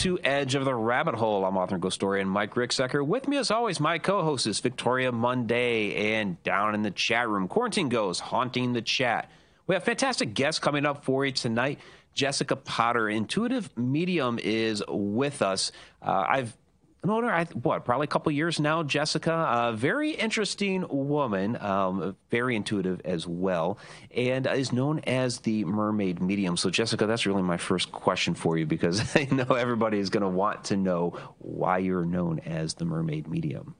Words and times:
to 0.00 0.18
Edge 0.24 0.54
of 0.54 0.64
the 0.64 0.74
Rabbit 0.74 1.14
Hole. 1.14 1.44
I'm 1.44 1.58
author 1.58 1.74
and 1.74 1.82
ghost 1.82 2.02
and 2.02 2.30
Mike 2.30 2.54
Ricksecker. 2.54 3.06
With 3.06 3.28
me, 3.28 3.36
as 3.36 3.50
always, 3.50 3.80
my 3.80 3.98
co-host 3.98 4.46
is 4.46 4.58
Victoria 4.58 5.12
Mundae, 5.12 5.94
and 5.94 6.42
down 6.42 6.74
in 6.74 6.80
the 6.80 6.90
chat 6.90 7.28
room, 7.28 7.48
Quarantine 7.48 7.90
Ghost, 7.90 8.22
haunting 8.22 8.72
the 8.72 8.80
chat. 8.80 9.30
We 9.66 9.74
have 9.74 9.84
fantastic 9.84 10.32
guests 10.32 10.58
coming 10.58 10.86
up 10.86 11.04
for 11.04 11.26
you 11.26 11.32
tonight. 11.32 11.80
Jessica 12.14 12.56
Potter, 12.56 13.10
intuitive 13.10 13.76
medium, 13.76 14.38
is 14.42 14.82
with 14.88 15.42
us. 15.42 15.70
Uh, 16.00 16.24
I've 16.26 16.56
her, 17.04 17.32
I, 17.32 17.44
what, 17.44 17.84
probably 17.84 18.04
a 18.04 18.08
couple 18.08 18.30
years 18.32 18.60
now, 18.60 18.82
Jessica. 18.82 19.32
A 19.32 19.72
very 19.72 20.10
interesting 20.10 20.84
woman, 20.88 21.56
um, 21.60 22.16
very 22.30 22.56
intuitive 22.56 23.00
as 23.04 23.26
well, 23.26 23.78
and 24.14 24.46
is 24.46 24.72
known 24.72 25.00
as 25.00 25.38
the 25.38 25.64
mermaid 25.64 26.20
medium. 26.20 26.56
So, 26.56 26.70
Jessica, 26.70 27.06
that's 27.06 27.26
really 27.26 27.42
my 27.42 27.56
first 27.56 27.90
question 27.90 28.34
for 28.34 28.58
you 28.58 28.66
because 28.66 29.16
I 29.16 29.28
know 29.30 29.54
everybody 29.54 29.98
is 29.98 30.10
going 30.10 30.22
to 30.22 30.28
want 30.28 30.64
to 30.64 30.76
know 30.76 31.16
why 31.38 31.78
you're 31.78 32.04
known 32.04 32.40
as 32.40 32.74
the 32.74 32.84
mermaid 32.84 33.28
medium. 33.28 33.74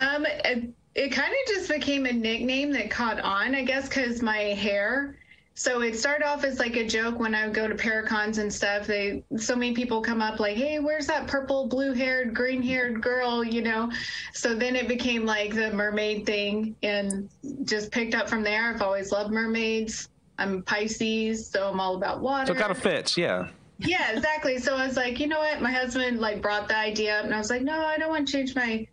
Um, 0.00 0.26
it, 0.26 0.72
it 0.94 1.08
kind 1.10 1.32
of 1.32 1.54
just 1.54 1.68
became 1.68 2.06
a 2.06 2.12
nickname 2.12 2.72
that 2.72 2.90
caught 2.90 3.20
on, 3.20 3.54
I 3.54 3.64
guess, 3.64 3.88
because 3.88 4.22
my 4.22 4.38
hair 4.38 5.16
so 5.56 5.80
it 5.80 5.96
started 5.96 6.26
off 6.26 6.44
as 6.44 6.58
like 6.58 6.76
a 6.76 6.86
joke 6.86 7.18
when 7.18 7.34
I 7.34 7.46
would 7.46 7.54
go 7.54 7.66
to 7.66 7.74
Paracons 7.74 8.36
and 8.38 8.52
stuff. 8.52 8.86
They 8.86 9.24
so 9.38 9.56
many 9.56 9.74
people 9.74 10.02
come 10.02 10.20
up 10.20 10.38
like, 10.38 10.56
"Hey, 10.56 10.78
where's 10.78 11.06
that 11.06 11.26
purple, 11.26 11.66
blue-haired, 11.66 12.34
green-haired 12.34 13.00
girl?" 13.00 13.42
You 13.42 13.62
know. 13.62 13.90
So 14.34 14.54
then 14.54 14.76
it 14.76 14.86
became 14.86 15.24
like 15.24 15.54
the 15.54 15.72
mermaid 15.72 16.26
thing, 16.26 16.76
and 16.82 17.30
just 17.64 17.90
picked 17.90 18.14
up 18.14 18.28
from 18.28 18.42
there. 18.42 18.70
I've 18.74 18.82
always 18.82 19.10
loved 19.10 19.32
mermaids. 19.32 20.10
I'm 20.38 20.62
Pisces, 20.62 21.48
so 21.48 21.70
I'm 21.70 21.80
all 21.80 21.96
about 21.96 22.20
water. 22.20 22.48
So 22.48 22.52
it 22.52 22.58
kind 22.58 22.70
of 22.70 22.76
fits, 22.78 23.16
yeah. 23.16 23.48
Yeah, 23.78 24.12
exactly. 24.12 24.58
So 24.58 24.76
I 24.76 24.86
was 24.86 24.96
like, 24.96 25.18
you 25.18 25.26
know 25.26 25.38
what? 25.38 25.62
My 25.62 25.72
husband 25.72 26.20
like 26.20 26.42
brought 26.42 26.68
the 26.68 26.76
idea 26.76 27.18
up, 27.18 27.24
and 27.24 27.34
I 27.34 27.38
was 27.38 27.48
like, 27.48 27.62
no, 27.62 27.80
I 27.80 27.96
don't 27.96 28.10
want 28.10 28.28
to 28.28 28.32
change 28.32 28.54
my 28.54 28.86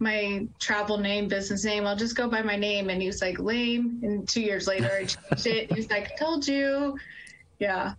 my 0.00 0.46
travel 0.58 0.98
name, 0.98 1.28
business 1.28 1.64
name. 1.64 1.86
I'll 1.86 1.96
just 1.96 2.16
go 2.16 2.28
by 2.28 2.42
my 2.42 2.56
name. 2.56 2.90
And 2.90 3.00
he 3.00 3.06
was 3.06 3.20
like, 3.20 3.38
lame. 3.38 4.00
And 4.02 4.28
two 4.28 4.40
years 4.40 4.66
later, 4.66 4.90
I 4.92 5.04
changed 5.04 5.46
it. 5.46 5.72
He 5.72 5.74
was 5.74 5.90
like, 5.90 6.16
told 6.18 6.46
you. 6.46 6.96
Yeah. 7.58 7.94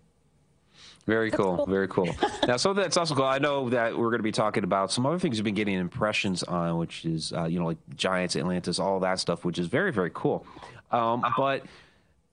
Very 1.05 1.31
cool, 1.31 1.57
cool, 1.57 1.65
Very 1.65 1.87
cool. 1.87 2.15
now, 2.47 2.57
so 2.57 2.71
that's 2.73 2.95
also 2.95 3.15
cool. 3.15 3.23
I 3.25 3.39
know 3.39 3.69
that 3.69 3.97
we're 3.97 4.11
going 4.11 4.19
to 4.19 4.23
be 4.23 4.31
talking 4.31 4.63
about 4.63 4.91
some 4.91 5.07
other 5.07 5.17
things 5.17 5.37
you've 5.37 5.43
been 5.43 5.55
getting 5.55 5.73
impressions 5.73 6.43
on, 6.43 6.77
which 6.77 7.03
is, 7.03 7.33
uh, 7.33 7.45
you 7.45 7.57
know, 7.57 7.65
like 7.65 7.77
Giants, 7.95 8.35
Atlantis, 8.35 8.77
all 8.77 8.99
that 8.99 9.19
stuff, 9.19 9.43
which 9.43 9.57
is 9.57 9.65
very, 9.65 9.91
very 9.91 10.11
cool. 10.13 10.45
Um, 10.91 11.25
but 11.35 11.65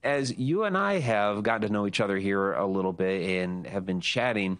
as 0.03 0.37
you 0.37 0.63
and 0.63 0.77
I 0.77 0.99
have 0.99 1.41
gotten 1.41 1.63
to 1.63 1.73
know 1.73 1.87
each 1.87 1.99
other 1.99 2.17
here 2.17 2.53
a 2.53 2.67
little 2.67 2.93
bit 2.93 3.41
and 3.41 3.65
have 3.65 3.83
been 3.83 3.99
chatting, 3.99 4.59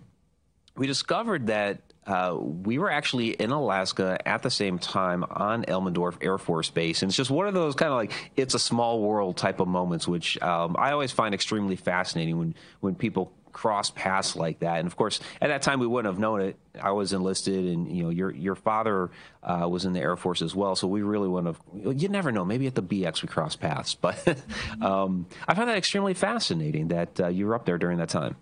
we 0.75 0.87
discovered 0.87 1.47
that 1.47 1.81
uh, 2.07 2.37
we 2.39 2.79
were 2.79 2.89
actually 2.89 3.31
in 3.31 3.51
Alaska 3.51 4.17
at 4.25 4.41
the 4.41 4.49
same 4.49 4.79
time 4.79 5.25
on 5.29 5.63
Elmendorf 5.65 6.17
Air 6.21 6.37
Force 6.37 6.69
Base. 6.69 7.01
And 7.01 7.09
it's 7.09 7.17
just 7.17 7.29
one 7.29 7.47
of 7.47 7.53
those 7.53 7.75
kind 7.75 7.91
of 7.91 7.97
like 7.97 8.31
it's 8.37 8.53
a 8.53 8.59
small 8.59 9.01
world 9.01 9.35
type 9.35 9.59
of 9.59 9.67
moments, 9.67 10.07
which 10.07 10.41
um, 10.41 10.75
I 10.79 10.91
always 10.91 11.11
find 11.11 11.35
extremely 11.35 11.75
fascinating 11.75 12.39
when, 12.39 12.55
when 12.79 12.95
people 12.95 13.33
cross 13.51 13.89
paths 13.89 14.35
like 14.35 14.59
that. 14.59 14.77
And 14.77 14.87
of 14.87 14.95
course, 14.95 15.19
at 15.41 15.47
that 15.47 15.63
time 15.63 15.79
we 15.79 15.87
wouldn't 15.87 16.13
have 16.13 16.19
known 16.19 16.41
it. 16.41 16.57
I 16.79 16.91
was 16.91 17.11
enlisted, 17.11 17.65
and 17.65 17.91
you 17.91 18.03
know, 18.03 18.09
your 18.09 18.31
your 18.31 18.55
father 18.55 19.09
uh, 19.43 19.67
was 19.69 19.83
in 19.83 19.93
the 19.93 19.99
Air 19.99 20.15
Force 20.15 20.41
as 20.41 20.55
well. 20.55 20.75
So 20.75 20.87
we 20.87 21.01
really 21.01 21.27
wouldn't 21.27 21.55
have. 21.55 21.97
You 21.97 22.07
never 22.07 22.31
know. 22.31 22.45
Maybe 22.45 22.67
at 22.67 22.75
the 22.75 22.83
BX 22.83 23.23
we 23.23 23.27
cross 23.27 23.55
paths, 23.55 23.95
but 24.01 24.37
um, 24.81 25.25
I 25.47 25.55
find 25.55 25.67
that 25.67 25.77
extremely 25.77 26.13
fascinating 26.13 26.89
that 26.89 27.19
uh, 27.19 27.27
you 27.27 27.47
were 27.47 27.55
up 27.55 27.65
there 27.65 27.77
during 27.77 27.97
that 27.97 28.09
time. 28.09 28.37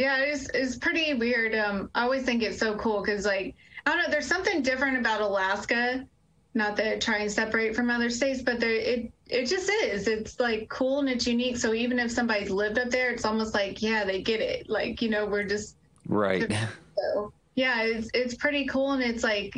Yeah, 0.00 0.16
it's 0.20 0.48
it's 0.54 0.76
pretty 0.76 1.12
weird. 1.12 1.54
Um, 1.54 1.90
I 1.94 2.04
always 2.04 2.22
think 2.22 2.42
it's 2.42 2.58
so 2.58 2.74
cool 2.76 3.02
because 3.02 3.26
like 3.26 3.54
I 3.84 3.90
don't 3.90 4.02
know, 4.02 4.10
there's 4.10 4.26
something 4.26 4.62
different 4.62 4.96
about 4.96 5.20
Alaska. 5.20 6.06
Not 6.54 6.74
that 6.76 6.94
I 6.94 6.98
try 6.98 7.18
and 7.18 7.30
separate 7.30 7.76
from 7.76 7.90
other 7.90 8.08
states, 8.08 8.40
but 8.40 8.60
there 8.60 8.72
it 8.72 9.12
it 9.26 9.44
just 9.44 9.68
is. 9.68 10.08
It's 10.08 10.40
like 10.40 10.70
cool 10.70 11.00
and 11.00 11.08
it's 11.10 11.26
unique. 11.26 11.58
So 11.58 11.74
even 11.74 11.98
if 11.98 12.10
somebody's 12.10 12.48
lived 12.48 12.78
up 12.78 12.88
there, 12.88 13.10
it's 13.10 13.26
almost 13.26 13.52
like 13.52 13.82
yeah, 13.82 14.04
they 14.04 14.22
get 14.22 14.40
it. 14.40 14.70
Like 14.70 15.02
you 15.02 15.10
know, 15.10 15.26
we're 15.26 15.44
just 15.44 15.76
right. 16.06 16.50
So, 16.96 17.32
yeah, 17.54 17.82
it's 17.82 18.08
it's 18.14 18.34
pretty 18.34 18.66
cool, 18.66 18.92
and 18.92 19.02
it's 19.02 19.22
like 19.22 19.54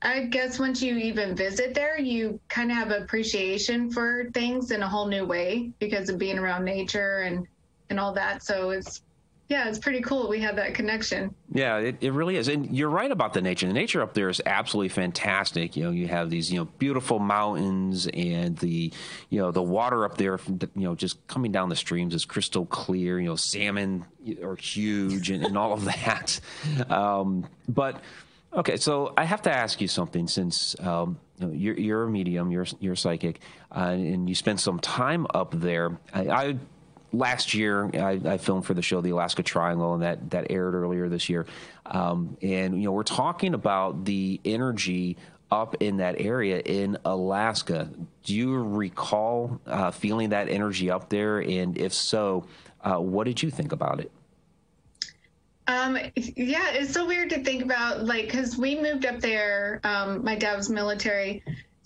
I 0.00 0.24
guess 0.24 0.58
once 0.58 0.82
you 0.82 0.96
even 0.96 1.36
visit 1.36 1.74
there, 1.74 1.98
you 1.98 2.40
kind 2.48 2.70
of 2.70 2.76
have 2.78 2.90
appreciation 2.90 3.90
for 3.90 4.30
things 4.32 4.70
in 4.70 4.82
a 4.82 4.88
whole 4.88 5.06
new 5.06 5.26
way 5.26 5.72
because 5.78 6.08
of 6.08 6.16
being 6.16 6.38
around 6.38 6.64
nature 6.64 7.18
and 7.18 7.46
and 7.90 8.00
all 8.00 8.14
that. 8.14 8.42
So 8.42 8.70
it's 8.70 9.02
yeah, 9.52 9.68
it's 9.68 9.78
pretty 9.78 10.00
cool. 10.00 10.30
We 10.30 10.40
have 10.40 10.56
that 10.56 10.72
connection. 10.72 11.34
Yeah, 11.52 11.76
it, 11.76 11.96
it 12.00 12.14
really 12.14 12.36
is. 12.36 12.48
And 12.48 12.74
you're 12.74 12.88
right 12.88 13.10
about 13.10 13.34
the 13.34 13.42
nature. 13.42 13.66
The 13.66 13.74
nature 13.74 14.00
up 14.00 14.14
there 14.14 14.30
is 14.30 14.40
absolutely 14.46 14.88
fantastic. 14.88 15.76
You 15.76 15.84
know, 15.84 15.90
you 15.90 16.08
have 16.08 16.30
these, 16.30 16.50
you 16.50 16.58
know, 16.58 16.64
beautiful 16.78 17.18
mountains 17.18 18.06
and 18.06 18.56
the, 18.56 18.90
you 19.28 19.38
know, 19.38 19.50
the 19.50 19.62
water 19.62 20.06
up 20.06 20.16
there, 20.16 20.40
you 20.48 20.70
know, 20.74 20.94
just 20.94 21.26
coming 21.26 21.52
down 21.52 21.68
the 21.68 21.76
streams 21.76 22.14
is 22.14 22.24
crystal 22.24 22.64
clear. 22.64 23.20
You 23.20 23.28
know, 23.28 23.36
salmon 23.36 24.06
are 24.42 24.56
huge 24.56 25.30
and, 25.30 25.44
and 25.44 25.58
all 25.58 25.74
of 25.74 25.84
that. 26.06 26.40
Um, 26.88 27.46
but, 27.68 28.00
okay, 28.54 28.78
so 28.78 29.12
I 29.18 29.24
have 29.24 29.42
to 29.42 29.52
ask 29.52 29.82
you 29.82 29.88
something 29.88 30.28
since 30.28 30.74
um, 30.80 31.20
you 31.38 31.74
you're, 31.74 32.04
a 32.04 32.10
medium, 32.10 32.50
you're, 32.50 32.66
you're 32.80 32.96
psychic, 32.96 33.40
uh, 33.70 33.90
and 33.90 34.30
you 34.30 34.34
spend 34.34 34.60
some 34.60 34.78
time 34.78 35.26
up 35.34 35.50
there. 35.52 35.98
I, 36.14 36.28
I 36.28 36.56
last 37.12 37.54
year 37.54 37.90
I, 37.94 38.20
I, 38.24 38.38
filmed 38.38 38.64
for 38.64 38.74
the 38.74 38.82
show 38.82 39.00
the 39.00 39.10
Alaska 39.10 39.42
Triangle, 39.42 39.94
and 39.94 40.02
that 40.02 40.30
that 40.30 40.46
aired 40.50 40.74
earlier 40.74 41.08
this 41.08 41.28
year. 41.28 41.46
Um, 41.86 42.36
and 42.42 42.78
you 42.78 42.84
know, 42.84 42.92
we're 42.92 43.02
talking 43.02 43.54
about 43.54 44.04
the 44.04 44.40
energy 44.44 45.16
up 45.50 45.76
in 45.80 45.98
that 45.98 46.20
area 46.20 46.60
in 46.60 46.96
Alaska. 47.04 47.90
Do 48.24 48.34
you 48.34 48.62
recall 48.62 49.60
uh, 49.66 49.90
feeling 49.90 50.30
that 50.30 50.48
energy 50.48 50.90
up 50.90 51.10
there? 51.10 51.40
And 51.40 51.76
if 51.76 51.92
so, 51.92 52.46
uh, 52.80 52.96
what 52.96 53.24
did 53.24 53.42
you 53.42 53.50
think 53.50 53.72
about 53.72 54.00
it? 54.00 54.10
Um, 55.68 55.96
yeah, 56.16 56.70
it's 56.72 56.92
so 56.92 57.06
weird 57.06 57.30
to 57.30 57.44
think 57.44 57.62
about, 57.62 58.04
like, 58.04 58.24
because 58.24 58.56
we 58.56 58.80
moved 58.80 59.06
up 59.06 59.20
there. 59.20 59.80
Um, 59.84 60.24
my 60.24 60.34
dad 60.34 60.56
was 60.56 60.68
military 60.68 61.44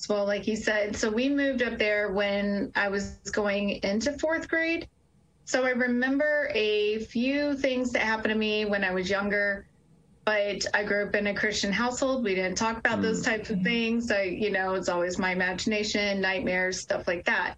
well, 0.09 0.27
like 0.27 0.47
you 0.47 0.57
said. 0.57 0.97
So 0.97 1.11
we 1.11 1.29
moved 1.29 1.63
up 1.63 1.79
there 1.79 2.13
when 2.13 2.73
I 2.75 2.89
was 2.89 3.17
going 3.33 3.83
into 3.83 4.13
fourth 4.19 4.49
grade. 4.49 4.89
So 5.47 5.65
I 5.65 5.71
remember 5.71 6.51
a 6.55 6.99
few 7.05 7.55
things 7.55 7.93
that 7.93 8.03
happened 8.03 8.33
to 8.33 8.39
me 8.39 8.65
when 8.65 8.83
I 8.83 8.91
was 8.91 9.09
younger, 9.09 9.69
but 10.25 10.67
I 10.75 10.83
grew 10.83 11.07
up 11.07 11.15
in 11.15 11.29
a 11.29 11.34
Christian 11.34 11.73
household. 11.73 12.25
We 12.25 12.34
didn't 12.34 12.57
talk 12.57 12.79
about 12.79 12.99
mm. 12.99 13.03
those 13.03 13.23
types 13.23 13.49
of 13.51 13.62
things. 13.62 14.11
I, 14.11 14.23
you 14.23 14.51
know, 14.51 14.75
it's 14.75 14.89
always 14.89 15.21
my 15.21 15.31
imagination, 15.31 16.21
nightmares, 16.21 16.81
stuff 16.81 17.07
like 17.07 17.25
that. 17.27 17.55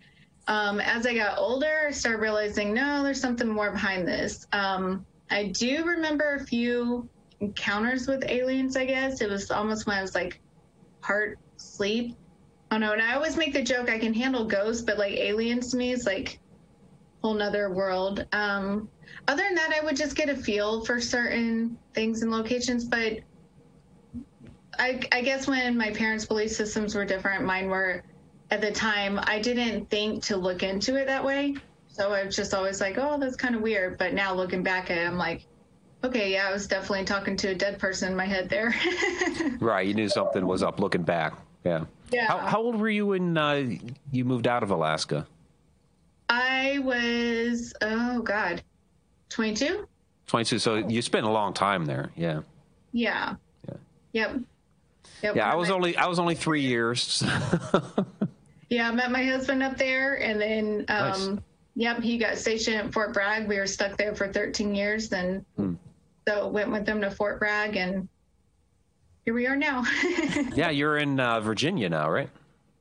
Um, 0.49 0.81
as 0.81 1.07
I 1.07 1.15
got 1.15 1.39
older, 1.39 1.87
I 1.89 1.91
started 1.93 2.21
realizing, 2.21 2.75
no, 2.75 3.03
there's 3.03 3.23
something 3.23 3.49
more 3.49 3.71
behind 3.71 4.07
this. 4.07 4.47
Um, 4.53 5.07
I 5.31 5.45
do 5.45 5.87
remember 5.87 6.35
a 6.35 6.45
few 6.45 7.09
encounters 7.41 8.07
with 8.07 8.23
aliens, 8.29 8.77
I 8.77 8.85
guess. 8.85 9.23
It 9.23 9.31
was 9.31 9.51
almost 9.51 9.87
when 9.87 9.97
I 9.97 10.03
was 10.03 10.15
like 10.15 10.41
heart 11.01 11.39
sleep. 11.57 12.17
Oh 12.71 12.77
no, 12.77 12.93
and 12.93 13.01
I 13.01 13.15
always 13.15 13.39
make 13.39 13.55
the 13.55 13.63
joke 13.63 13.89
I 13.89 13.99
can 13.99 14.13
handle 14.13 14.45
ghosts, 14.45 14.83
but 14.83 14.99
like 14.99 15.15
aliens 15.15 15.71
to 15.71 15.79
me 15.79 15.93
is 15.93 16.05
like 16.05 16.39
whole 17.29 17.37
nother 17.37 17.69
world. 17.69 18.27
Um, 18.33 18.89
other 19.27 19.43
than 19.43 19.55
that, 19.57 19.75
I 19.79 19.85
would 19.85 19.97
just 19.97 20.17
get 20.17 20.31
a 20.31 20.37
feel 20.37 20.83
for 20.87 20.99
certain 20.99 21.77
things 21.93 22.23
and 22.23 22.31
locations. 22.31 22.87
But 22.87 23.19
I, 24.79 25.01
I 25.13 25.21
guess 25.21 25.47
when 25.47 25.77
my 25.77 25.91
parents' 25.91 26.25
belief 26.25 26.53
systems 26.53 26.95
were 26.95 27.05
different, 27.05 27.45
mine 27.45 27.69
were 27.69 28.03
at 28.51 28.63
the 28.63 28.73
time, 28.73 29.21
I 29.25 29.41
didn't 29.41 29.91
think 29.91 30.23
to 30.25 30.39
look 30.39 30.63
into 30.63 30.97
it 30.97 31.05
that 31.07 31.23
way. 31.23 31.57
So 31.89 32.15
I 32.15 32.25
was 32.25 32.35
just 32.35 32.55
always 32.55 32.81
like, 32.81 32.97
oh, 32.97 33.19
that's 33.19 33.37
kind 33.37 33.55
of 33.55 33.61
weird. 33.61 33.99
But 33.99 34.15
now 34.15 34.33
looking 34.33 34.63
back 34.63 34.91
at 34.91 34.97
it, 34.97 35.07
I'm 35.07 35.19
like, 35.19 35.45
okay, 36.05 36.33
yeah, 36.33 36.49
I 36.49 36.53
was 36.53 36.67
definitely 36.67 37.05
talking 37.05 37.37
to 37.37 37.49
a 37.49 37.55
dead 37.55 37.79
person 37.79 38.11
in 38.11 38.17
my 38.17 38.25
head 38.25 38.49
there. 38.49 38.75
right. 39.61 39.87
You 39.87 39.93
knew 39.93 40.09
something 40.09 40.47
was 40.47 40.63
up 40.63 40.81
looking 40.81 41.03
back. 41.03 41.35
Yeah. 41.65 41.85
Yeah. 42.11 42.27
How, 42.27 42.39
how 42.39 42.63
old 42.63 42.77
were 42.77 42.89
you 42.89 43.09
when 43.09 43.37
uh, 43.37 43.69
you 44.13 44.25
moved 44.25 44.47
out 44.47 44.63
of 44.63 44.71
Alaska? 44.71 45.27
I 46.29 46.79
was, 46.81 47.73
oh 47.81 48.21
God, 48.21 48.63
22? 49.31 49.87
22. 50.27 50.59
So 50.59 50.77
you 50.77 51.01
spent 51.03 51.27
a 51.27 51.31
long 51.31 51.55
time 51.55 51.87
there. 51.87 52.11
Yeah. 52.17 52.43
Yeah. 52.93 53.37
Yeah. 53.67 53.75
Yep. 54.13 54.41
Yep. 55.23 55.37
Yeah. 55.37 55.51
I 55.51 55.57
was 55.57 55.71
only, 55.71 55.97
I 55.97 56.07
was 56.07 56.19
only 56.19 56.35
three 56.37 56.61
years. 56.61 57.23
yeah. 58.69 58.89
I 58.89 58.93
met 58.93 59.11
my 59.11 59.25
husband 59.25 59.63
up 59.63 59.79
there 59.79 60.21
and 60.21 60.41
then, 60.41 60.85
um, 60.89 61.35
nice. 61.35 61.39
yep, 61.77 62.03
he 62.03 62.19
got 62.19 62.37
stationed 62.37 62.77
at 62.77 62.93
Fort 62.93 63.15
Bragg. 63.15 63.49
We 63.49 63.59
were 63.59 63.67
stuck 63.67 63.97
there 63.97 64.15
for 64.15 64.29
13 64.29 64.75
years. 64.75 65.09
Then, 65.09 65.45
hmm. 65.57 65.75
so 66.27 66.49
went 66.49 66.71
with 66.71 66.85
them 66.85 67.01
to 67.01 67.11
Fort 67.11 67.39
Bragg 67.39 67.77
and 67.77 68.09
here 69.25 69.35
we 69.35 69.47
are 69.47 69.57
now. 69.57 69.85
yeah. 70.55 70.71
You're 70.71 70.99
in 70.99 71.19
uh, 71.19 71.41
Virginia 71.41 71.89
now, 71.89 72.11
right? 72.11 72.31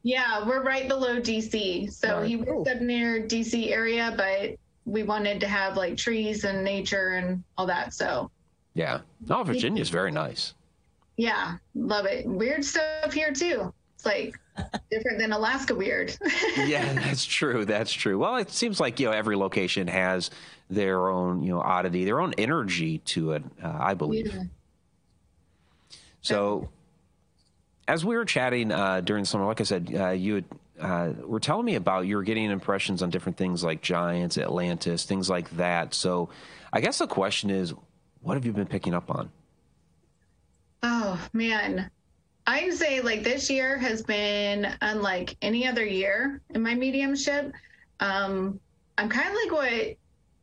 Yeah, 0.08 0.48
we're 0.48 0.64
right 0.64 0.88
below 0.88 1.20
DC. 1.20 1.92
So 1.92 2.20
right. 2.20 2.28
he 2.28 2.38
was 2.38 2.66
up 2.66 2.80
near 2.80 3.22
DC 3.22 3.72
area, 3.72 4.14
but 4.16 4.56
we 4.86 5.04
wanted 5.04 5.42
to 5.42 5.50
have 5.50 5.76
like 5.76 5.98
trees 5.98 6.46
and 6.46 6.64
nature 6.64 7.16
and 7.16 7.44
all 7.58 7.66
that. 7.66 7.94
So 7.94 8.32
yeah, 8.74 9.02
no, 9.28 9.44
Virginia 9.44 9.82
is 9.82 9.90
very 9.90 10.12
nice. 10.12 10.54
Yeah, 11.18 11.58
love 11.76 12.06
it. 12.06 12.26
Weird 12.26 12.64
stuff 12.64 13.12
here 13.12 13.34
too. 13.34 13.74
It's 13.96 14.06
like 14.06 14.40
different 14.92 15.20
than 15.20 15.34
Alaska 15.34 15.76
weird. 15.76 16.18
yeah, 16.56 16.94
that's 16.94 17.26
true. 17.26 17.66
That's 17.66 17.92
true. 17.92 18.18
Well, 18.18 18.38
it 18.38 18.50
seems 18.50 18.80
like 18.80 19.02
you 19.02 19.08
know 19.08 19.12
every 19.12 19.36
location 19.36 19.90
has 19.90 20.30
their 20.70 21.10
own 21.10 21.44
you 21.44 21.50
know 21.50 21.60
oddity, 21.60 22.06
their 22.06 22.22
own 22.22 22.34
energy 22.38 23.00
to 23.00 23.34
it. 23.34 23.44
Uh, 23.62 23.76
I 23.78 23.94
believe. 23.94 24.34
Yeah. 24.34 24.44
So, 26.22 26.70
as 27.88 28.04
we 28.04 28.16
were 28.16 28.26
chatting 28.26 28.72
uh, 28.72 29.02
during 29.02 29.26
summer, 29.26 29.46
like 29.46 29.62
I 29.62 29.64
said, 29.64 29.94
uh, 29.98 30.10
you 30.10 30.36
had, 30.36 30.46
uh, 30.80 31.14
were 31.24 31.40
telling 31.40 31.66
me 31.66 31.76
about 31.76 32.06
you 32.06 32.18
were 32.18 32.24
getting 32.24 32.52
impressions 32.52 33.02
on 33.02 33.10
different 33.10 33.38
things 33.38 33.64
like 33.64 33.82
giants, 33.82 34.38
Atlantis, 34.38 35.06
things 35.06 35.30
like 35.30 35.50
that. 35.58 35.94
So, 35.94 36.30
I 36.72 36.82
guess 36.82 37.00
the 37.00 37.08
question 37.08 37.50
is, 37.50 37.74
what 38.22 38.36
have 38.36 38.46
you 38.46 38.52
been 38.52 38.68
picking 38.68 38.94
up 38.94 39.10
on? 39.10 39.32
Oh 40.84 41.20
man, 41.34 41.90
I'd 42.46 42.74
say 42.74 43.02
like 43.02 43.24
this 43.24 43.50
year 43.50 43.78
has 43.78 44.04
been 44.04 44.68
unlike 44.82 45.36
any 45.42 45.68
other 45.68 45.86
year 45.86 46.42
in 46.52 46.62
my 46.62 46.76
mediumship. 46.76 47.54
Um, 48.00 48.60
I'm 48.98 49.10
kind 49.10 49.28
of 49.28 49.34
like 49.34 49.52
what 49.52 49.98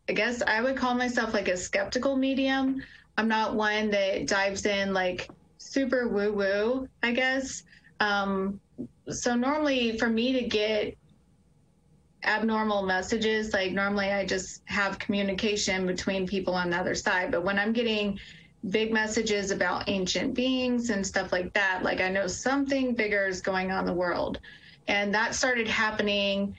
I 0.08 0.12
guess 0.12 0.42
I 0.42 0.60
would 0.60 0.76
call 0.76 0.94
myself 0.94 1.32
like 1.32 1.48
a 1.48 1.56
skeptical 1.56 2.16
medium. 2.16 2.82
I'm 3.16 3.28
not 3.28 3.54
one 3.54 3.90
that 3.90 4.26
dives 4.26 4.66
in 4.66 4.92
like 4.92 5.28
super 5.64 6.08
woo 6.08 6.32
woo, 6.32 6.88
I 7.02 7.12
guess. 7.12 7.62
Um, 8.00 8.60
so 9.08 9.34
normally 9.34 9.98
for 9.98 10.08
me 10.08 10.32
to 10.32 10.42
get 10.42 10.96
abnormal 12.24 12.82
messages, 12.82 13.52
like 13.52 13.72
normally 13.72 14.10
I 14.10 14.24
just 14.24 14.62
have 14.66 14.98
communication 14.98 15.86
between 15.86 16.26
people 16.26 16.54
on 16.54 16.70
the 16.70 16.76
other 16.76 16.94
side. 16.94 17.30
But 17.30 17.44
when 17.44 17.58
I'm 17.58 17.72
getting 17.72 18.18
big 18.70 18.92
messages 18.92 19.50
about 19.50 19.88
ancient 19.88 20.34
beings 20.34 20.90
and 20.90 21.06
stuff 21.06 21.32
like 21.32 21.52
that. 21.52 21.82
Like 21.82 22.00
I 22.00 22.08
know 22.08 22.26
something 22.26 22.94
bigger 22.94 23.26
is 23.26 23.40
going 23.40 23.70
on 23.70 23.80
in 23.80 23.86
the 23.86 23.92
world. 23.92 24.38
And 24.88 25.14
that 25.14 25.34
started 25.34 25.68
happening 25.68 26.56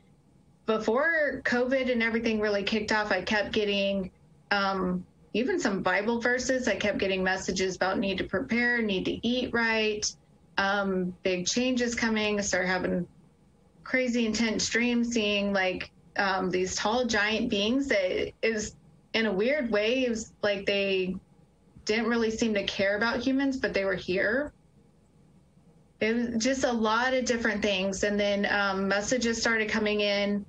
before 0.65 1.41
COVID 1.45 1.91
and 1.91 2.01
everything 2.01 2.39
really 2.39 2.63
kicked 2.63 2.91
off. 2.91 3.11
I 3.11 3.21
kept 3.21 3.51
getting 3.51 4.11
um, 4.51 5.05
even 5.35 5.59
some 5.59 5.81
Bible 5.81 6.21
verses. 6.21 6.67
I 6.69 6.75
kept 6.75 6.97
getting 6.97 7.21
messages 7.21 7.75
about 7.75 7.99
need 7.99 8.17
to 8.19 8.23
prepare, 8.23 8.81
need 8.81 9.03
to 9.03 9.27
eat 9.27 9.53
right, 9.53 10.09
um, 10.57 11.13
big 11.23 11.45
changes 11.45 11.93
coming. 11.93 12.39
I 12.39 12.41
started 12.41 12.69
having 12.69 13.05
crazy 13.83 14.25
intense 14.25 14.67
dreams, 14.69 15.09
seeing 15.11 15.51
like 15.51 15.91
um, 16.15 16.49
these 16.49 16.75
tall 16.75 17.05
giant 17.05 17.49
beings 17.49 17.87
that 17.89 18.31
is 18.41 18.75
in 19.13 19.25
a 19.25 19.31
weird 19.31 19.69
way, 19.69 20.05
it 20.05 20.09
was 20.09 20.31
like 20.41 20.65
they 20.65 21.17
didn't 21.83 22.07
really 22.07 22.31
seem 22.31 22.53
to 22.53 22.63
care 22.63 22.95
about 22.95 23.19
humans, 23.19 23.57
but 23.57 23.73
they 23.73 23.83
were 23.83 23.95
here. 23.95 24.53
It 25.99 26.15
was 26.15 26.43
just 26.43 26.63
a 26.63 26.71
lot 26.71 27.13
of 27.13 27.25
different 27.25 27.61
things. 27.61 28.03
And 28.03 28.17
then 28.17 28.45
um, 28.49 28.87
messages 28.87 29.39
started 29.39 29.69
coming 29.69 29.99
in 29.99 30.45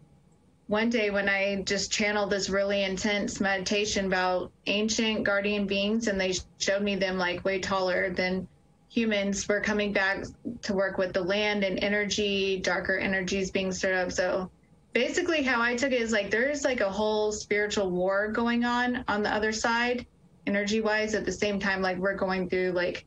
one 0.68 0.90
day 0.90 1.10
when 1.10 1.28
I 1.28 1.62
just 1.62 1.92
channeled 1.92 2.30
this 2.30 2.50
really 2.50 2.82
intense 2.82 3.40
meditation 3.40 4.06
about 4.06 4.50
ancient 4.66 5.24
guardian 5.24 5.66
beings, 5.66 6.08
and 6.08 6.20
they 6.20 6.34
showed 6.58 6.82
me 6.82 6.96
them 6.96 7.18
like 7.18 7.44
way 7.44 7.60
taller 7.60 8.10
than 8.10 8.48
humans 8.88 9.46
were 9.46 9.60
coming 9.60 9.92
back 9.92 10.24
to 10.62 10.74
work 10.74 10.98
with 10.98 11.12
the 11.12 11.20
land 11.20 11.62
and 11.62 11.82
energy, 11.82 12.58
darker 12.58 12.96
energies 12.96 13.50
being 13.50 13.70
stirred 13.70 13.94
up. 13.94 14.12
So 14.12 14.50
basically, 14.92 15.42
how 15.42 15.62
I 15.62 15.76
took 15.76 15.92
it 15.92 16.00
is 16.00 16.12
like 16.12 16.30
there's 16.30 16.64
like 16.64 16.80
a 16.80 16.90
whole 16.90 17.30
spiritual 17.30 17.90
war 17.90 18.28
going 18.28 18.64
on 18.64 19.04
on 19.06 19.22
the 19.22 19.32
other 19.32 19.52
side 19.52 20.06
energy 20.46 20.80
wise 20.80 21.14
at 21.14 21.24
the 21.24 21.32
same 21.32 21.58
time 21.58 21.82
like 21.82 21.98
we're 21.98 22.14
going 22.14 22.48
through 22.48 22.70
like 22.70 23.04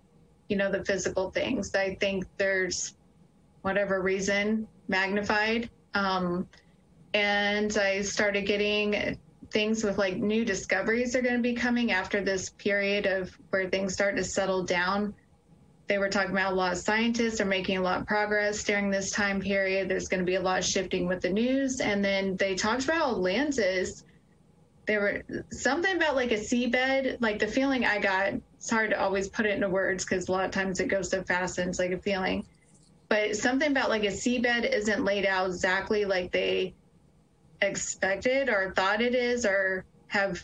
you 0.49 0.57
know 0.57 0.69
the 0.69 0.83
physical 0.83 1.31
things 1.31 1.73
i 1.73 1.95
think 1.95 2.25
there's 2.37 2.95
whatever 3.61 4.01
reason 4.01 4.67
magnified 4.87 5.69
um, 5.93 6.47
and 7.13 7.77
i 7.77 8.01
started 8.01 8.45
getting 8.45 9.17
things 9.51 9.83
with 9.83 9.97
like 9.97 10.17
new 10.17 10.45
discoveries 10.45 11.15
are 11.15 11.21
going 11.21 11.35
to 11.35 11.41
be 11.41 11.53
coming 11.53 11.91
after 11.91 12.21
this 12.21 12.51
period 12.51 13.05
of 13.05 13.31
where 13.49 13.69
things 13.69 13.93
start 13.93 14.15
to 14.15 14.23
settle 14.23 14.63
down 14.63 15.13
they 15.87 15.97
were 15.97 16.09
talking 16.09 16.31
about 16.31 16.53
a 16.53 16.55
lot 16.55 16.71
of 16.71 16.77
scientists 16.77 17.41
are 17.41 17.45
making 17.45 17.77
a 17.77 17.81
lot 17.81 18.01
of 18.01 18.05
progress 18.05 18.63
during 18.63 18.91
this 18.91 19.11
time 19.11 19.39
period 19.41 19.89
there's 19.89 20.07
going 20.07 20.19
to 20.19 20.25
be 20.25 20.35
a 20.35 20.41
lot 20.41 20.59
of 20.59 20.65
shifting 20.65 21.07
with 21.07 21.21
the 21.21 21.29
news 21.29 21.81
and 21.81 22.05
then 22.05 22.35
they 22.37 22.53
talked 22.53 22.83
about 22.83 23.09
atlantis 23.11 24.03
there 24.89 25.01
were 25.01 25.43
something 25.51 25.97
about 25.97 26.15
like 26.15 26.31
a 26.31 26.37
seabed, 26.37 27.21
like 27.21 27.37
the 27.37 27.45
feeling 27.45 27.85
I 27.85 27.99
got. 27.99 28.33
It's 28.55 28.71
hard 28.71 28.89
to 28.89 28.99
always 28.99 29.29
put 29.29 29.45
it 29.45 29.53
into 29.53 29.69
words 29.69 30.03
because 30.03 30.27
a 30.27 30.31
lot 30.31 30.45
of 30.45 30.51
times 30.51 30.79
it 30.79 30.87
goes 30.87 31.11
so 31.11 31.21
fast 31.21 31.59
and 31.59 31.69
it's 31.69 31.77
like 31.77 31.91
a 31.91 31.99
feeling. 31.99 32.43
But 33.07 33.35
something 33.35 33.69
about 33.69 33.89
like 33.89 34.03
a 34.03 34.07
seabed 34.07 34.67
isn't 34.67 35.05
laid 35.05 35.27
out 35.27 35.45
exactly 35.45 36.05
like 36.05 36.31
they 36.31 36.73
expected 37.61 38.49
or 38.49 38.73
thought 38.75 39.01
it 39.01 39.15
is 39.15 39.45
or 39.45 39.85
have 40.07 40.43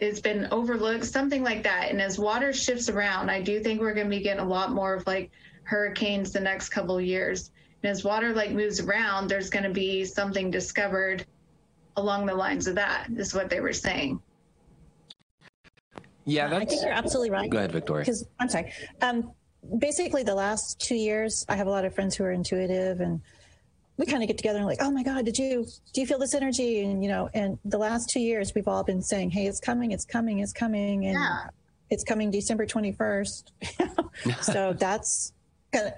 it's 0.00 0.20
been 0.20 0.48
overlooked, 0.50 1.04
something 1.04 1.42
like 1.42 1.62
that. 1.64 1.90
And 1.90 2.00
as 2.00 2.18
water 2.18 2.52
shifts 2.52 2.88
around, 2.88 3.30
I 3.30 3.42
do 3.42 3.60
think 3.60 3.80
we're 3.80 3.94
going 3.94 4.06
to 4.10 4.16
be 4.16 4.22
getting 4.22 4.42
a 4.42 4.48
lot 4.48 4.72
more 4.72 4.94
of 4.94 5.06
like 5.06 5.30
hurricanes 5.64 6.32
the 6.32 6.40
next 6.40 6.70
couple 6.70 6.96
of 6.96 7.04
years. 7.04 7.50
And 7.82 7.90
as 7.90 8.02
water 8.02 8.32
like 8.32 8.50
moves 8.50 8.80
around, 8.80 9.28
there's 9.28 9.50
going 9.50 9.64
to 9.64 9.70
be 9.70 10.04
something 10.04 10.50
discovered 10.50 11.26
along 11.96 12.26
the 12.26 12.34
lines 12.34 12.66
of 12.66 12.74
that 12.76 13.08
is 13.16 13.34
what 13.34 13.50
they 13.50 13.60
were 13.60 13.72
saying. 13.72 14.20
Yeah, 16.24 16.54
I 16.54 16.64
think 16.64 16.82
you're 16.82 16.92
absolutely 16.92 17.30
right. 17.30 17.50
Go 17.50 17.58
ahead, 17.58 17.72
Victoria. 17.72 18.04
Because 18.04 18.26
I'm 18.38 18.48
sorry. 18.48 18.72
Um, 19.02 19.32
basically, 19.78 20.22
the 20.22 20.34
last 20.34 20.80
two 20.80 20.94
years, 20.94 21.44
I 21.48 21.56
have 21.56 21.66
a 21.66 21.70
lot 21.70 21.84
of 21.84 21.94
friends 21.94 22.14
who 22.14 22.24
are 22.24 22.30
intuitive, 22.30 23.00
and 23.00 23.20
we 24.00 24.06
kind 24.06 24.22
of 24.22 24.28
get 24.28 24.38
together 24.38 24.58
and 24.58 24.66
like, 24.66 24.78
oh 24.80 24.90
my 24.90 25.02
God, 25.02 25.26
did 25.26 25.36
you 25.36 25.66
do 25.92 26.00
you 26.00 26.06
feel 26.06 26.18
this 26.18 26.34
energy? 26.34 26.82
And 26.82 27.04
you 27.04 27.10
know, 27.10 27.28
and 27.34 27.58
the 27.66 27.76
last 27.76 28.08
two 28.10 28.20
years, 28.20 28.52
we've 28.54 28.66
all 28.66 28.82
been 28.82 29.02
saying, 29.02 29.30
hey, 29.30 29.46
it's 29.46 29.60
coming, 29.60 29.92
it's 29.92 30.06
coming, 30.06 30.38
it's 30.38 30.54
coming, 30.54 31.04
and 31.04 31.14
yeah. 31.14 31.48
it's 31.90 32.02
coming 32.02 32.30
December 32.30 32.64
21st. 32.64 33.50
so 34.40 34.72
that's 34.78 35.34
kind 35.70 35.88
of. 35.88 35.92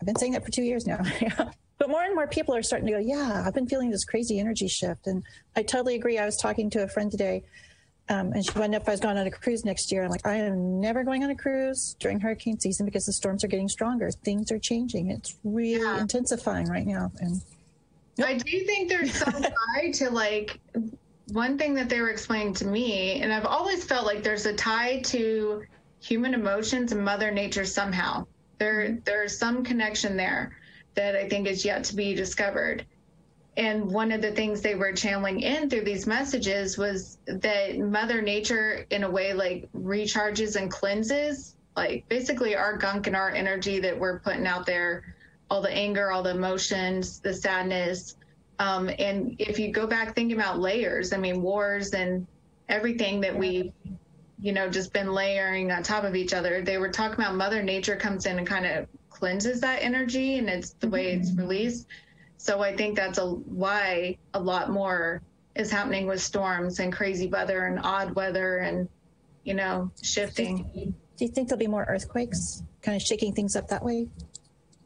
I've 0.00 0.06
been 0.06 0.16
saying 0.16 0.32
that 0.32 0.44
for 0.44 0.50
two 0.50 0.62
years 0.62 0.86
now. 0.86 1.02
But 1.80 1.88
more 1.88 2.02
and 2.02 2.14
more 2.14 2.26
people 2.26 2.54
are 2.54 2.62
starting 2.62 2.86
to 2.88 2.92
go, 2.92 2.98
yeah, 2.98 3.42
I've 3.46 3.54
been 3.54 3.66
feeling 3.66 3.88
this 3.88 4.04
crazy 4.04 4.38
energy 4.38 4.68
shift. 4.68 5.06
And 5.06 5.22
I 5.56 5.62
totally 5.62 5.94
agree. 5.94 6.18
I 6.18 6.26
was 6.26 6.36
talking 6.36 6.68
to 6.68 6.82
a 6.82 6.88
friend 6.88 7.10
today, 7.10 7.42
um, 8.10 8.32
and 8.32 8.44
she 8.44 8.52
know 8.52 8.76
if 8.76 8.88
I 8.88 8.90
was 8.90 9.00
going 9.00 9.16
on 9.16 9.26
a 9.26 9.30
cruise 9.30 9.64
next 9.64 9.92
year. 9.92 10.02
I'm 10.02 10.10
like, 10.10 10.26
I 10.26 10.34
am 10.34 10.80
never 10.80 11.04
going 11.04 11.22
on 11.22 11.30
a 11.30 11.36
cruise 11.36 11.94
during 12.00 12.18
hurricane 12.18 12.58
season 12.58 12.84
because 12.84 13.06
the 13.06 13.12
storms 13.12 13.44
are 13.44 13.46
getting 13.46 13.68
stronger. 13.68 14.10
Things 14.10 14.50
are 14.50 14.58
changing. 14.58 15.12
It's 15.12 15.38
really 15.44 15.80
yeah. 15.80 16.00
intensifying 16.00 16.66
right 16.66 16.86
now. 16.86 17.12
And 17.20 17.40
yep. 18.16 18.28
I 18.28 18.34
do 18.34 18.64
think 18.64 18.88
there's 18.88 19.14
some 19.14 19.32
tie 19.76 19.92
to 19.92 20.10
like 20.10 20.58
one 21.28 21.56
thing 21.56 21.72
that 21.74 21.88
they 21.88 22.00
were 22.00 22.10
explaining 22.10 22.52
to 22.54 22.66
me, 22.66 23.20
and 23.20 23.32
I've 23.32 23.46
always 23.46 23.84
felt 23.84 24.06
like 24.06 24.24
there's 24.24 24.44
a 24.44 24.54
tie 24.54 25.00
to 25.02 25.62
human 26.00 26.34
emotions 26.34 26.90
and 26.90 27.04
Mother 27.04 27.30
Nature 27.30 27.64
somehow. 27.64 28.26
There, 28.58 28.98
there's 29.04 29.38
some 29.38 29.62
connection 29.62 30.16
there 30.16 30.58
that 30.96 31.14
I 31.14 31.28
think 31.28 31.46
is 31.46 31.64
yet 31.64 31.84
to 31.84 31.94
be 31.94 32.14
discovered. 32.14 32.84
And 33.56 33.90
one 33.90 34.12
of 34.12 34.22
the 34.22 34.30
things 34.30 34.60
they 34.60 34.74
were 34.74 34.92
channeling 34.92 35.40
in 35.40 35.68
through 35.68 35.84
these 35.84 36.06
messages 36.06 36.78
was 36.78 37.18
that 37.26 37.78
Mother 37.78 38.22
Nature, 38.22 38.86
in 38.90 39.02
a 39.02 39.10
way, 39.10 39.32
like 39.32 39.68
recharges 39.76 40.56
and 40.56 40.70
cleanses, 40.70 41.56
like 41.76 42.08
basically 42.08 42.54
our 42.54 42.76
gunk 42.76 43.06
and 43.06 43.16
our 43.16 43.30
energy 43.30 43.80
that 43.80 43.98
we're 43.98 44.20
putting 44.20 44.46
out 44.46 44.66
there, 44.66 45.14
all 45.50 45.60
the 45.60 45.72
anger, 45.72 46.10
all 46.10 46.22
the 46.22 46.30
emotions, 46.30 47.20
the 47.20 47.34
sadness. 47.34 48.16
Um, 48.60 48.88
and 48.98 49.36
if 49.38 49.58
you 49.58 49.72
go 49.72 49.86
back 49.86 50.14
thinking 50.14 50.36
about 50.36 50.60
layers, 50.60 51.12
I 51.12 51.16
mean, 51.16 51.42
wars 51.42 51.92
and 51.92 52.26
everything 52.68 53.20
that 53.22 53.36
we 53.36 53.72
you 54.42 54.52
know, 54.52 54.68
just 54.68 54.92
been 54.92 55.12
layering 55.12 55.70
on 55.70 55.82
top 55.82 56.04
of 56.04 56.16
each 56.16 56.32
other. 56.32 56.62
They 56.62 56.78
were 56.78 56.88
talking 56.88 57.22
about 57.22 57.34
Mother 57.34 57.62
Nature 57.62 57.96
comes 57.96 58.26
in 58.26 58.38
and 58.38 58.46
kind 58.46 58.64
of 58.64 58.86
cleanses 59.10 59.60
that 59.60 59.82
energy 59.82 60.38
and 60.38 60.48
it's 60.48 60.70
the 60.80 60.88
way 60.88 61.12
it's 61.12 61.30
mm-hmm. 61.30 61.40
released. 61.40 61.86
So 62.40 62.62
I 62.62 62.74
think 62.74 62.96
that's 62.96 63.18
a 63.18 63.26
why 63.26 64.16
a 64.32 64.40
lot 64.40 64.70
more 64.70 65.20
is 65.54 65.70
happening 65.70 66.06
with 66.06 66.22
storms 66.22 66.78
and 66.78 66.90
crazy 66.90 67.26
weather 67.26 67.66
and 67.66 67.78
odd 67.78 68.14
weather 68.14 68.56
and 68.56 68.88
you 69.44 69.52
know 69.52 69.90
shifting. 70.02 70.70
Do 70.72 70.80
you, 70.80 70.94
do 71.18 71.24
you 71.26 71.28
think 71.28 71.48
there'll 71.48 71.58
be 71.58 71.66
more 71.66 71.84
earthquakes, 71.86 72.62
kind 72.80 72.96
of 72.96 73.02
shaking 73.02 73.34
things 73.34 73.56
up 73.56 73.68
that 73.68 73.84
way? 73.84 74.08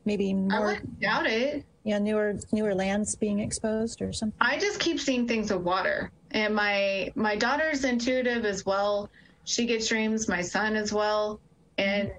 Maybe 0.05 0.35
more. 0.35 0.53
I 0.53 0.61
wouldn't 0.67 1.01
doubt 1.01 1.27
it. 1.29 1.65
Yeah, 1.85 2.01
newer 2.01 2.41
newer 2.51 2.75
lands 2.75 3.15
being 3.15 3.39
exposed 3.39 4.03
or 4.03 4.13
something. 4.13 4.37
I 4.41 4.59
just 4.59 4.81
keep 4.81 4.99
seeing 4.99 5.29
things 5.29 5.53
with 5.53 5.63
water, 5.63 6.11
and 6.33 6.57
my 6.57 7.13
my 7.15 7.37
daughter's 7.37 7.85
intuitive 7.85 8.45
as 8.45 8.67
well. 8.67 9.11
She 9.45 9.67
gets 9.67 9.87
dreams. 9.87 10.27
My 10.27 10.43
son 10.43 10.75
as 10.75 10.93
well, 10.93 11.39
and 11.79 12.11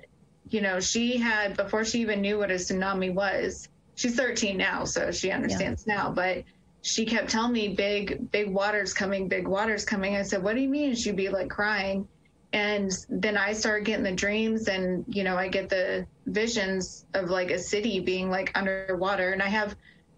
you 0.47 0.61
know, 0.61 0.79
she 0.79 1.17
had 1.17 1.57
before 1.57 1.83
she 1.83 1.99
even 1.99 2.21
knew 2.21 2.37
what 2.37 2.51
a 2.51 2.53
tsunami 2.53 3.13
was. 3.13 3.67
She's 3.95 4.15
13 4.15 4.57
now, 4.57 4.83
so 4.83 5.11
she 5.11 5.31
understands 5.31 5.85
yeah. 5.87 5.95
now, 5.95 6.11
but 6.11 6.43
she 6.85 7.03
kept 7.03 7.31
telling 7.31 7.51
me 7.51 7.69
big 7.69 8.31
big 8.31 8.47
water's 8.53 8.93
coming 8.93 9.27
big 9.27 9.47
water's 9.47 9.83
coming. 9.83 10.15
I 10.15 10.21
said 10.21 10.43
what 10.43 10.53
do 10.53 10.61
you 10.61 10.69
mean? 10.69 10.93
She'd 10.93 11.15
be 11.15 11.29
like 11.29 11.49
crying. 11.49 12.07
And 12.53 12.91
then 13.09 13.37
i 13.37 13.53
started 13.53 13.85
getting 13.85 14.03
the 14.03 14.11
dreams 14.11 14.67
and 14.67 15.03
you 15.07 15.23
know 15.23 15.35
i 15.35 15.47
get 15.47 15.67
the 15.67 16.05
visions 16.27 17.05
of 17.15 17.29
like 17.29 17.49
a 17.49 17.57
city 17.57 17.99
being 17.99 18.29
like 18.29 18.51
underwater. 18.55 19.31
And 19.31 19.41
i 19.41 19.47
have 19.47 19.75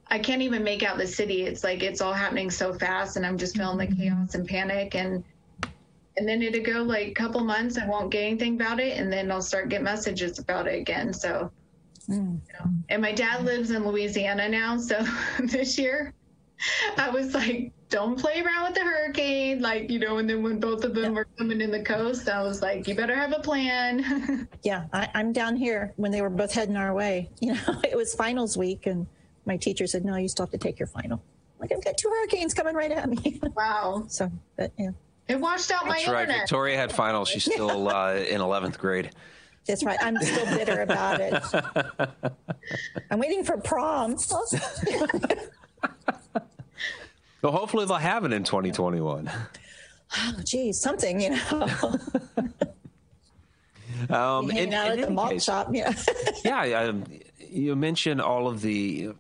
i 0.08 0.20
can't 0.20 0.42
even 0.42 0.62
make 0.62 0.84
out 0.84 0.98
the 0.98 1.08
city. 1.08 1.44
It's 1.44 1.64
like 1.64 1.84
it's 1.84 2.02
all 2.02 2.14
happening 2.14 2.52
so 2.52 2.74
fast 2.74 3.16
and 3.16 3.26
i'm 3.26 3.38
just 3.38 3.56
feeling 3.56 3.78
the 3.78 3.88
mm-hmm. 3.88 4.02
chaos 4.02 4.36
and 4.36 4.46
panic. 4.46 4.94
And 4.94 5.24
and 6.18 6.28
then 6.28 6.42
it'll 6.42 6.64
go 6.64 6.84
like 6.84 7.08
a 7.08 7.14
couple 7.14 7.40
months 7.46 7.78
i 7.78 7.88
won't 7.88 8.12
get 8.12 8.24
anything 8.24 8.56
about 8.56 8.82
it 8.82 8.98
and 8.98 9.14
then 9.14 9.32
i'll 9.32 9.42
start 9.42 9.70
get 9.70 9.84
messages 9.84 10.38
about 10.38 10.68
it 10.68 10.78
again. 10.78 11.14
So 11.14 11.50
mm. 12.10 12.40
you 12.48 12.70
and 12.90 13.02
my 13.02 13.12
dad 13.12 13.44
lives 13.44 13.72
in 13.72 13.86
louisiana 13.86 14.48
now 14.48 14.78
so 14.78 15.06
this 15.40 15.78
year 15.78 16.14
I 16.98 17.10
was 17.10 17.34
like, 17.34 17.72
don't 17.90 18.20
play 18.20 18.42
around 18.42 18.64
with 18.64 18.76
the 18.76 18.82
hurricane. 18.82 19.62
Like, 19.62 19.90
you 19.90 20.00
know, 20.00 20.18
and 20.18 20.30
then 20.30 20.44
when 20.44 20.60
both 20.60 20.84
of 20.84 20.94
them 20.94 21.06
yeah. 21.06 21.10
were 21.12 21.28
coming 21.38 21.62
in 21.62 21.72
the 21.72 21.84
coast, 21.84 22.30
I 22.30 22.42
was 22.42 22.62
like, 22.62 22.88
you 22.88 22.96
better 22.96 23.16
have 23.16 23.32
a 23.32 23.40
plan. 23.40 24.48
yeah, 24.64 24.86
I, 24.92 25.10
am 25.14 25.34
down 25.34 25.56
here 25.56 25.94
when 25.98 26.12
they 26.12 26.22
were 26.22 26.30
both 26.30 26.54
heading 26.54 26.78
our 26.78 26.94
way. 26.94 27.30
You 27.40 27.54
know, 27.54 27.82
it 27.84 27.96
was 27.96 28.14
finals 28.14 28.58
week, 28.58 28.88
and 28.88 29.08
my 29.46 29.56
teacher 29.56 29.88
said, 29.88 30.04
no, 30.04 30.16
you 30.18 30.28
still 30.28 30.46
have 30.46 30.52
to 30.52 30.58
take 30.58 30.80
your 30.80 30.88
final. 30.88 31.22
Like, 31.60 31.72
I've 31.72 31.84
got 31.84 31.98
two 31.98 32.10
hurricanes 32.10 32.54
coming 32.54 32.76
right 32.76 32.92
at 32.92 33.10
me. 33.10 33.40
Wow. 33.56 34.06
so, 34.08 34.30
but 34.58 34.74
yeah. 34.78 34.90
It 35.28 35.40
washed 35.40 35.72
out 35.72 35.86
That's 35.86 36.08
my 36.08 36.14
right. 36.14 36.22
internet. 36.24 36.42
Victoria 36.42 36.78
had 36.78 36.92
finals. 36.92 37.30
She's 37.30 37.46
still 37.46 37.90
uh, 37.90 38.16
in 38.16 38.42
11th 38.42 38.78
grade. 38.78 39.12
That's 39.68 39.84
right. 39.84 39.98
I'm 40.02 40.18
still 40.18 40.46
bitter 40.58 40.82
about 40.82 41.20
it. 41.20 41.44
I'm 43.12 43.20
waiting 43.20 43.44
for 43.44 43.58
prom. 43.58 44.16
Well, 47.42 47.52
hopefully 47.52 47.86
they'll 47.86 47.98
have 47.98 48.26
it 48.26 48.34
in 48.34 48.44
2021. 48.44 49.30
Oh, 50.18 50.34
geez, 50.44 50.82
something, 50.82 51.22
you 51.22 51.30
know. 51.30 51.62
um, 54.10 54.50
hanging 54.50 54.70
in, 54.70 54.74
out 54.74 54.92
at 54.92 55.02
the 55.02 55.10
malt 55.12 55.32
case, 55.32 55.44
shop, 55.44 55.70
yeah. 55.72 55.94
yeah, 56.44 56.82
um, 56.82 57.04
you 57.50 57.76
mentioned 57.76 58.22
all 58.22 58.48
of 58.48 58.62
the 58.62 59.12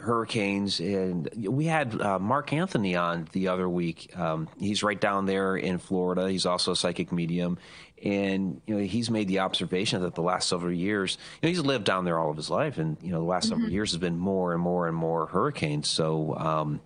hurricanes, 0.00 0.80
and 0.80 1.28
we 1.36 1.66
had 1.66 2.00
uh, 2.00 2.18
Mark 2.18 2.52
Anthony 2.52 2.96
on 2.96 3.28
the 3.32 3.48
other 3.48 3.68
week. 3.68 4.10
Um, 4.18 4.48
he's 4.58 4.82
right 4.82 5.00
down 5.00 5.26
there 5.26 5.56
in 5.56 5.78
Florida. 5.78 6.28
He's 6.28 6.46
also 6.46 6.72
a 6.72 6.76
psychic 6.76 7.12
medium, 7.12 7.58
and 8.04 8.60
you 8.66 8.76
know 8.76 8.82
he's 8.82 9.10
made 9.10 9.28
the 9.28 9.40
observation 9.40 10.02
that 10.02 10.14
the 10.14 10.22
last 10.22 10.48
several 10.48 10.72
years, 10.72 11.16
you 11.40 11.48
know, 11.48 11.48
he's 11.48 11.60
lived 11.60 11.84
down 11.84 12.04
there 12.04 12.18
all 12.18 12.30
of 12.30 12.36
his 12.36 12.50
life, 12.50 12.78
and 12.78 12.96
you 13.00 13.10
know 13.10 13.18
the 13.18 13.24
last 13.24 13.46
mm-hmm. 13.46 13.54
several 13.54 13.70
years 13.70 13.92
has 13.92 13.98
been 13.98 14.18
more 14.18 14.52
and 14.52 14.60
more 14.60 14.86
and 14.86 14.96
more 14.96 15.26
hurricanes. 15.26 15.88
So 15.88 16.36
um, 16.36 16.80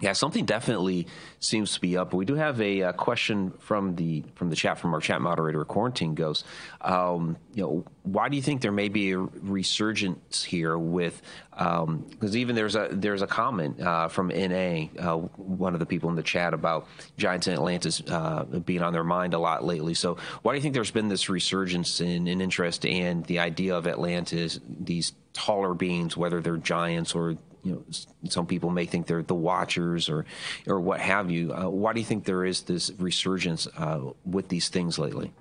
yeah, 0.00 0.12
something 0.12 0.44
definitely 0.44 1.06
seems 1.38 1.74
to 1.74 1.80
be 1.80 1.96
up. 1.96 2.12
We 2.12 2.24
do 2.24 2.34
have 2.34 2.60
a, 2.60 2.80
a, 2.80 2.88
uh, 2.88 2.92
question 2.92 3.52
from 3.60 3.94
the 3.94 4.24
from 4.34 4.50
the 4.50 4.56
chat 4.56 4.78
from 4.78 4.92
our 4.92 5.00
chat 5.00 5.20
moderator, 5.20 5.64
Quarantine 5.64 6.16
Ghost. 6.16 6.44
Um, 6.80 7.36
you 7.54 7.62
know, 7.62 7.84
why 8.02 8.28
do 8.28 8.34
you 8.34 8.42
think 8.42 8.60
there 8.60 8.72
may 8.72 8.88
be 8.88 9.12
a 9.12 9.18
resurgence 9.18 10.42
here? 10.42 10.76
With 10.76 11.22
because 11.52 11.84
um, 11.84 12.36
even 12.36 12.56
there's 12.56 12.74
a 12.74 12.88
there's 12.90 13.22
a 13.22 13.28
comment 13.28 13.80
uh, 13.80 14.08
from 14.08 14.28
Na, 14.28 14.86
uh, 14.98 15.16
one 15.36 15.74
of 15.74 15.80
the 15.80 15.86
people 15.86 16.10
in 16.10 16.16
the 16.16 16.24
chat 16.24 16.54
about 16.54 16.88
Giants 17.16 17.46
in 17.46 17.52
Atlantis 17.52 18.02
uh, 18.08 18.42
being 18.64 18.82
on 18.82 18.92
their 18.92 19.04
mind 19.04 19.32
a 19.32 19.38
lot 19.38 19.64
lately. 19.64 19.94
So 19.94 20.16
why 20.42 20.52
do 20.52 20.56
you 20.56 20.62
think 20.62 20.74
there's 20.74 20.90
been 20.90 21.08
this 21.08 21.28
resurgence 21.28 22.00
in, 22.00 22.26
in 22.26 22.40
interest 22.40 22.84
and 22.84 23.24
the 23.26 23.38
idea 23.38 23.76
of 23.76 23.86
Atlantis, 23.86 24.58
these 24.68 25.12
taller 25.34 25.72
beings, 25.74 26.16
whether 26.16 26.40
they're 26.40 26.56
giants 26.56 27.14
or 27.14 27.36
you 27.64 27.72
know, 27.72 28.28
some 28.28 28.46
people 28.46 28.70
may 28.70 28.84
think 28.84 29.06
they're 29.06 29.22
the 29.22 29.34
Watchers 29.34 30.08
or, 30.08 30.26
or 30.66 30.80
what 30.80 31.00
have 31.00 31.30
you. 31.30 31.52
Uh, 31.52 31.68
why 31.68 31.92
do 31.92 32.00
you 32.00 32.06
think 32.06 32.24
there 32.24 32.44
is 32.44 32.62
this 32.62 32.92
resurgence 32.98 33.66
uh, 33.78 34.00
with 34.24 34.48
these 34.48 34.68
things 34.68 34.98
lately? 34.98 35.32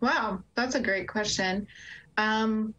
Wow, 0.00 0.42
that's 0.54 0.76
a 0.76 0.80
great 0.80 1.08
question. 1.08 1.66
Um, 2.16 2.72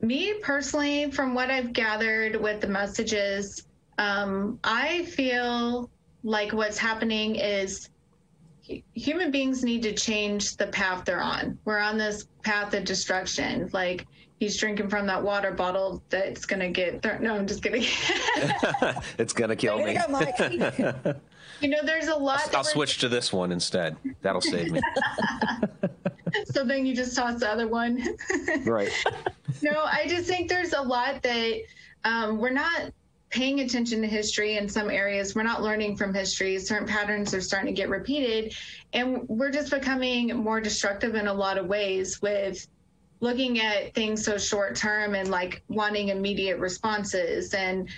me 0.00 0.34
personally, 0.42 1.10
from 1.10 1.34
what 1.34 1.50
I've 1.50 1.72
gathered 1.72 2.36
with 2.36 2.60
the 2.60 2.68
messages, 2.68 3.66
um, 3.98 4.58
I 4.62 5.04
feel 5.06 5.90
like 6.24 6.52
what's 6.52 6.78
happening 6.78 7.36
is 7.36 7.88
human 8.94 9.30
beings 9.30 9.64
need 9.64 9.82
to 9.82 9.92
change 9.92 10.56
the 10.56 10.66
path 10.68 11.04
they're 11.04 11.22
on. 11.22 11.58
We're 11.64 11.80
on 11.80 11.98
this 11.98 12.26
path 12.42 12.74
of 12.74 12.84
destruction. 12.84 13.68
Like 13.72 14.06
he's 14.42 14.56
drinking 14.56 14.88
from 14.88 15.06
that 15.06 15.22
water 15.22 15.52
bottle 15.52 16.02
that's 16.10 16.44
gonna 16.46 16.68
get 16.68 17.00
th- 17.00 17.20
no 17.20 17.36
i'm 17.36 17.46
just 17.46 17.62
kidding. 17.62 17.84
It's 19.18 19.32
gonna 19.32 19.54
kill 19.54 19.78
me. 19.78 19.96
You 21.60 21.68
know 21.68 21.78
there's 21.84 22.08
a 22.08 22.16
lot 22.16 22.40
i'll, 22.48 22.56
I'll 22.56 22.64
switch 22.64 22.98
to 22.98 23.08
this 23.08 23.32
one 23.32 23.52
instead. 23.52 23.96
That'll 24.20 24.40
save 24.40 24.72
me. 24.72 24.80
So 26.46 26.64
then 26.64 26.86
you 26.86 26.96
just 26.96 27.14
toss 27.14 27.40
the 27.40 27.48
other 27.48 27.68
one. 27.68 28.02
Right. 28.64 28.90
No 29.60 29.84
i 29.84 30.06
just 30.08 30.26
think 30.26 30.48
there's 30.48 30.72
a 30.72 30.80
lot 30.80 31.22
that 31.22 31.60
um, 32.04 32.38
we're 32.38 32.50
not 32.50 32.90
paying 33.30 33.60
attention 33.60 34.00
to 34.00 34.08
history 34.08 34.56
in 34.56 34.68
some 34.68 34.90
areas. 34.90 35.36
We're 35.36 35.42
not 35.42 35.62
learning 35.62 35.96
from 35.96 36.12
history. 36.12 36.58
Certain 36.58 36.88
patterns 36.88 37.32
are 37.32 37.40
starting 37.40 37.72
to 37.72 37.80
get 37.80 37.90
repeated 37.90 38.56
and 38.92 39.28
we're 39.28 39.52
just 39.52 39.70
becoming 39.70 40.34
more 40.34 40.60
destructive 40.60 41.14
in 41.14 41.28
a 41.28 41.32
lot 41.32 41.58
of 41.58 41.66
ways 41.66 42.20
with 42.22 42.66
looking 43.22 43.60
at 43.60 43.94
things 43.94 44.24
so 44.24 44.36
short 44.36 44.74
term 44.74 45.14
and 45.14 45.30
like 45.30 45.62
wanting 45.68 46.08
immediate 46.08 46.58
responses. 46.58 47.54
And 47.54 47.88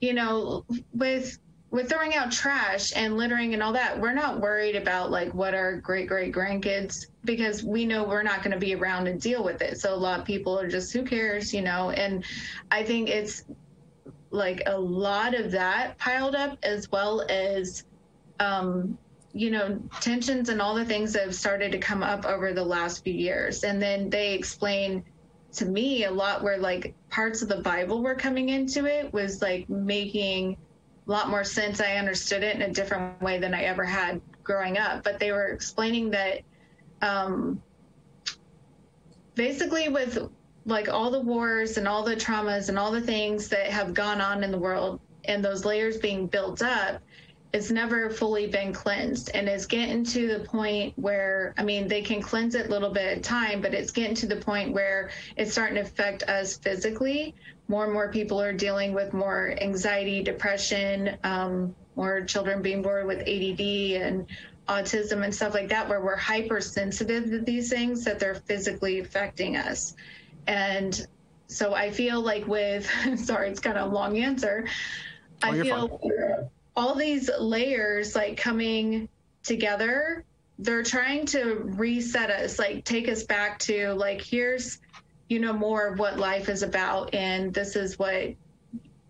you 0.00 0.12
know 0.12 0.64
with 0.92 1.38
with 1.70 1.88
throwing 1.88 2.14
out 2.14 2.30
trash 2.30 2.92
and 2.94 3.16
littering 3.16 3.52
and 3.54 3.62
all 3.62 3.72
that 3.72 3.98
we're 3.98 4.12
not 4.12 4.40
worried 4.40 4.76
about 4.76 5.10
like 5.10 5.34
what 5.34 5.54
our 5.54 5.76
great 5.78 6.06
great 6.06 6.32
grandkids 6.32 7.06
because 7.24 7.64
we 7.64 7.84
know 7.84 8.04
we're 8.04 8.22
not 8.22 8.44
going 8.44 8.52
to 8.52 8.58
be 8.58 8.74
around 8.74 9.06
to 9.06 9.14
deal 9.14 9.42
with 9.42 9.60
it. 9.62 9.80
So 9.80 9.92
a 9.92 9.96
lot 9.96 10.20
of 10.20 10.26
people 10.26 10.56
are 10.60 10.68
just 10.68 10.92
who 10.92 11.02
cares 11.02 11.52
you 11.52 11.62
know? 11.62 11.90
And 11.90 12.24
i 12.70 12.84
think 12.84 13.08
it's 13.08 13.44
like 14.30 14.62
a 14.66 14.78
lot 14.78 15.34
of 15.34 15.50
that 15.52 15.96
piled 15.98 16.34
up 16.34 16.58
as 16.62 16.90
well 16.92 17.24
as 17.30 17.84
um 18.38 18.98
you 19.34 19.50
know, 19.50 19.80
tensions 20.00 20.48
and 20.48 20.62
all 20.62 20.74
the 20.74 20.84
things 20.84 21.12
that 21.12 21.24
have 21.24 21.34
started 21.34 21.72
to 21.72 21.78
come 21.78 22.04
up 22.04 22.24
over 22.24 22.52
the 22.52 22.64
last 22.64 23.02
few 23.02 23.12
years. 23.12 23.64
And 23.64 23.82
then 23.82 24.08
they 24.08 24.32
explain 24.32 25.04
to 25.54 25.66
me 25.66 26.04
a 26.04 26.10
lot 26.10 26.42
where 26.42 26.56
like 26.56 26.94
parts 27.10 27.42
of 27.42 27.48
the 27.48 27.60
Bible 27.60 28.00
were 28.00 28.14
coming 28.14 28.50
into 28.50 28.86
it 28.86 29.12
was 29.12 29.42
like 29.42 29.68
making 29.68 30.56
a 31.06 31.10
lot 31.10 31.28
more 31.28 31.42
sense. 31.42 31.80
I 31.80 31.96
understood 31.96 32.44
it 32.44 32.54
in 32.54 32.62
a 32.62 32.70
different 32.70 33.20
way 33.20 33.38
than 33.38 33.54
I 33.54 33.64
ever 33.64 33.84
had 33.84 34.20
growing 34.44 34.78
up. 34.78 35.02
But 35.02 35.18
they 35.18 35.32
were 35.32 35.48
explaining 35.48 36.10
that 36.10 36.42
um, 37.02 37.60
basically 39.34 39.88
with 39.88 40.30
like 40.64 40.88
all 40.88 41.10
the 41.10 41.20
wars 41.20 41.76
and 41.76 41.88
all 41.88 42.04
the 42.04 42.14
traumas 42.14 42.68
and 42.68 42.78
all 42.78 42.92
the 42.92 43.00
things 43.00 43.48
that 43.48 43.66
have 43.66 43.94
gone 43.94 44.20
on 44.20 44.44
in 44.44 44.52
the 44.52 44.58
world 44.58 45.00
and 45.24 45.44
those 45.44 45.64
layers 45.64 45.96
being 45.96 46.26
built 46.26 46.62
up 46.62 47.02
it's 47.54 47.70
never 47.70 48.10
fully 48.10 48.48
been 48.48 48.72
cleansed. 48.72 49.30
And 49.32 49.48
it's 49.48 49.66
getting 49.66 50.02
to 50.06 50.26
the 50.26 50.40
point 50.40 50.92
where 50.98 51.54
i 51.56 51.62
mean 51.62 51.86
they 51.86 52.02
can 52.02 52.20
cleanse 52.20 52.56
it 52.56 52.66
a 52.66 52.68
little 52.68 52.90
bit 52.90 53.06
at 53.06 53.18
a 53.18 53.20
time 53.20 53.60
but 53.60 53.72
it's 53.72 53.92
getting 53.92 54.16
to 54.16 54.26
the 54.26 54.36
point 54.36 54.72
where 54.72 55.10
it's 55.36 55.52
starting 55.52 55.76
to 55.76 55.82
affect 55.82 56.24
us 56.24 56.58
physically. 56.58 57.34
More 57.68 57.84
and 57.84 57.92
more 57.92 58.10
people 58.10 58.40
are 58.40 58.52
dealing 58.52 58.92
with 58.92 59.14
more 59.14 59.56
anxiety 59.60 60.22
depression 60.22 61.16
um, 61.22 61.74
more 61.94 62.24
children 62.24 62.60
being 62.60 62.82
born 62.82 63.06
with 63.06 63.20
add 63.20 63.60
and 63.60 64.26
autism 64.68 65.22
and 65.22 65.32
stuff 65.32 65.54
like 65.54 65.68
that 65.68 65.88
where 65.88 66.00
we're 66.00 66.16
hypersensitive 66.16 67.30
to 67.30 67.38
these 67.38 67.70
things 67.70 68.04
that 68.04 68.18
they're 68.18 68.34
physically 68.34 68.98
affecting 68.98 69.56
us. 69.56 69.94
And 70.48 71.06
so 71.46 71.74
i 71.74 71.90
feel 71.90 72.20
like 72.20 72.46
with 72.48 72.90
sorry 73.24 73.50
it's 73.50 73.60
kind 73.60 73.78
of 73.78 73.92
a 73.92 73.94
long 73.94 74.18
answer. 74.18 74.66
Oh, 75.44 75.52
i 75.52 75.60
feel 75.62 76.50
all 76.76 76.94
these 76.94 77.30
layers 77.38 78.14
like 78.14 78.36
coming 78.36 79.08
together 79.42 80.24
they're 80.58 80.82
trying 80.82 81.26
to 81.26 81.56
reset 81.76 82.30
us 82.30 82.58
like 82.58 82.84
take 82.84 83.08
us 83.08 83.24
back 83.24 83.58
to 83.58 83.92
like 83.94 84.20
here's 84.20 84.78
you 85.28 85.38
know 85.40 85.52
more 85.52 85.86
of 85.88 85.98
what 85.98 86.18
life 86.18 86.48
is 86.48 86.62
about 86.62 87.12
and 87.14 87.52
this 87.52 87.76
is 87.76 87.98
what 87.98 88.34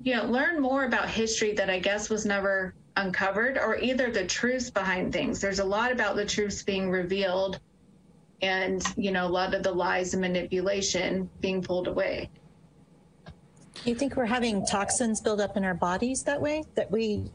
you 0.03 0.17
know 0.17 0.25
learn 0.25 0.61
more 0.61 0.85
about 0.85 1.09
history 1.09 1.53
that 1.53 1.71
i 1.71 1.79
guess 1.79 2.09
was 2.09 2.25
never 2.25 2.75
uncovered 2.97 3.59
or 3.59 3.77
either 3.77 4.11
the 4.11 4.25
truths 4.27 4.71
behind 4.71 5.13
things. 5.13 5.41
There's 5.41 5.59
a 5.59 5.65
lot 5.65 5.93
about 5.93 6.17
the 6.17 6.25
truths 6.25 6.63
being 6.63 6.91
revealed 6.91 7.61
and 8.43 8.83
you 8.97 9.11
know 9.11 9.27
a 9.27 9.29
lot 9.29 9.55
of 9.55 9.63
the 9.63 9.73
lies 9.73 10.13
and 10.13 10.21
manipulation 10.21 11.31
being 11.41 11.63
pulled 11.63 11.89
away. 11.89 12.31
You 13.85 13.95
think 13.95 14.17
we're 14.17 14.27
having 14.27 14.67
toxins 14.67 15.21
build 15.21 15.41
up 15.41 15.57
in 15.57 15.65
our 15.65 15.75
bodies 15.75 16.23
that 16.25 16.41
way 16.41 16.65
that 16.75 16.91
we 16.91 17.31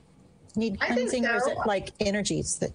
need 0.56 0.80
cleansing, 0.80 1.24
so. 1.24 1.32
or 1.32 1.36
is 1.38 1.48
it 1.48 1.58
like 1.66 1.92
energies 2.00 2.58
that 2.60 2.72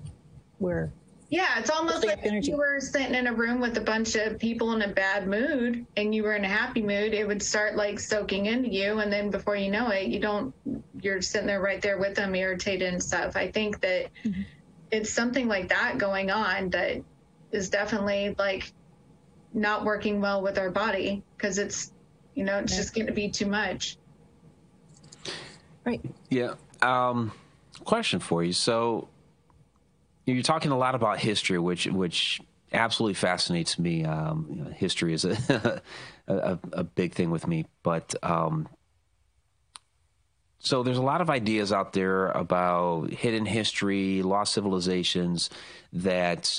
we're? 0.59 0.91
Yeah, 1.31 1.59
it's 1.59 1.71
almost 1.71 2.07
like 2.07 2.21
if 2.23 2.47
you 2.47 2.57
were 2.57 2.79
sitting 2.81 3.15
in 3.15 3.27
a 3.27 3.33
room 3.33 3.59
with 3.59 3.77
a 3.77 3.81
bunch 3.81 4.15
of 4.15 4.39
people 4.39 4.73
in 4.75 4.83
a 4.83 4.89
bad 4.89 5.27
mood 5.27 5.85
and 5.97 6.15
you 6.15 6.23
were 6.23 6.35
in 6.35 6.45
a 6.45 6.49
happy 6.49 6.81
mood, 6.81 7.13
it 7.13 7.27
would 7.27 7.43
start 7.43 7.75
like 7.75 7.99
soaking 7.99 8.47
into 8.47 8.69
you. 8.69 9.01
And 9.01 9.13
then 9.13 9.31
before 9.31 9.57
you 9.57 9.69
know 9.69 9.89
it, 9.89 10.07
you 10.07 10.21
don't, 10.21 10.55
you're 11.01 11.21
sitting 11.23 11.49
there 11.49 11.61
right 11.61 11.83
there 11.83 11.99
with 11.99 12.15
them, 12.15 12.37
irritated 12.37 12.93
and 12.93 13.03
stuff. 13.03 13.37
I 13.37 13.51
think 13.51 13.81
that 13.81 14.11
mm-hmm. 14.25 14.43
it's 14.93 15.11
something 15.11 15.49
like 15.49 15.71
that 15.71 15.99
going 15.99 16.31
on 16.31 16.71
that 16.71 17.03
is 17.51 17.69
definitely 17.69 18.37
like 18.39 18.73
not 19.53 19.85
working 19.85 20.21
well 20.21 20.41
with 20.41 20.57
our 20.57 20.71
body 20.71 21.25
because 21.37 21.59
it's, 21.59 21.91
you 22.35 22.45
know, 22.45 22.59
it's 22.59 22.73
yeah. 22.73 22.79
just 22.79 22.95
going 22.95 23.09
to 23.09 23.13
be 23.13 23.29
too 23.29 23.47
much. 23.47 23.97
Right. 25.85 26.01
Yeah. 26.31 26.55
Um, 26.81 27.33
question 27.85 28.21
for 28.21 28.43
you. 28.43 28.53
So 28.53 29.09
you're 30.27 30.43
talking 30.43 30.71
a 30.71 30.79
lot 30.79 30.95
about 30.95 31.19
history, 31.19 31.59
which 31.59 31.87
which 31.87 32.41
absolutely 32.73 33.15
fascinates 33.15 33.79
me. 33.79 34.05
Um, 34.05 34.47
you 34.51 34.57
know, 34.57 34.71
history 34.71 35.15
is 35.15 35.25
a, 35.49 35.83
a, 36.27 36.59
a 36.73 36.85
big 36.85 37.15
thing 37.15 37.31
with 37.31 37.47
me, 37.47 37.67
but 37.83 38.15
um, 38.23 38.69
so 40.65 40.83
there's 40.83 40.99
a 40.99 41.03
lot 41.03 41.21
of 41.21 41.29
ideas 41.29 41.73
out 41.73 41.93
there 41.93 42.29
about 42.31 43.11
hidden 43.11 43.45
history, 43.45 44.23
lost 44.23 44.55
civilizations 44.55 45.51
that 45.93 46.59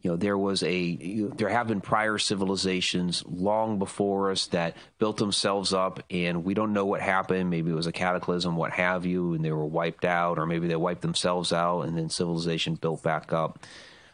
you 0.00 0.10
know 0.10 0.16
there 0.16 0.38
was 0.38 0.62
a 0.62 0.96
there 1.36 1.48
have 1.48 1.66
been 1.66 1.80
prior 1.80 2.18
civilizations 2.18 3.24
long 3.26 3.78
before 3.78 4.30
us 4.30 4.46
that 4.48 4.76
built 4.98 5.16
themselves 5.16 5.72
up 5.72 6.00
and 6.10 6.44
we 6.44 6.54
don't 6.54 6.72
know 6.72 6.86
what 6.86 7.00
happened. 7.00 7.50
Maybe 7.50 7.70
it 7.70 7.74
was 7.74 7.86
a 7.86 7.92
cataclysm 7.92 8.56
what 8.56 8.72
have 8.72 9.04
you 9.04 9.34
and 9.34 9.44
they 9.44 9.52
were 9.52 9.66
wiped 9.66 10.04
out 10.04 10.38
or 10.38 10.46
maybe 10.46 10.68
they 10.68 10.76
wiped 10.76 11.02
themselves 11.02 11.52
out 11.52 11.82
and 11.82 11.98
then 11.98 12.10
civilization 12.10 12.76
built 12.76 13.02
back 13.02 13.32
up. 13.32 13.64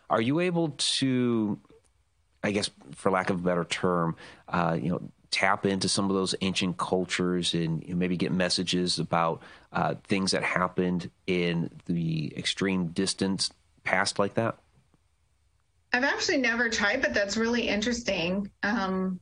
Are 0.09 0.21
you 0.21 0.41
able 0.41 0.71
to 0.71 1.59
i 2.43 2.50
guess 2.50 2.71
for 2.95 3.11
lack 3.11 3.31
of 3.31 3.41
a 3.41 3.43
better 3.43 3.64
term 3.64 4.17
uh, 4.49 4.76
you 4.81 4.91
know 4.91 5.00
tap 5.31 5.67
into 5.67 5.88
some 5.88 6.09
of 6.09 6.14
those 6.14 6.35
ancient 6.43 6.76
cultures 6.76 7.55
and 7.55 7.83
you 7.83 7.88
know, 7.91 7.97
maybe 7.97 8.17
get 8.17 8.31
messages 8.31 9.00
about 9.00 9.43
uh, 9.73 9.95
things 10.05 10.31
that 10.31 10.45
happened 10.45 11.11
in 11.26 11.69
the 11.87 12.33
extreme 12.37 12.87
distance 12.88 13.50
past 13.83 14.19
like 14.19 14.35
that 14.35 14.57
I've 15.94 16.02
actually 16.02 16.38
never 16.38 16.68
tried, 16.68 17.02
but 17.02 17.14
that's 17.14 17.36
really 17.36 17.68
interesting. 17.68 18.50
Um, 18.64 19.20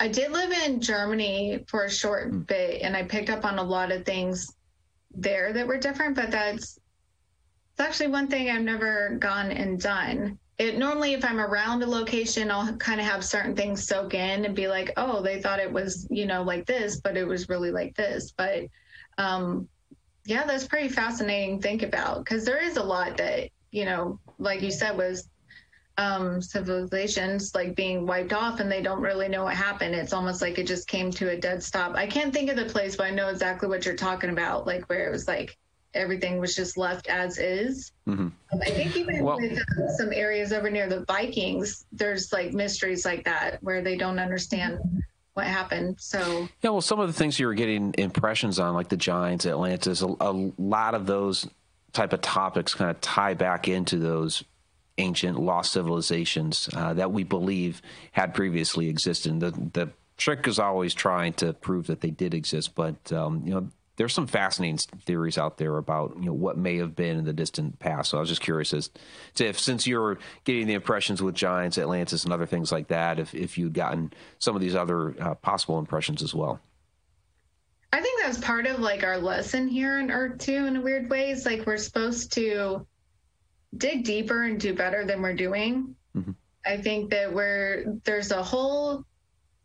I 0.00 0.08
did 0.08 0.32
live 0.32 0.50
in 0.50 0.80
Germany 0.80 1.64
for 1.68 1.84
a 1.84 1.90
short 1.90 2.32
mm. 2.32 2.44
bit, 2.44 2.82
and 2.82 2.96
I 2.96 3.04
picked 3.04 3.30
up 3.30 3.44
on 3.44 3.60
a 3.60 3.62
lot 3.62 3.92
of 3.92 4.04
things 4.04 4.52
there 5.14 5.52
that 5.52 5.64
were 5.64 5.78
different. 5.78 6.16
But 6.16 6.32
that's 6.32 6.80
it's 7.70 7.80
actually 7.80 8.08
one 8.08 8.26
thing 8.26 8.50
I've 8.50 8.62
never 8.62 9.16
gone 9.20 9.52
and 9.52 9.80
done. 9.80 10.40
It 10.58 10.76
normally, 10.76 11.12
if 11.12 11.24
I'm 11.24 11.38
around 11.38 11.84
a 11.84 11.86
location, 11.86 12.50
I'll 12.50 12.76
kind 12.78 13.00
of 13.00 13.06
have 13.06 13.24
certain 13.24 13.54
things 13.54 13.86
soak 13.86 14.14
in 14.14 14.44
and 14.44 14.56
be 14.56 14.66
like, 14.66 14.90
"Oh, 14.96 15.22
they 15.22 15.40
thought 15.40 15.60
it 15.60 15.72
was, 15.72 16.08
you 16.10 16.26
know, 16.26 16.42
like 16.42 16.66
this, 16.66 17.00
but 17.00 17.16
it 17.16 17.28
was 17.28 17.48
really 17.48 17.70
like 17.70 17.94
this." 17.94 18.32
But 18.36 18.64
um, 19.18 19.68
yeah, 20.24 20.42
that's 20.46 20.66
pretty 20.66 20.88
fascinating 20.88 21.60
to 21.60 21.62
think 21.62 21.84
about 21.84 22.24
because 22.24 22.44
there 22.44 22.60
is 22.60 22.76
a 22.76 22.82
lot 22.82 23.16
that 23.18 23.50
you 23.70 23.84
know, 23.84 24.18
like 24.38 24.62
you 24.62 24.70
said, 24.70 24.96
was 24.96 25.28
um, 25.98 26.40
civilizations 26.40 27.54
like 27.54 27.74
being 27.74 28.06
wiped 28.06 28.32
off 28.32 28.60
and 28.60 28.70
they 28.70 28.80
don't 28.80 29.00
really 29.00 29.28
know 29.28 29.44
what 29.44 29.54
happened. 29.54 29.94
It's 29.94 30.12
almost 30.12 30.40
like 30.40 30.58
it 30.58 30.66
just 30.66 30.88
came 30.88 31.10
to 31.12 31.30
a 31.30 31.36
dead 31.36 31.62
stop. 31.62 31.94
I 31.94 32.06
can't 32.06 32.32
think 32.32 32.50
of 32.50 32.56
the 32.56 32.64
place, 32.64 32.96
but 32.96 33.06
I 33.06 33.10
know 33.10 33.28
exactly 33.28 33.68
what 33.68 33.84
you're 33.84 33.96
talking 33.96 34.30
about, 34.30 34.66
like 34.66 34.88
where 34.88 35.06
it 35.06 35.12
was 35.12 35.28
like 35.28 35.58
everything 35.94 36.38
was 36.38 36.56
just 36.56 36.76
left 36.78 37.08
as 37.08 37.38
is. 37.38 37.92
Mm-hmm. 38.08 38.28
I 38.60 38.70
think 38.70 38.96
even 38.96 39.22
well, 39.22 39.36
with 39.36 39.58
uh, 39.58 39.88
some 39.98 40.12
areas 40.12 40.52
over 40.52 40.70
near 40.70 40.88
the 40.88 41.04
Vikings, 41.04 41.84
there's 41.92 42.32
like 42.32 42.52
mysteries 42.52 43.04
like 43.04 43.24
that 43.24 43.62
where 43.62 43.82
they 43.82 43.96
don't 43.96 44.18
understand 44.18 44.80
what 45.34 45.46
happened. 45.46 45.96
So 45.98 46.48
yeah, 46.62 46.70
well, 46.70 46.80
some 46.80 47.00
of 47.00 47.06
the 47.06 47.12
things 47.12 47.38
you 47.38 47.46
were 47.46 47.54
getting 47.54 47.94
impressions 47.98 48.58
on, 48.58 48.74
like 48.74 48.88
the 48.88 48.96
Giants, 48.96 49.46
Atlantis, 49.46 50.02
a, 50.02 50.06
a 50.20 50.52
lot 50.58 50.94
of 50.94 51.06
those 51.06 51.46
type 51.92 52.12
of 52.14 52.22
topics 52.22 52.74
kind 52.74 52.90
of 52.90 53.00
tie 53.02 53.34
back 53.34 53.68
into 53.68 53.98
those 53.98 54.42
ancient 54.98 55.38
lost 55.38 55.72
civilizations 55.72 56.68
uh, 56.74 56.94
that 56.94 57.12
we 57.12 57.24
believe 57.24 57.82
had 58.12 58.34
previously 58.34 58.88
existed. 58.88 59.40
The, 59.40 59.50
the 59.50 59.90
trick 60.16 60.46
is 60.46 60.58
always 60.58 60.94
trying 60.94 61.32
to 61.34 61.52
prove 61.52 61.86
that 61.86 62.00
they 62.00 62.10
did 62.10 62.34
exist, 62.34 62.74
but 62.74 63.12
um, 63.12 63.42
you 63.44 63.54
know 63.54 63.68
there's 63.96 64.14
some 64.14 64.26
fascinating 64.26 64.78
theories 65.04 65.36
out 65.36 65.58
there 65.58 65.76
about 65.76 66.16
you 66.18 66.26
know 66.26 66.32
what 66.32 66.56
may 66.56 66.76
have 66.78 66.96
been 66.96 67.18
in 67.18 67.24
the 67.24 67.32
distant 67.32 67.78
past. 67.78 68.10
So 68.10 68.18
I 68.18 68.20
was 68.20 68.28
just 68.28 68.40
curious 68.40 68.72
as 68.72 68.90
to 69.34 69.46
if 69.46 69.58
since 69.58 69.86
you're 69.86 70.18
getting 70.44 70.66
the 70.66 70.74
impressions 70.74 71.22
with 71.22 71.34
giants, 71.34 71.78
Atlantis, 71.78 72.24
and 72.24 72.32
other 72.32 72.46
things 72.46 72.72
like 72.72 72.88
that, 72.88 73.18
if 73.18 73.34
if 73.34 73.58
you'd 73.58 73.74
gotten 73.74 74.12
some 74.38 74.56
of 74.56 74.62
these 74.62 74.74
other 74.74 75.14
uh, 75.20 75.34
possible 75.34 75.78
impressions 75.78 76.22
as 76.22 76.34
well. 76.34 76.60
I 77.94 78.00
think 78.00 78.22
that's 78.22 78.38
part 78.38 78.66
of 78.66 78.78
like 78.78 79.04
our 79.04 79.18
lesson 79.18 79.68
here 79.68 79.98
on 79.98 80.10
Earth 80.10 80.38
too, 80.38 80.64
in 80.66 80.76
a 80.76 80.80
weird 80.80 81.10
ways. 81.10 81.44
Like 81.44 81.66
we're 81.66 81.76
supposed 81.76 82.32
to 82.32 82.86
dig 83.76 84.04
deeper 84.04 84.44
and 84.44 84.60
do 84.60 84.74
better 84.74 85.04
than 85.04 85.22
we're 85.22 85.34
doing. 85.34 85.94
Mm-hmm. 86.16 86.32
I 86.64 86.76
think 86.76 87.10
that 87.10 87.32
we're 87.32 87.84
there's 88.04 88.30
a 88.30 88.42
whole 88.42 89.04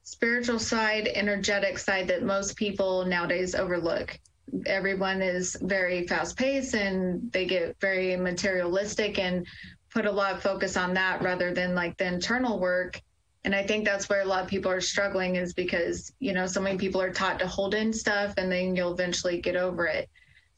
spiritual 0.04 0.60
side, 0.60 1.10
energetic 1.13 1.78
side 1.78 2.08
that 2.08 2.24
most 2.24 2.56
people 2.56 3.06
nowadays 3.06 3.54
overlook. 3.56 4.17
Everyone 4.65 5.22
is 5.22 5.58
very 5.62 6.08
fast 6.08 6.38
paced 6.38 6.74
and 6.74 7.30
they 7.34 7.46
get 7.46 7.76
very 7.82 8.15
materialistic 8.15 9.20
and 9.20 9.46
put 9.89 10.06
a 10.06 10.12
lot 10.12 10.34
of 10.34 10.41
focus 10.41 10.78
on 10.78 10.93
that 10.93 11.22
rather 11.22 11.54
than 11.54 11.76
like 11.76 11.98
the 11.98 12.06
internal 12.06 12.58
work. 12.58 13.02
And 13.43 13.54
I 13.54 13.63
think 13.63 13.84
that's 13.84 14.08
where 14.08 14.22
a 14.22 14.26
lot 14.26 14.43
of 14.43 14.50
people 14.50 14.72
are 14.72 14.82
struggling 14.82 15.36
is 15.36 15.54
because, 15.54 16.13
you 16.20 16.34
know, 16.34 16.48
so 16.48 16.62
many 16.62 16.78
people 16.78 17.02
are 17.02 17.12
taught 17.12 17.39
to 17.39 17.48
hold 17.48 17.74
in 17.74 17.91
stuff 17.91 18.34
and 18.38 18.52
then 18.52 18.76
you'll 18.76 18.93
eventually 18.93 19.41
get 19.41 19.58
over 19.58 19.86
it. 19.88 20.10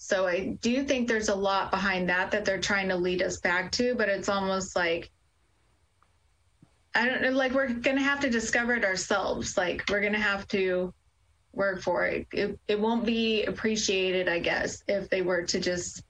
So 0.01 0.25
I 0.27 0.57
do 0.61 0.85
think 0.85 1.07
there's 1.09 1.27
a 1.27 1.35
lot 1.35 1.71
behind 1.71 2.07
that 2.07 2.31
that 2.31 2.45
they're 2.45 2.61
trying 2.61 2.87
to 2.87 2.95
lead 2.95 3.21
us 3.21 3.41
back 3.41 3.69
to, 3.73 3.95
but 3.95 4.07
it's 4.07 4.29
almost 4.29 4.73
like 4.73 5.11
I 6.95 7.05
don't 7.05 7.21
know, 7.21 7.31
like 7.31 7.51
we're 7.51 7.67
gonna 7.67 8.01
have 8.01 8.21
to 8.21 8.29
discover 8.29 8.73
it 8.75 8.85
ourselves. 8.85 9.57
Like 9.57 9.83
we're 9.89 9.99
gonna 9.99 10.17
have 10.17 10.47
to 10.47 10.93
work 11.51 11.81
for 11.81 12.05
it. 12.05 12.27
It 12.31 12.57
it 12.69 12.79
won't 12.79 13.05
be 13.05 13.43
appreciated, 13.43 14.29
I 14.29 14.39
guess, 14.39 14.81
if 14.87 15.09
they 15.09 15.21
were 15.21 15.43
to 15.43 15.59
just 15.59 16.01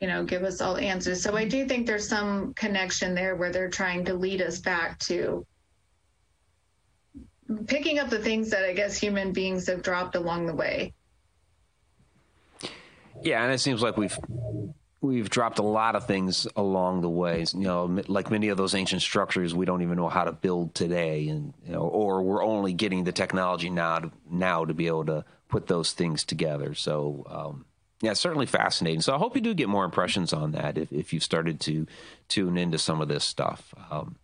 you 0.00 0.08
know 0.08 0.24
give 0.24 0.42
us 0.42 0.62
all 0.62 0.78
answers. 0.78 1.22
So 1.22 1.36
I 1.36 1.44
do 1.44 1.66
think 1.66 1.86
there's 1.86 2.08
some 2.08 2.54
connection 2.54 3.14
there 3.14 3.36
where 3.36 3.52
they're 3.52 3.68
trying 3.68 4.06
to 4.06 4.14
lead 4.14 4.40
us 4.40 4.60
back 4.60 4.98
to 5.00 5.46
picking 7.66 7.98
up 7.98 8.08
the 8.08 8.18
things 8.18 8.48
that 8.48 8.64
I 8.64 8.72
guess 8.72 8.96
human 8.96 9.34
beings 9.34 9.66
have 9.66 9.82
dropped 9.82 10.16
along 10.16 10.46
the 10.46 10.54
way. 10.54 10.94
Yeah, 13.22 13.42
and 13.42 13.52
it 13.52 13.58
seems 13.58 13.82
like 13.82 13.96
we've 13.96 14.18
we've 15.00 15.28
dropped 15.28 15.58
a 15.58 15.62
lot 15.62 15.94
of 15.94 16.06
things 16.06 16.46
along 16.56 17.02
the 17.02 17.08
way. 17.08 17.44
You 17.52 17.60
know, 17.60 18.02
like 18.08 18.30
many 18.30 18.48
of 18.48 18.56
those 18.56 18.74
ancient 18.74 19.02
structures, 19.02 19.54
we 19.54 19.66
don't 19.66 19.82
even 19.82 19.96
know 19.96 20.08
how 20.08 20.24
to 20.24 20.32
build 20.32 20.74
today, 20.74 21.28
and 21.28 21.54
you 21.64 21.72
know, 21.72 21.82
or 21.82 22.22
we're 22.22 22.44
only 22.44 22.72
getting 22.72 23.04
the 23.04 23.12
technology 23.12 23.70
now 23.70 23.98
to, 24.00 24.10
now 24.30 24.64
to 24.64 24.74
be 24.74 24.86
able 24.86 25.06
to 25.06 25.24
put 25.48 25.66
those 25.66 25.92
things 25.92 26.24
together. 26.24 26.74
So. 26.74 27.26
Um, 27.28 27.64
yeah, 28.00 28.12
certainly 28.12 28.44
fascinating. 28.44 29.00
So 29.00 29.14
I 29.14 29.18
hope 29.18 29.34
you 29.34 29.40
do 29.40 29.54
get 29.54 29.70
more 29.70 29.84
impressions 29.84 30.34
on 30.34 30.52
that 30.52 30.76
if, 30.76 30.92
if 30.92 31.14
you've 31.14 31.22
started 31.22 31.58
to 31.60 31.86
tune 32.28 32.58
into 32.58 32.76
some 32.76 33.00
of 33.00 33.08
this 33.08 33.24
stuff. 33.24 33.72
Um, 33.90 34.16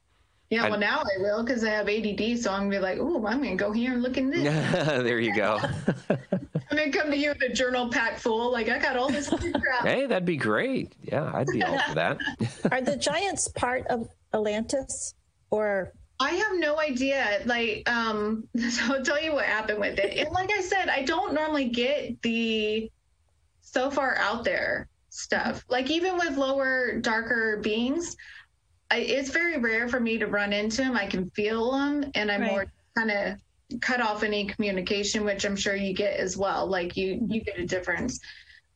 yeah, 0.50 0.68
well, 0.68 0.80
now 0.80 0.98
I 0.98 1.22
will 1.22 1.44
because 1.44 1.62
I 1.62 1.70
have 1.70 1.88
ADD. 1.88 2.40
So 2.40 2.52
I'm 2.52 2.64
gonna 2.64 2.70
be 2.70 2.78
like, 2.80 2.98
oh, 3.00 3.24
I'm 3.24 3.40
gonna 3.40 3.54
go 3.54 3.70
here 3.70 3.92
and 3.92 4.02
look 4.02 4.18
in 4.18 4.30
this. 4.30 4.42
there 5.02 5.20
you 5.20 5.34
go. 5.34 5.60
I'm 6.70 6.76
gonna 6.76 6.92
come 6.92 7.10
to 7.10 7.16
you 7.16 7.30
with 7.30 7.42
a 7.42 7.52
journal 7.52 7.88
pack 7.88 8.18
full. 8.18 8.52
Like 8.52 8.68
I 8.68 8.78
got 8.78 8.96
all 8.96 9.08
this 9.08 9.28
crap. 9.28 9.84
hey, 9.84 10.06
that'd 10.06 10.24
be 10.24 10.36
great. 10.36 10.94
Yeah, 11.02 11.30
I'd 11.34 11.48
be 11.48 11.62
all 11.62 11.78
for 11.80 11.94
that. 11.94 12.18
Are 12.70 12.80
the 12.80 12.96
giants 12.96 13.48
part 13.48 13.86
of 13.88 14.08
Atlantis, 14.32 15.14
or? 15.50 15.92
I 16.20 16.32
have 16.32 16.52
no 16.58 16.78
idea. 16.78 17.40
Like, 17.46 17.88
um, 17.90 18.46
so 18.70 18.94
I'll 18.94 19.02
tell 19.02 19.20
you 19.20 19.32
what 19.32 19.46
happened 19.46 19.80
with 19.80 19.98
it. 19.98 20.18
And 20.18 20.30
like 20.32 20.50
I 20.52 20.60
said, 20.60 20.88
I 20.88 21.02
don't 21.02 21.32
normally 21.32 21.68
get 21.68 22.20
the 22.22 22.90
so 23.62 23.90
far 23.90 24.16
out 24.16 24.44
there 24.44 24.88
stuff. 25.08 25.64
Like 25.68 25.90
even 25.90 26.16
with 26.18 26.36
lower, 26.36 27.00
darker 27.00 27.58
beings, 27.62 28.16
I, 28.90 28.98
it's 28.98 29.30
very 29.30 29.58
rare 29.58 29.88
for 29.88 29.98
me 29.98 30.18
to 30.18 30.26
run 30.26 30.52
into 30.52 30.82
them. 30.82 30.96
I 30.96 31.06
can 31.06 31.30
feel 31.30 31.72
them, 31.72 32.10
and 32.14 32.30
I'm 32.30 32.42
right. 32.42 32.50
more 32.50 32.66
kind 32.96 33.10
of 33.10 33.38
cut 33.80 34.00
off 34.00 34.22
any 34.22 34.46
communication, 34.46 35.24
which 35.24 35.44
I'm 35.44 35.56
sure 35.56 35.76
you 35.76 35.94
get 35.94 36.18
as 36.18 36.36
well. 36.36 36.66
Like 36.66 36.96
you, 36.96 37.24
you 37.28 37.42
get 37.42 37.58
a 37.58 37.66
difference. 37.66 38.20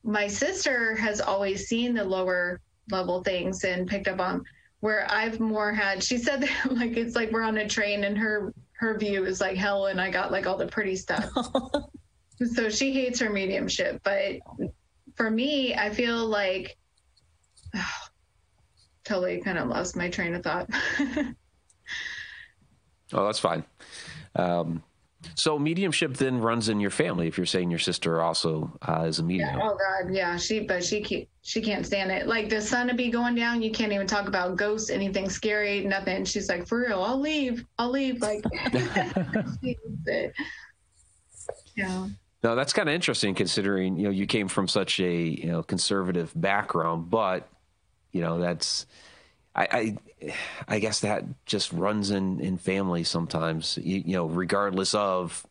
My 0.02 0.26
sister 0.26 0.94
has 0.96 1.20
always 1.20 1.66
seen 1.66 1.94
the 1.94 2.04
lower 2.04 2.60
level 2.90 3.22
things 3.22 3.64
and 3.64 3.88
picked 3.88 4.08
up 4.08 4.20
on 4.20 4.44
where 4.80 5.10
I've 5.10 5.40
more 5.40 5.72
had. 5.72 6.02
She 6.02 6.18
said 6.18 6.42
that, 6.42 6.66
like 6.70 6.98
it's 6.98 7.16
like 7.16 7.32
we're 7.32 7.42
on 7.42 7.56
a 7.56 7.66
train, 7.66 8.04
and 8.04 8.18
her 8.18 8.52
her 8.74 8.98
view 8.98 9.24
is 9.24 9.40
like 9.40 9.56
hell, 9.56 9.86
and 9.86 9.98
I 9.98 10.10
got 10.10 10.30
like 10.30 10.46
all 10.46 10.58
the 10.58 10.66
pretty 10.66 10.96
stuff. 10.96 11.30
so 12.54 12.68
she 12.68 12.92
hates 12.92 13.18
her 13.20 13.30
mediumship, 13.30 14.02
but 14.04 14.36
for 15.14 15.30
me, 15.30 15.74
I 15.74 15.88
feel 15.90 16.26
like. 16.26 16.76
Oh, 17.74 17.80
totally 19.04 19.40
kind 19.42 19.58
of 19.58 19.68
lost 19.68 19.96
my 19.96 20.08
train 20.08 20.34
of 20.34 20.42
thought. 20.42 20.68
oh, 23.12 23.24
that's 23.26 23.38
fine. 23.38 23.64
Um, 24.34 24.82
So 25.36 25.58
mediumship 25.58 26.16
then 26.18 26.38
runs 26.38 26.68
in 26.68 26.80
your 26.80 26.90
family. 26.90 27.26
If 27.26 27.38
you're 27.38 27.46
saying 27.46 27.70
your 27.70 27.78
sister 27.78 28.20
also 28.20 28.70
uh, 28.86 29.04
is 29.08 29.18
a 29.20 29.22
medium. 29.22 29.58
Yeah. 29.58 29.70
Oh 29.70 29.76
God, 29.76 30.14
yeah. 30.14 30.36
She, 30.36 30.60
but 30.60 30.84
she 30.84 31.00
can't. 31.00 31.26
She 31.42 31.60
can't 31.60 31.84
stand 31.84 32.10
it. 32.10 32.26
Like 32.26 32.48
the 32.48 32.60
sun 32.60 32.88
to 32.88 32.94
be 32.94 33.10
going 33.10 33.34
down, 33.34 33.62
you 33.62 33.70
can't 33.70 33.92
even 33.92 34.06
talk 34.06 34.28
about 34.28 34.56
ghosts, 34.56 34.90
anything 34.90 35.28
scary, 35.28 35.84
nothing. 35.84 36.24
She's 36.24 36.48
like, 36.48 36.66
for 36.66 36.80
real, 36.80 37.02
I'll 37.02 37.20
leave. 37.20 37.64
I'll 37.78 37.90
leave. 37.90 38.20
Like, 38.22 38.44
yeah. 41.76 42.08
No, 42.42 42.54
that's 42.54 42.72
kind 42.72 42.88
of 42.88 42.94
interesting 42.94 43.34
considering 43.34 43.96
you 43.96 44.04
know 44.04 44.10
you 44.10 44.26
came 44.26 44.48
from 44.48 44.68
such 44.68 45.00
a 45.00 45.22
you 45.22 45.46
know 45.46 45.62
conservative 45.62 46.32
background, 46.34 47.10
but 47.10 47.48
you 48.12 48.20
know 48.20 48.38
that's 48.38 48.86
I, 49.54 49.68
I, 49.70 50.34
I 50.66 50.78
guess 50.78 51.00
that 51.00 51.24
just 51.46 51.72
runs 51.72 52.10
in 52.10 52.40
in 52.40 52.58
families 52.58 53.08
sometimes. 53.08 53.78
You, 53.82 54.02
you, 54.04 54.12
know, 54.14 54.26
regardless 54.26 54.94
of 54.94 55.46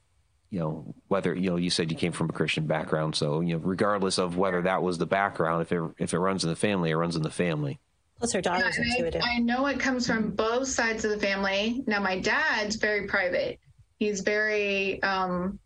you 0.50 0.60
know 0.60 0.94
whether 1.08 1.34
you 1.34 1.50
know 1.50 1.56
you 1.56 1.70
said 1.70 1.92
you 1.92 1.98
came 1.98 2.12
from 2.12 2.30
a 2.30 2.34
Christian 2.34 2.68
background, 2.68 3.16
so 3.16 3.42
you 3.42 3.54
know 3.54 3.60
regardless 3.60 4.18
of 4.18 4.38
whether 4.38 4.62
that 4.63 4.84
was 4.84 4.98
the 4.98 5.06
background, 5.06 5.62
if 5.62 5.72
it 5.72 5.82
if 5.98 6.13
it 6.13 6.20
runs 6.20 6.44
in 6.44 6.50
the 6.50 6.56
family, 6.56 6.92
it 6.92 6.98
runs 6.98 7.16
in 7.16 7.24
the 7.24 7.32
family. 7.32 7.80
Plus, 8.20 8.34
her 8.34 8.42
daughter's 8.42 8.78
yeah, 8.78 8.92
intuitive. 8.92 9.22
I, 9.24 9.36
I 9.36 9.39
know 9.39 9.66
it 9.68 9.80
comes 9.80 10.06
from 10.06 10.32
both 10.32 10.68
sides 10.68 11.04
of 11.06 11.12
the 11.12 11.20
family. 11.20 11.84
Now, 11.88 12.00
my 12.00 12.20
dad's 12.20 12.76
very 12.76 13.08
private. 13.08 13.60
He's 14.00 14.22
very 14.22 15.02
um, 15.04 15.60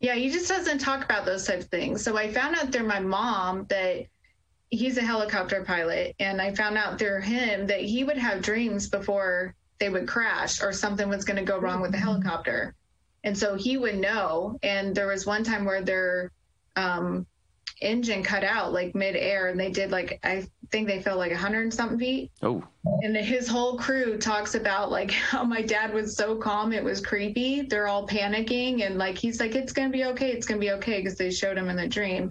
yeah, 0.00 0.14
he 0.14 0.30
just 0.30 0.48
doesn't 0.48 0.78
talk 0.78 1.04
about 1.04 1.24
those 1.24 1.46
types 1.46 1.64
of 1.64 1.70
things. 1.70 2.02
So 2.02 2.16
I 2.16 2.32
found 2.32 2.56
out 2.56 2.72
through 2.72 2.86
my 2.86 3.00
mom 3.00 3.66
that 3.70 4.06
he's 4.70 4.96
a 4.98 5.02
helicopter 5.02 5.62
pilot 5.64 6.14
and 6.18 6.42
i 6.42 6.52
found 6.54 6.76
out 6.76 6.98
through 6.98 7.20
him 7.20 7.66
that 7.66 7.80
he 7.80 8.02
would 8.02 8.18
have 8.18 8.42
dreams 8.42 8.88
before 8.88 9.54
they 9.78 9.88
would 9.88 10.08
crash 10.08 10.62
or 10.62 10.72
something 10.72 11.08
was 11.08 11.24
going 11.24 11.36
to 11.36 11.44
go 11.44 11.58
wrong 11.58 11.80
with 11.80 11.92
the 11.92 11.98
helicopter. 11.98 12.74
And 13.24 13.36
so 13.36 13.56
he 13.56 13.76
would 13.76 13.96
know 13.96 14.58
and 14.62 14.94
there 14.94 15.08
was 15.08 15.26
one 15.26 15.44
time 15.44 15.64
where 15.64 15.82
their 15.82 16.30
um, 16.76 17.26
engine 17.80 18.22
cut 18.22 18.44
out 18.44 18.72
like 18.72 18.94
mid-air 18.94 19.48
and 19.48 19.60
they 19.60 19.70
did 19.70 19.90
like 19.90 20.18
i 20.24 20.46
think 20.70 20.88
they 20.88 21.02
fell 21.02 21.18
like 21.18 21.30
100 21.30 21.60
and 21.60 21.74
something 21.74 21.98
feet. 21.98 22.30
Oh. 22.42 22.64
And 23.02 23.16
his 23.16 23.46
whole 23.46 23.76
crew 23.76 24.16
talks 24.16 24.54
about 24.54 24.90
like 24.90 25.10
how 25.30 25.44
my 25.44 25.62
dad 25.62 25.92
was 25.92 26.16
so 26.16 26.36
calm 26.36 26.72
it 26.72 26.82
was 26.82 27.00
creepy. 27.00 27.62
They're 27.62 27.88
all 27.88 28.06
panicking 28.06 28.86
and 28.86 28.96
like 28.96 29.18
he's 29.18 29.40
like 29.40 29.54
it's 29.54 29.72
gonna 29.72 29.90
be 29.90 30.04
okay 30.04 30.30
it's 30.30 30.46
gonna 30.46 30.60
be 30.60 30.72
okay 30.72 30.98
because 30.98 31.18
they 31.18 31.30
showed 31.30 31.58
him 31.58 31.68
in 31.68 31.76
the 31.76 31.88
dream 31.88 32.30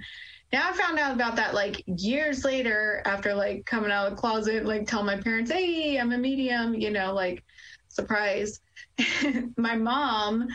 now 0.54 0.70
I 0.70 0.74
found 0.74 1.00
out 1.00 1.14
about 1.14 1.36
that 1.36 1.54
like 1.54 1.84
years 1.86 2.46
later 2.46 3.02
after 3.06 3.34
like 3.34 3.66
coming 3.66 3.92
out 3.92 4.08
of 4.08 4.12
the 4.12 4.18
closet, 4.18 4.66
like 4.66 4.88
tell 4.88 5.04
my 5.04 5.18
parents, 5.18 5.52
hey, 5.52 5.98
I'm 5.98 6.12
a 6.12 6.18
medium, 6.18 6.74
you 6.74 6.92
know, 6.92 7.14
like 7.14 7.44
surprise. 7.90 8.60
my 9.58 9.76
mom, 9.76 10.48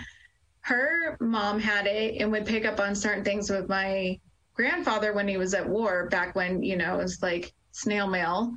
her 0.63 1.17
mom 1.21 1.59
had 1.59 1.87
it 1.87 2.21
and 2.21 2.31
would 2.33 2.47
pick 2.47 2.65
up 2.65 2.81
on 2.81 2.95
certain 2.95 3.25
things 3.25 3.51
with 3.51 3.69
my 3.69 4.19
grandfather 4.55 5.13
when 5.13 5.27
he 5.27 5.37
was 5.37 5.55
at 5.55 5.69
war 5.69 6.09
back 6.09 6.35
when, 6.35 6.63
you 6.63 6.77
know, 6.77 6.99
it 6.99 7.03
was 7.03 7.23
like 7.23 7.53
snail 7.73 8.07
mail 8.07 8.55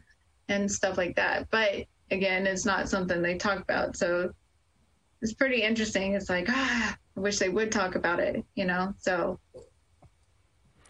and 0.49 0.71
stuff 0.71 0.97
like 0.97 1.15
that. 1.15 1.49
But 1.49 1.85
again, 2.11 2.45
it's 2.45 2.65
not 2.65 2.89
something 2.89 3.21
they 3.21 3.37
talk 3.37 3.59
about. 3.59 3.97
So 3.97 4.31
it's 5.21 5.33
pretty 5.33 5.61
interesting. 5.61 6.13
It's 6.13 6.29
like, 6.29 6.47
ah, 6.49 6.97
I 7.15 7.19
wish 7.19 7.39
they 7.39 7.49
would 7.49 7.71
talk 7.71 7.95
about 7.95 8.19
it, 8.19 8.43
you 8.55 8.65
know? 8.65 8.93
So 8.97 9.39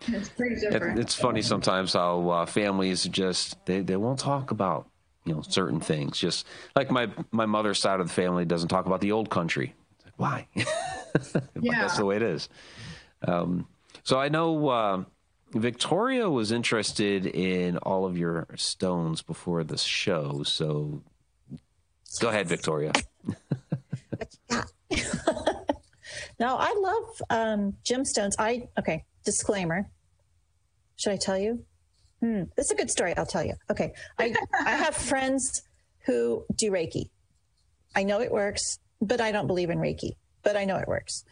it's 0.08 0.30
pretty 0.30 0.56
different. 0.56 1.00
It, 1.00 1.02
it's 1.02 1.16
funny 1.16 1.42
sometimes 1.42 1.94
how 1.94 2.30
uh, 2.30 2.46
families 2.46 3.04
just 3.06 3.64
they, 3.66 3.82
they 3.82 3.96
won't 3.96 4.20
talk 4.20 4.52
about 4.52 4.88
you 5.26 5.34
know 5.34 5.42
certain 5.42 5.80
things. 5.80 6.18
Just 6.18 6.46
like 6.76 6.92
my 6.92 7.10
my 7.32 7.46
mother's 7.46 7.80
side 7.80 8.00
of 8.00 8.08
the 8.08 8.14
family 8.14 8.46
doesn't 8.46 8.70
talk 8.70 8.86
about 8.86 9.02
the 9.02 9.12
old 9.12 9.30
country. 9.30 9.76
Why? 10.18 10.48
yeah. 10.56 11.82
that's 11.82 11.98
the 11.98 12.06
way 12.06 12.18
it 12.18 12.22
is. 12.22 12.50
Um, 13.28 13.68
so 14.04 14.20
I 14.20 14.30
know 14.30 14.68
uh, 14.68 15.04
Victoria 15.52 16.30
was 16.30 16.52
interested 16.52 17.26
in 17.26 17.78
all 17.78 18.06
of 18.06 18.18
your 18.18 18.48
stones 18.56 19.22
before 19.22 19.64
the 19.64 19.78
show. 19.78 20.44
So 20.44 21.02
go 22.20 22.30
ahead, 22.30 22.48
Victoria. 22.48 22.92
no, 26.40 26.58
I 26.58 26.76
love 26.78 27.22
um, 27.30 27.74
gemstones. 27.84 28.36
I 28.38 28.68
okay 28.78 29.06
disclaimer. 29.24 29.90
Should 30.96 31.14
I 31.14 31.18
tell 31.18 31.38
you? 31.38 31.66
Hmm, 32.22 32.44
it's 32.58 32.72
a 32.72 32.76
good 32.76 32.90
story. 32.90 33.16
I'll 33.18 33.26
tell 33.26 33.44
you. 33.44 33.56
Okay. 33.70 33.94
I, 34.18 34.34
I 34.66 34.72
have 34.72 34.96
friends 35.12 35.62
who 36.06 36.46
do 36.56 36.72
Reiki. 36.72 37.10
I 37.96 38.04
know 38.04 38.22
it 38.22 38.32
works, 38.32 38.80
but 39.02 39.22
I 39.22 39.32
don't 39.32 39.48
believe 39.48 39.70
in 39.70 39.80
Reiki, 39.80 40.12
but 40.44 40.56
I 40.56 40.66
know 40.66 40.78
it 40.78 40.88
works. 40.88 41.24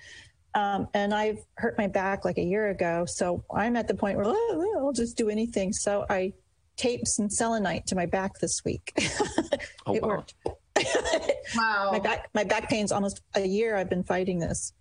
Um, 0.54 0.88
and 0.93 1.13
I've 1.13 1.39
hurt 1.56 1.77
my 1.77 1.88
back 1.88 2.25
like 2.25 2.38
a 2.38 2.43
year 2.43 2.69
ago. 2.69 3.06
So 3.08 3.43
I'm 3.54 3.77
at 3.77 3.88
the 3.88 3.95
point 3.95 4.17
where 4.17 4.25
oh, 4.27 4.75
I'll 4.80 4.91
just 4.91 5.15
do 5.17 5.30
anything. 5.30 5.71
So 5.71 6.06
I 6.10 6.34
taped 6.75 7.08
some 7.08 7.30
selenite 7.30 7.86
to 7.88 7.95
my 7.95 8.06
back 8.06 8.39
this 8.39 8.62
week. 8.65 8.91
oh, 9.86 9.93
it 9.93 10.01
wow. 10.01 10.10
worked. 10.10 10.34
wow. 11.56 11.89
My 11.91 11.99
back, 11.99 12.30
my 12.34 12.43
back 12.43 12.69
pain's 12.69 12.91
almost 12.91 13.21
a 13.36 13.45
year 13.45 13.75
I've 13.75 13.89
been 13.89 14.04
fighting 14.04 14.39
this. 14.39 14.73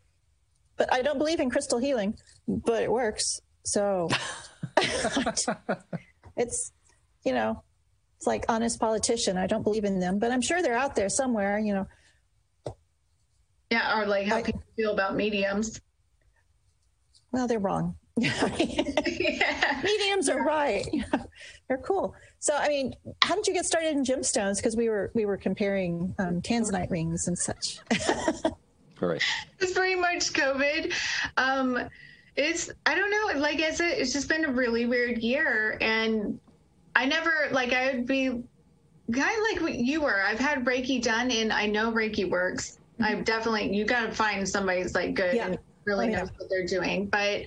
But 0.81 0.91
I 0.91 1.03
don't 1.03 1.19
believe 1.19 1.41
in 1.41 1.51
crystal 1.51 1.79
healing, 1.79 2.17
but 2.49 2.83
it 2.83 2.91
works. 2.91 3.39
So 3.67 4.09
it's, 6.39 6.73
you 7.23 7.35
know, 7.35 7.63
it's 8.17 8.27
like 8.27 8.47
honest 8.49 8.81
politician. 8.81 9.37
I 9.37 9.47
don't 9.47 9.63
believe 9.63 9.85
in 9.85 10.01
them, 10.01 10.19
but 10.19 10.31
I'm 10.31 10.41
sure 10.41 10.63
they're 10.63 10.73
out 10.73 10.97
there 10.97 11.11
somewhere, 11.11 11.59
you 11.59 11.75
know. 11.75 11.87
Yeah, 13.71 14.01
or 14.01 14.07
like 14.07 14.27
how 14.27 14.37
I, 14.37 14.43
people 14.43 14.63
feel 14.75 14.95
about 14.95 15.17
mediums. 15.17 15.83
Well, 17.31 17.47
they're 17.47 17.59
wrong. 17.59 17.97
yeah. 18.17 19.81
Mediums 19.85 20.31
are 20.31 20.43
right. 20.43 20.87
they're 21.69 21.77
cool. 21.77 22.15
So, 22.39 22.57
I 22.57 22.69
mean, 22.69 22.95
how 23.23 23.35
did 23.35 23.47
you 23.47 23.53
get 23.53 23.67
started 23.67 23.91
in 23.91 24.03
gemstones? 24.03 24.57
Because 24.57 24.77
we 24.77 24.89
were 24.89 25.11
we 25.15 25.27
were 25.27 25.37
comparing 25.37 26.15
um, 26.19 26.41
tanzanite 26.41 26.91
rings 26.91 27.29
and 27.29 27.39
such. 27.39 27.81
Right. 29.01 29.23
It's 29.59 29.73
pretty 29.73 29.95
much 29.95 30.33
COVID. 30.33 30.93
Um, 31.37 31.89
it's 32.37 32.71
I 32.87 32.95
don't 32.95 33.11
know. 33.11 33.41
Like 33.41 33.61
I 33.61 33.71
said, 33.73 33.99
it's 33.99 34.13
just 34.13 34.29
been 34.29 34.45
a 34.45 34.53
really 34.53 34.87
weird 34.87 35.19
year, 35.19 35.79
and 35.81 36.39
I 36.95 37.07
never 37.07 37.49
like 37.51 37.73
I 37.73 37.93
would 37.93 38.07
be 38.07 38.29
kind 38.29 38.43
of 39.11 39.43
like 39.53 39.61
what 39.61 39.75
you 39.75 40.03
were. 40.03 40.23
I've 40.23 40.39
had 40.39 40.65
Reiki 40.65 41.03
done, 41.03 41.31
and 41.31 41.53
I 41.53 41.67
know 41.67 41.91
Reiki 41.91 42.29
works. 42.29 42.79
Mm-hmm. 42.95 43.05
I've 43.05 43.25
definitely 43.25 43.75
you 43.75 43.85
got 43.85 44.07
to 44.07 44.13
find 44.13 44.49
somebody 44.49 44.83
who's 44.83 44.95
like 44.95 45.15
good 45.15 45.35
yeah. 45.35 45.47
and 45.47 45.59
really 45.85 46.09
oh, 46.09 46.19
knows 46.19 46.29
yeah. 46.29 46.39
what 46.39 46.51
they're 46.51 46.67
doing, 46.67 47.07
but. 47.07 47.43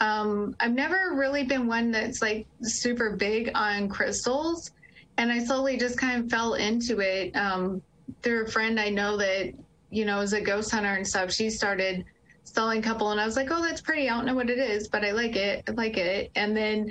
Um, 0.00 0.54
I've 0.60 0.74
never 0.74 1.14
really 1.14 1.42
been 1.42 1.66
one 1.66 1.90
that's 1.90 2.22
like 2.22 2.46
super 2.62 3.16
big 3.16 3.50
on 3.56 3.88
crystals, 3.88 4.70
and 5.16 5.32
I 5.32 5.42
slowly 5.42 5.76
just 5.76 5.98
kind 5.98 6.22
of 6.22 6.30
fell 6.30 6.54
into 6.54 7.00
it 7.00 7.34
um, 7.34 7.82
through 8.22 8.44
a 8.44 8.48
friend 8.48 8.78
I 8.78 8.90
know 8.90 9.16
that 9.16 9.54
you 9.90 10.04
know, 10.04 10.20
as 10.20 10.32
a 10.32 10.40
ghost 10.40 10.70
hunter 10.70 10.94
and 10.94 11.06
stuff, 11.06 11.32
she 11.32 11.50
started 11.50 12.04
selling 12.44 12.82
couple 12.82 13.10
and 13.10 13.20
I 13.20 13.26
was 13.26 13.36
like, 13.36 13.48
oh, 13.50 13.62
that's 13.62 13.80
pretty. 13.80 14.08
I 14.08 14.16
don't 14.16 14.26
know 14.26 14.34
what 14.34 14.50
it 14.50 14.58
is, 14.58 14.88
but 14.88 15.04
I 15.04 15.12
like 15.12 15.36
it. 15.36 15.64
I 15.68 15.72
like 15.72 15.96
it. 15.96 16.30
And 16.34 16.56
then 16.56 16.90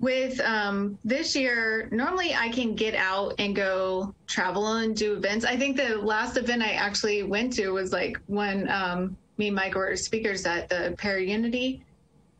with 0.00 0.40
um, 0.40 0.98
this 1.04 1.36
year, 1.36 1.88
normally 1.92 2.34
I 2.34 2.48
can 2.48 2.74
get 2.74 2.94
out 2.94 3.34
and 3.38 3.54
go 3.54 4.14
travel 4.26 4.66
and 4.74 4.96
do 4.96 5.14
events. 5.14 5.44
I 5.44 5.56
think 5.56 5.76
the 5.76 5.96
last 5.96 6.36
event 6.36 6.62
I 6.62 6.72
actually 6.72 7.22
went 7.22 7.52
to 7.54 7.70
was 7.70 7.92
like 7.92 8.18
when 8.26 8.68
um, 8.68 9.16
me 9.38 9.48
and 9.48 9.56
Mike 9.56 9.74
were 9.74 9.96
speakers 9.96 10.44
at 10.44 10.68
the 10.68 10.96
Unity 11.24 11.84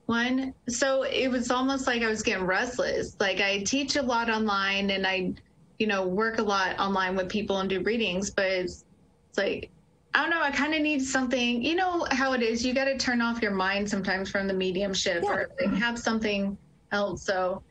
one. 0.06 0.52
So 0.68 1.04
it 1.04 1.28
was 1.28 1.50
almost 1.50 1.86
like 1.86 2.02
I 2.02 2.08
was 2.08 2.22
getting 2.22 2.44
restless. 2.44 3.16
Like 3.20 3.40
I 3.40 3.62
teach 3.62 3.96
a 3.96 4.02
lot 4.02 4.28
online 4.28 4.90
and 4.90 5.06
I, 5.06 5.32
you 5.78 5.86
know, 5.86 6.06
work 6.06 6.38
a 6.38 6.42
lot 6.42 6.78
online 6.78 7.16
with 7.16 7.28
people 7.28 7.58
and 7.58 7.70
do 7.70 7.80
readings, 7.80 8.30
but 8.30 8.46
it's 8.46 8.84
it's 9.32 9.38
like 9.38 9.70
I 10.14 10.20
don't 10.20 10.30
know. 10.30 10.42
I 10.42 10.50
kind 10.50 10.74
of 10.74 10.82
need 10.82 11.02
something. 11.02 11.62
You 11.62 11.74
know 11.74 12.06
how 12.10 12.34
it 12.34 12.42
is. 12.42 12.64
You 12.64 12.74
got 12.74 12.84
to 12.84 12.98
turn 12.98 13.22
off 13.22 13.40
your 13.40 13.52
mind 13.52 13.88
sometimes 13.88 14.30
from 14.30 14.46
the 14.46 14.52
mediumship, 14.52 15.22
yeah. 15.22 15.30
or 15.30 15.50
like 15.58 15.72
have 15.78 15.98
something 15.98 16.58
else. 16.90 17.24
So, 17.24 17.62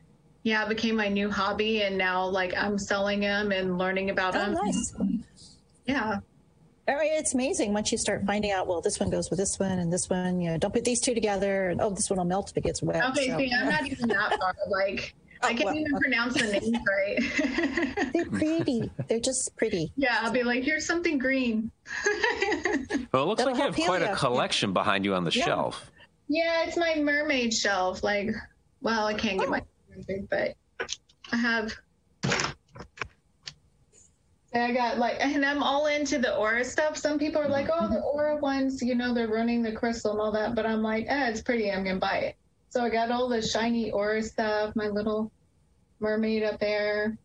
yeah, 0.42 0.64
it 0.64 0.68
became 0.68 0.96
my 0.96 1.08
new 1.08 1.30
hobby, 1.30 1.82
and 1.82 1.96
now 1.96 2.26
like 2.26 2.56
I'm 2.56 2.78
selling 2.78 3.20
them 3.20 3.52
and 3.52 3.78
learning 3.78 4.10
about 4.10 4.34
oh, 4.34 4.38
them. 4.38 4.54
Nice. 4.54 4.94
Yeah. 5.86 6.18
I 6.88 6.94
mean, 6.94 7.12
it's 7.12 7.32
amazing 7.32 7.72
once 7.72 7.92
you 7.92 7.98
start 7.98 8.24
finding 8.26 8.50
out. 8.50 8.66
Well, 8.66 8.80
this 8.80 8.98
one 8.98 9.08
goes 9.08 9.30
with 9.30 9.38
this 9.38 9.60
one, 9.60 9.78
and 9.78 9.92
this 9.92 10.10
one. 10.10 10.40
You 10.40 10.50
know, 10.50 10.58
don't 10.58 10.74
put 10.74 10.84
these 10.84 11.00
two 11.00 11.14
together. 11.14 11.68
And 11.68 11.80
oh, 11.80 11.90
this 11.90 12.10
one 12.10 12.18
will 12.18 12.24
melt 12.24 12.50
if 12.50 12.56
it 12.56 12.64
gets 12.64 12.82
wet. 12.82 13.04
Okay, 13.10 13.28
so. 13.28 13.38
see, 13.38 13.52
I'm 13.52 13.68
not 13.68 13.86
even 13.86 14.08
that 14.08 14.36
far. 14.40 14.56
Like 14.68 15.14
I 15.42 15.54
can't 15.54 15.66
well, 15.66 15.76
even 15.76 15.98
pronounce 15.98 16.34
the 16.34 16.52
names 16.52 16.78
right. 16.88 18.12
They're 18.12 18.26
pretty. 18.26 18.90
They're 19.08 19.20
just 19.20 19.56
pretty. 19.56 19.92
Yeah, 19.96 20.18
I'll 20.20 20.32
be 20.32 20.42
like, 20.42 20.62
here's 20.62 20.86
something 20.86 21.18
green. 21.18 21.70
well, 23.12 23.24
it 23.24 23.26
looks 23.26 23.38
That'll 23.42 23.52
like 23.52 23.56
you 23.56 23.62
have 23.62 23.76
quite 23.76 24.02
a 24.02 24.14
collection 24.14 24.72
behind 24.72 25.04
you 25.04 25.14
on 25.14 25.24
the 25.24 25.32
yeah. 25.32 25.44
shelf. 25.44 25.90
Yeah, 26.28 26.64
it's 26.64 26.76
my 26.76 26.94
mermaid 26.96 27.52
shelf. 27.52 28.02
Like, 28.02 28.30
well, 28.80 29.06
I 29.06 29.14
can't 29.14 29.38
get 29.38 29.48
oh. 29.48 29.50
my 29.50 29.62
but 30.30 30.54
I 31.32 31.36
have 31.36 31.74
I 34.54 34.72
got 34.72 34.98
like, 34.98 35.16
and 35.20 35.44
I'm 35.44 35.62
all 35.62 35.86
into 35.86 36.18
the 36.18 36.36
aura 36.36 36.64
stuff. 36.64 36.96
Some 36.96 37.18
people 37.18 37.40
are 37.40 37.48
like, 37.48 37.68
oh, 37.72 37.88
the 37.88 38.00
aura 38.00 38.36
ones, 38.36 38.82
you 38.82 38.94
know, 38.94 39.14
they're 39.14 39.28
running 39.28 39.62
the 39.62 39.72
crystal 39.72 40.12
and 40.12 40.20
all 40.20 40.32
that. 40.32 40.54
But 40.54 40.66
I'm 40.66 40.82
like, 40.82 41.06
eh, 41.08 41.28
it's 41.30 41.40
pretty. 41.40 41.70
I'm 41.70 41.84
gonna 41.84 41.98
buy 41.98 42.18
it. 42.18 42.36
So 42.72 42.82
I 42.82 42.88
got 42.88 43.10
all 43.10 43.28
the 43.28 43.42
shiny 43.42 43.90
aura 43.90 44.22
stuff. 44.22 44.74
My 44.74 44.88
little 44.88 45.30
mermaid 46.00 46.42
up 46.42 46.58
there. 46.58 47.18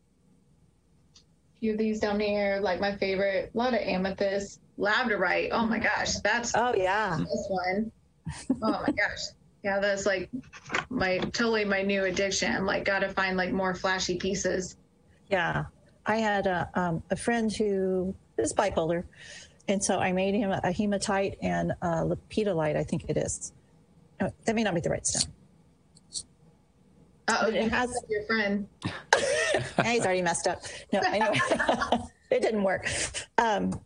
A 1.15 1.59
few 1.61 1.71
of 1.71 1.77
these 1.77 2.01
down 2.01 2.19
here, 2.19 2.59
like 2.61 2.81
my 2.81 2.97
favorite. 2.97 3.51
A 3.55 3.57
lot 3.57 3.73
of 3.73 3.79
amethyst, 3.79 4.59
labradorite. 4.77 5.51
Oh 5.53 5.65
my 5.65 5.79
gosh, 5.79 6.15
that's 6.15 6.51
Oh 6.53 6.73
yeah. 6.75 7.15
this 7.17 7.45
one. 7.47 7.89
Oh 8.61 8.71
my 8.71 8.87
gosh. 8.87 9.21
Yeah, 9.63 9.79
that's 9.79 10.05
like 10.05 10.29
my 10.89 11.19
totally 11.19 11.63
my 11.63 11.81
new 11.81 12.03
addiction. 12.03 12.53
I'm 12.53 12.65
like, 12.65 12.83
gotta 12.83 13.07
find 13.07 13.37
like 13.37 13.53
more 13.53 13.73
flashy 13.73 14.17
pieces. 14.17 14.75
Yeah, 15.29 15.63
I 16.05 16.17
had 16.17 16.45
a, 16.45 16.69
um, 16.73 17.03
a 17.09 17.15
friend 17.15 17.53
who 17.53 18.13
is 18.37 18.51
bipolar, 18.53 19.05
and 19.69 19.81
so 19.81 19.97
I 19.97 20.11
made 20.11 20.33
him 20.35 20.51
a 20.51 20.73
hematite 20.73 21.37
and 21.41 21.71
a 21.81 22.03
lepidolite. 22.03 22.75
I 22.75 22.83
think 22.83 23.05
it 23.07 23.15
is. 23.15 23.53
Oh, 24.19 24.29
that 24.43 24.55
may 24.55 24.63
not 24.63 24.75
be 24.75 24.81
the 24.81 24.89
right 24.89 25.07
stone. 25.07 25.31
Uh 27.27 27.37
oh, 27.41 27.47
it 27.49 27.63
you 27.63 27.69
has- 27.69 27.89
has 27.89 28.03
your 28.09 28.23
friend. 28.23 28.67
Yeah, 29.53 29.91
he's 29.91 30.05
already 30.05 30.21
messed 30.21 30.47
up. 30.47 30.61
No, 30.93 30.99
anyway, 30.99 31.39
it 32.29 32.41
didn't 32.41 32.63
work. 32.63 32.87
Um, 33.39 33.79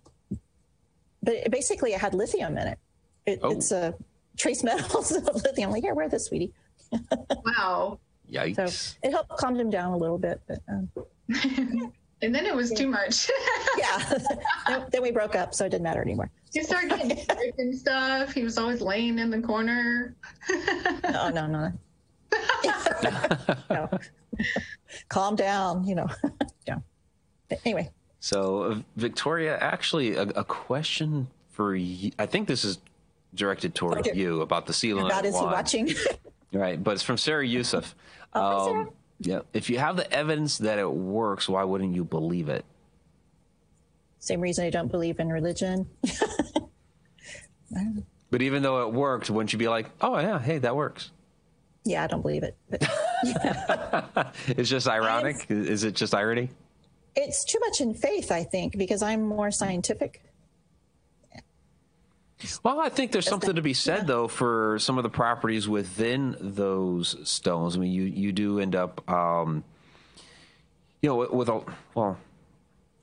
but 1.24 1.34
it, 1.36 1.52
basically, 1.52 1.94
it 1.94 2.02
had 2.02 2.14
lithium 2.14 2.58
in 2.58 2.68
it. 2.68 2.80
it 3.26 3.40
Oh. 3.42 3.52
It's 3.52 3.72
a 3.72 3.94
trace 4.38 4.64
metals 4.64 5.12
of 5.16 5.24
lithium. 5.44 5.70
I'm 5.70 5.72
like, 5.74 5.84
yeah, 5.84 5.94
wear 5.94 6.10
this, 6.10 6.26
sweetie. 6.26 6.52
Wow. 7.46 8.00
So 8.28 8.34
Yikes. 8.40 8.96
it 9.04 9.12
helped 9.12 9.38
calm 9.38 9.58
him 9.58 9.70
down 9.70 9.94
a 9.94 9.98
little 9.98 10.18
bit. 10.18 10.42
But 10.48 10.60
um, 10.68 10.90
and 12.22 12.36
then 12.36 12.46
it 12.46 12.56
was 12.56 12.72
too 12.72 12.88
much. 12.88 13.30
yeah, 13.78 14.14
then, 14.68 14.86
then 14.92 15.02
we 15.02 15.12
broke 15.12 15.36
up, 15.36 15.54
so 15.54 15.66
it 15.66 15.70
didn't 15.70 15.84
matter 15.84 16.02
anymore. 16.02 16.30
he 16.54 16.64
started 16.64 16.90
getting 16.90 17.16
sick 17.18 17.56
and 17.60 17.78
stuff. 17.78 18.34
He 18.34 18.44
was 18.44 18.58
always 18.58 18.82
laying 18.82 19.20
in 19.20 19.30
the 19.30 19.40
corner. 19.42 20.16
No, 21.10 21.30
no, 21.30 21.48
no. 21.48 21.72
no. 23.69 23.89
Calm 25.10 25.36
down, 25.36 25.86
you 25.86 25.95
know. 25.95 26.08
yeah. 26.67 26.78
But 27.50 27.60
anyway, 27.65 27.89
So, 28.19 28.63
uh, 28.63 28.76
Victoria, 28.95 29.58
actually, 29.60 30.15
a, 30.15 30.24
a 30.24 30.43
question 30.43 31.28
for 31.50 31.76
you. 31.76 32.12
I 32.19 32.26
think 32.26 32.47
this 32.47 32.63
is 32.63 32.80
directed 33.34 33.74
toward 33.76 34.00
Okay. 34.00 34.13
you 34.17 34.41
about 34.41 34.65
the 34.67 34.74
selenite. 34.74 35.12
God, 35.12 35.26
is 35.26 35.38
he 35.38 35.45
watching? 35.45 35.89
Right, 36.54 36.84
but 36.84 36.91
it's 36.91 37.04
from 37.04 37.17
Sarah 37.17 37.47
Youssef. 37.47 37.95
Oh, 38.34 38.41
hi, 38.41 38.65
Sarah. 38.71 38.88
yeah, 39.19 39.39
if 39.54 39.69
you 39.69 39.80
have 39.80 39.95
the 39.95 40.12
evidence 40.13 40.58
that 40.58 40.80
it 40.80 40.91
works, 40.91 41.47
why 41.47 41.63
wouldn't 41.63 41.95
you 41.95 42.04
believe 42.04 42.50
it? 42.50 42.65
Same 44.19 44.41
reason 44.41 44.65
I 44.65 44.69
don't 44.69 44.91
believe 44.91 45.21
in 45.21 45.30
religion. 45.30 45.88
But 48.30 48.41
even 48.41 48.63
though 48.63 48.86
it 48.88 48.93
worked, 48.93 49.30
wouldn't 49.30 49.54
you 49.54 49.60
be 49.60 49.67
like, 49.69 49.89
"Oh 50.02 50.17
yeah, 50.19 50.39
hey, 50.39 50.58
that 50.58 50.76
works"? 50.76 51.12
Yeah, 51.84 52.04
I 52.04 52.08
don't 52.08 52.22
believe 52.22 52.44
it. 52.44 52.56
But 52.70 52.88
It's 54.48 54.70
just 54.70 54.88
ironic. 54.88 55.46
Is 55.50 55.84
it 55.84 55.96
just 55.96 56.13
irony? 56.13 56.50
it's 57.15 57.44
too 57.44 57.60
much 57.60 57.82
in 57.82 57.94
faith, 57.94 58.32
I 58.32 58.44
think, 58.44 58.78
because 58.78 59.02
I'm 59.02 59.22
more 59.24 59.52
scientific. 59.52 60.24
Well, 62.63 62.80
I 62.80 62.89
think 62.89 63.12
there's 63.12 63.28
something 63.28 63.56
to 63.56 63.62
be 63.62 63.76
said 63.76 64.08
though 64.08 64.28
for 64.28 64.80
some 64.80 64.98
of 64.98 65.04
the 65.04 65.10
properties 65.10 65.70
within 65.70 66.36
those 66.39 67.15
stones. 67.30 67.76
I 67.76 67.80
mean, 67.80 67.91
you 67.91 68.04
you 68.04 68.32
do 68.32 68.60
end 68.60 68.76
up, 68.76 69.08
um, 69.10 69.63
you 71.04 71.10
know, 71.10 71.17
with, 71.17 71.32
with 71.32 71.50
a 71.50 71.62
well, 71.94 72.17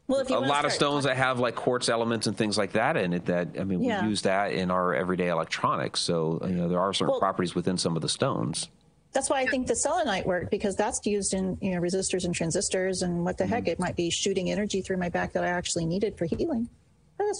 Well, 0.09 0.21
if 0.21 0.31
you 0.31 0.37
a 0.37 0.41
lot 0.41 0.65
of 0.65 0.73
stones 0.73 1.05
talking- 1.05 1.17
that 1.19 1.23
have 1.23 1.39
like 1.39 1.55
quartz 1.55 1.89
elements 1.89 2.27
and 2.27 2.37
things 2.37 2.57
like 2.59 2.73
that 2.73 2.97
in 2.97 3.13
it. 3.13 3.27
That 3.27 3.49
I 3.61 3.65
mean, 3.65 3.83
Yeah. 3.83 4.03
we 4.03 4.09
use 4.09 4.23
that 4.23 4.53
in 4.53 4.71
our 4.71 4.95
everyday 4.95 5.29
electronics. 5.29 6.01
So 6.01 6.41
you 6.45 6.55
know, 6.55 6.69
there 6.69 6.81
are 6.81 6.93
certain 6.95 7.11
Well- 7.13 7.21
properties 7.21 7.55
within 7.55 7.77
some 7.79 7.95
of 7.95 8.03
the 8.03 8.09
stones. 8.09 8.69
That's 9.13 9.31
why 9.31 9.41
I 9.41 9.47
think 9.47 9.67
the 9.67 9.77
selenite 9.77 10.27
worked 10.27 10.51
because 10.51 10.77
that's 10.77 11.05
used 11.07 11.33
in 11.35 11.57
you 11.61 11.75
know 11.75 11.81
resistors 11.81 12.25
and 12.25 12.35
transistors 12.35 13.03
and 13.03 13.25
what 13.25 13.37
the 13.39 13.47
heck 13.47 13.65
Mm-hmm. 13.65 13.71
it 13.73 13.79
might 13.81 13.97
be 13.97 14.11
shooting 14.11 14.51
energy 14.51 14.81
through 14.83 14.97
my 14.99 15.09
back 15.11 15.33
that 15.35 15.45
I 15.45 15.49
actually 15.49 15.87
needed 15.87 16.17
for 16.17 16.25
healing. 16.25 16.69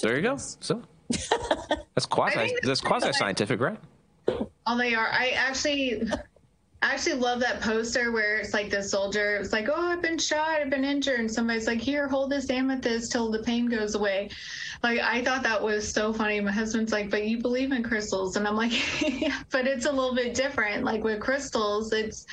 There 0.03 0.17
you 0.17 0.23
go. 0.23 0.37
So 0.37 0.83
that's 1.95 2.07
quasi 2.07 2.37
that's 2.37 2.67
that's 2.67 2.81
quasi 2.81 3.13
scientific, 3.13 3.61
right? 3.61 3.79
Oh, 4.67 4.77
they 4.77 4.95
are. 4.95 5.09
I 5.11 5.29
actually, 5.31 6.03
I 6.81 6.95
actually 6.95 7.15
love 7.15 7.41
that 7.41 7.61
poster 7.61 8.13
where 8.13 8.37
it's 8.37 8.55
like 8.55 8.71
the 8.71 8.83
soldier. 8.83 9.37
It's 9.37 9.53
like, 9.53 9.69
oh, 9.69 9.89
I've 9.89 10.01
been 10.01 10.19
shot, 10.19 10.61
I've 10.61 10.71
been 10.71 10.85
injured, 10.85 11.19
and 11.19 11.31
somebody's 11.31 11.67
like, 11.67 11.81
here, 11.81 12.07
hold 12.07 12.31
this 12.31 12.51
amethyst 12.51 13.11
till 13.11 13.33
the 13.33 13.41
pain 13.41 13.67
goes 13.67 13.97
away. 13.97 14.31
Like 14.85 15.01
I 15.01 15.25
thought 15.25 15.43
that 15.43 15.61
was 15.61 15.93
so 15.93 16.13
funny. 16.13 16.41
My 16.41 16.53
husband's 16.53 16.93
like, 16.93 17.11
but 17.11 17.27
you 17.27 17.39
believe 17.39 17.73
in 17.73 17.83
crystals, 17.83 18.37
and 18.37 18.47
I'm 18.47 18.55
like, 18.55 18.73
yeah, 19.21 19.43
but 19.51 19.67
it's 19.67 19.87
a 19.87 19.93
little 19.93 20.15
bit 20.15 20.35
different. 20.35 20.85
Like 20.85 21.03
with 21.03 21.21
crystals, 21.21 21.93
it's. 21.93 22.27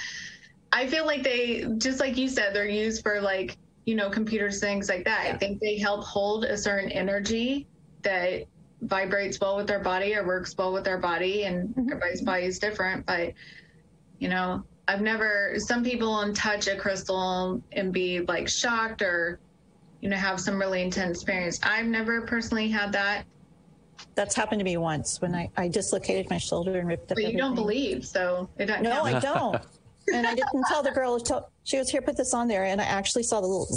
I 0.71 0.87
feel 0.87 1.05
like 1.05 1.23
they, 1.23 1.65
just 1.77 1.99
like 1.99 2.17
you 2.17 2.27
said, 2.27 2.53
they're 2.53 2.67
used 2.67 3.01
for 3.01 3.21
like 3.21 3.57
you 3.85 3.95
know 3.95 4.11
computers, 4.11 4.59
things 4.59 4.89
like 4.89 5.05
that. 5.05 5.33
I 5.33 5.37
think 5.37 5.59
they 5.59 5.79
help 5.79 6.03
hold 6.03 6.45
a 6.45 6.57
certain 6.57 6.91
energy 6.91 7.65
that 8.03 8.45
vibrates 8.81 9.39
well 9.39 9.55
with 9.55 9.71
our 9.71 9.79
body 9.79 10.15
or 10.15 10.27
works 10.27 10.55
well 10.55 10.71
with 10.71 10.87
our 10.87 10.99
body 10.99 11.45
and 11.45 11.69
mm-hmm. 11.69 11.89
everybody's 11.89 12.21
body 12.21 12.43
is 12.43 12.59
different 12.59 13.03
but 13.05 13.33
you 14.19 14.27
know 14.29 14.63
i've 14.87 15.01
never 15.01 15.53
some 15.57 15.83
people 15.83 16.19
can 16.21 16.33
touch 16.33 16.67
a 16.67 16.75
crystal 16.75 17.61
and 17.73 17.91
be 17.93 18.21
like 18.21 18.47
shocked 18.47 19.01
or 19.01 19.39
you 20.01 20.09
know 20.09 20.15
have 20.17 20.39
some 20.39 20.59
really 20.59 20.81
intense 20.81 21.17
experience 21.19 21.59
i've 21.63 21.85
never 21.87 22.21
personally 22.21 22.69
had 22.69 22.91
that 22.91 23.25
That's 24.15 24.35
happened 24.35 24.59
to 24.59 24.65
me 24.65 24.77
once 24.77 25.21
when 25.21 25.33
I, 25.33 25.49
I 25.57 25.67
dislocated 25.67 26.29
my 26.29 26.37
shoulder 26.37 26.77
and 26.79 26.87
ripped 26.87 27.11
up. 27.11 27.15
but 27.15 27.31
you 27.31 27.37
don't 27.37 27.55
believe 27.55 28.05
so 28.05 28.49
it 28.57 28.65
doesn't 28.67 28.83
No, 28.83 29.03
count. 29.03 29.15
I 29.15 29.19
don't. 29.19 29.61
and 30.13 30.27
I 30.27 30.35
didn't 30.35 30.65
tell 30.67 30.83
the 30.83 30.91
girl. 30.91 31.17
She 31.63 31.77
was 31.79 31.89
here. 31.89 32.01
Put 32.01 32.15
this 32.15 32.33
on 32.33 32.47
there, 32.47 32.65
and 32.65 32.79
I 32.79 32.83
actually 32.83 33.23
saw 33.23 33.41
the 33.41 33.47
little 33.47 33.67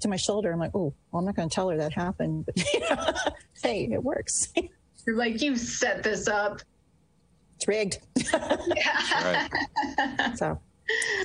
to 0.00 0.08
my 0.08 0.16
shoulder. 0.16 0.52
I'm 0.52 0.58
like, 0.58 0.72
oh, 0.74 0.92
well, 1.10 1.20
I'm 1.20 1.24
not 1.24 1.34
going 1.36 1.48
to 1.48 1.54
tell 1.54 1.68
her 1.70 1.76
that 1.78 1.92
happened. 1.94 2.48
But 2.88 3.34
hey, 3.62 3.88
it 3.90 4.02
works. 4.02 4.52
you're 5.06 5.16
like 5.16 5.40
you 5.40 5.56
set 5.56 6.02
this 6.02 6.28
up 6.28 6.60
it's 7.60 7.68
rigged. 7.68 7.98
Right. 9.22 9.50
so, 10.36 10.58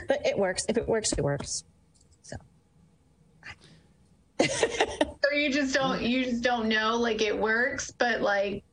but 0.08 0.26
it 0.26 0.38
works. 0.38 0.66
If 0.68 0.78
it 0.78 0.88
works, 0.88 1.14
it 1.14 1.24
works. 1.24 1.64
So 2.24 2.36
or 5.24 5.34
you 5.34 5.50
just 5.50 5.74
don't 5.74 6.02
you 6.02 6.26
just 6.26 6.44
don't 6.44 6.68
know 6.68 6.98
like 6.98 7.22
it 7.22 7.38
works 7.38 7.92
but 7.92 8.22
like 8.22 8.64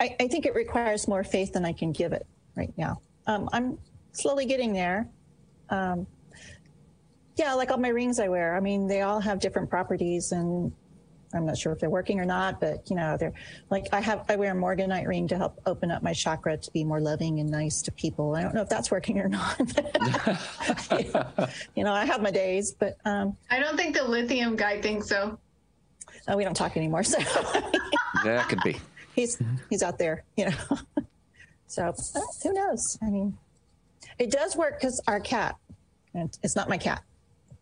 I, 0.00 0.16
I 0.18 0.26
think 0.26 0.46
it 0.46 0.54
requires 0.56 1.06
more 1.06 1.22
faith 1.22 1.52
than 1.52 1.64
I 1.64 1.72
can 1.72 1.92
give 1.92 2.12
it 2.12 2.26
right 2.56 2.72
now. 2.76 3.00
Um, 3.28 3.48
I'm 3.52 3.78
slowly 4.10 4.46
getting 4.46 4.72
there. 4.72 5.06
Um, 5.70 6.08
yeah, 7.36 7.54
like 7.54 7.70
all 7.70 7.78
my 7.78 7.88
rings 7.88 8.18
I 8.18 8.26
wear. 8.26 8.56
I 8.56 8.60
mean, 8.60 8.88
they 8.88 9.02
all 9.02 9.20
have 9.20 9.38
different 9.38 9.70
properties, 9.70 10.32
and 10.32 10.72
I'm 11.34 11.46
not 11.46 11.56
sure 11.56 11.72
if 11.72 11.78
they're 11.78 11.90
working 11.90 12.20
or 12.20 12.24
not. 12.24 12.60
But 12.60 12.88
you 12.90 12.96
know, 12.96 13.16
they're 13.16 13.32
like 13.70 13.86
I 13.92 14.00
have. 14.00 14.24
I 14.28 14.36
wear 14.36 14.52
a 14.52 14.54
morganite 14.54 15.06
ring 15.06 15.28
to 15.28 15.36
help 15.36 15.60
open 15.66 15.90
up 15.90 16.02
my 16.02 16.12
chakra 16.12 16.56
to 16.56 16.70
be 16.72 16.84
more 16.84 17.00
loving 17.00 17.40
and 17.40 17.50
nice 17.50 17.82
to 17.82 17.92
people. 17.92 18.34
I 18.36 18.42
don't 18.42 18.54
know 18.54 18.62
if 18.62 18.68
that's 18.68 18.90
working 18.90 19.18
or 19.18 19.28
not. 19.28 19.58
you 21.74 21.84
know, 21.84 21.92
I 21.92 22.04
have 22.04 22.22
my 22.22 22.30
days, 22.30 22.72
but 22.72 22.96
um, 23.04 23.36
i 23.50 23.58
don't 23.58 23.76
think 23.76 23.96
the 23.96 24.04
lithium 24.04 24.56
guy 24.56 24.80
thinks 24.80 25.08
so 25.08 25.38
oh, 26.28 26.36
we 26.36 26.44
don't 26.44 26.54
talk 26.54 26.76
anymore. 26.76 27.02
So 27.02 27.18
that 28.24 28.48
could 28.48 28.62
be. 28.62 28.76
he's 29.14 29.38
he's 29.70 29.82
out 29.82 29.98
there, 29.98 30.24
you 30.36 30.46
know. 30.46 30.78
so 31.66 31.94
who 32.42 32.52
knows? 32.52 32.98
I 33.02 33.10
mean, 33.10 33.36
it 34.18 34.30
does 34.30 34.56
work 34.56 34.80
because 34.80 35.00
our 35.06 35.20
cat. 35.20 35.56
And 36.14 36.36
it's 36.42 36.54
not 36.54 36.68
my 36.68 36.76
cat. 36.76 37.02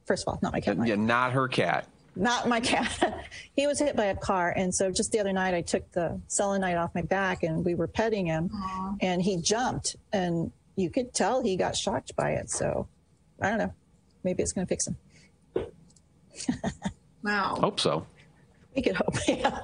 First 0.06 0.24
of 0.26 0.32
all, 0.32 0.40
not 0.42 0.52
my 0.52 0.60
cat. 0.60 0.76
Yeah, 0.84 0.96
not 0.96 1.32
her 1.32 1.46
cat. 1.46 1.86
Not 2.16 2.48
my 2.48 2.60
cat. 2.60 3.24
he 3.54 3.66
was 3.66 3.78
hit 3.78 3.96
by 3.96 4.06
a 4.06 4.16
car, 4.16 4.52
and 4.56 4.74
so 4.74 4.90
just 4.90 5.12
the 5.12 5.20
other 5.20 5.32
night, 5.32 5.54
I 5.54 5.62
took 5.62 5.90
the 5.92 6.20
selenite 6.26 6.76
off 6.76 6.94
my 6.94 7.02
back, 7.02 7.42
and 7.44 7.64
we 7.64 7.74
were 7.74 7.86
petting 7.86 8.26
him, 8.26 8.50
and 9.00 9.22
he 9.22 9.36
jumped, 9.40 9.96
and 10.12 10.50
you 10.76 10.90
could 10.90 11.14
tell 11.14 11.42
he 11.42 11.56
got 11.56 11.76
shocked 11.76 12.14
by 12.16 12.32
it. 12.32 12.50
So 12.50 12.88
I 13.40 13.48
don't 13.50 13.58
know. 13.58 13.72
Maybe 14.24 14.42
it's 14.42 14.52
going 14.52 14.66
to 14.66 14.68
fix 14.68 14.86
him. 14.86 14.96
wow 17.22 17.56
Hope 17.60 17.80
so. 17.80 18.06
We 18.74 18.82
could 18.82 18.96
hope. 18.96 19.14
Yeah. 19.28 19.60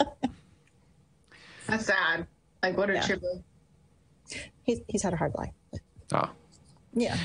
that's 1.67 1.87
sad 1.87 2.27
like 2.63 2.77
what 2.77 2.91
a 2.91 2.95
Yeah. 2.95 3.07
tribute 3.07 3.43
he's 4.65 4.81
he's 4.89 5.03
had 5.03 5.13
a 5.13 5.17
hard 5.17 5.33
life. 5.35 5.53
Oh. 6.13 6.31
Yeah. 6.95 7.17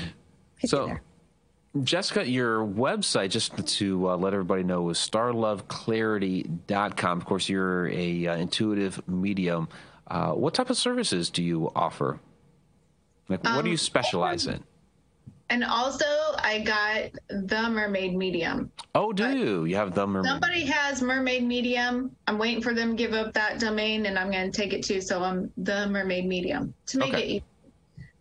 He's 0.58 0.70
So- 0.70 0.78
getting 0.86 0.94
there. 0.94 1.02
Jessica, 1.82 2.28
your 2.28 2.66
website, 2.66 3.30
just 3.30 3.66
to 3.66 4.10
uh, 4.10 4.16
let 4.16 4.34
everybody 4.34 4.62
know, 4.62 4.90
is 4.90 4.98
starloveclarity.com. 4.98 7.18
Of 7.18 7.24
course, 7.24 7.48
you're 7.48 7.88
a 7.88 8.26
uh, 8.26 8.36
intuitive 8.36 9.00
medium. 9.08 9.68
Uh, 10.06 10.32
what 10.32 10.52
type 10.52 10.68
of 10.68 10.76
services 10.76 11.30
do 11.30 11.42
you 11.42 11.72
offer? 11.74 12.20
Like, 13.28 13.42
what 13.44 13.64
do 13.64 13.70
you 13.70 13.78
specialize 13.78 14.46
in? 14.46 14.62
And 15.48 15.64
also, 15.64 16.04
I 16.38 16.60
got 16.60 17.10
the 17.28 17.68
Mermaid 17.70 18.14
Medium. 18.16 18.70
Oh, 18.94 19.12
do 19.12 19.36
you? 19.36 19.64
You 19.64 19.74
have 19.76 19.94
the 19.94 20.06
mermaid. 20.06 20.30
Somebody 20.30 20.64
has 20.66 21.00
Mermaid 21.02 21.42
Medium. 21.44 22.14
I'm 22.26 22.38
waiting 22.38 22.62
for 22.62 22.74
them 22.74 22.90
to 22.90 22.96
give 22.96 23.12
up 23.14 23.32
that 23.34 23.58
domain, 23.60 24.04
and 24.06 24.18
I'm 24.18 24.30
going 24.30 24.50
to 24.50 24.56
take 24.56 24.72
it 24.74 24.82
too. 24.84 25.00
So 25.00 25.22
I'm 25.22 25.50
the 25.58 25.88
Mermaid 25.88 26.26
Medium 26.26 26.74
to 26.86 26.98
make 26.98 27.14
Okay. 27.14 27.22
it 27.22 27.26
easy. 27.28 27.44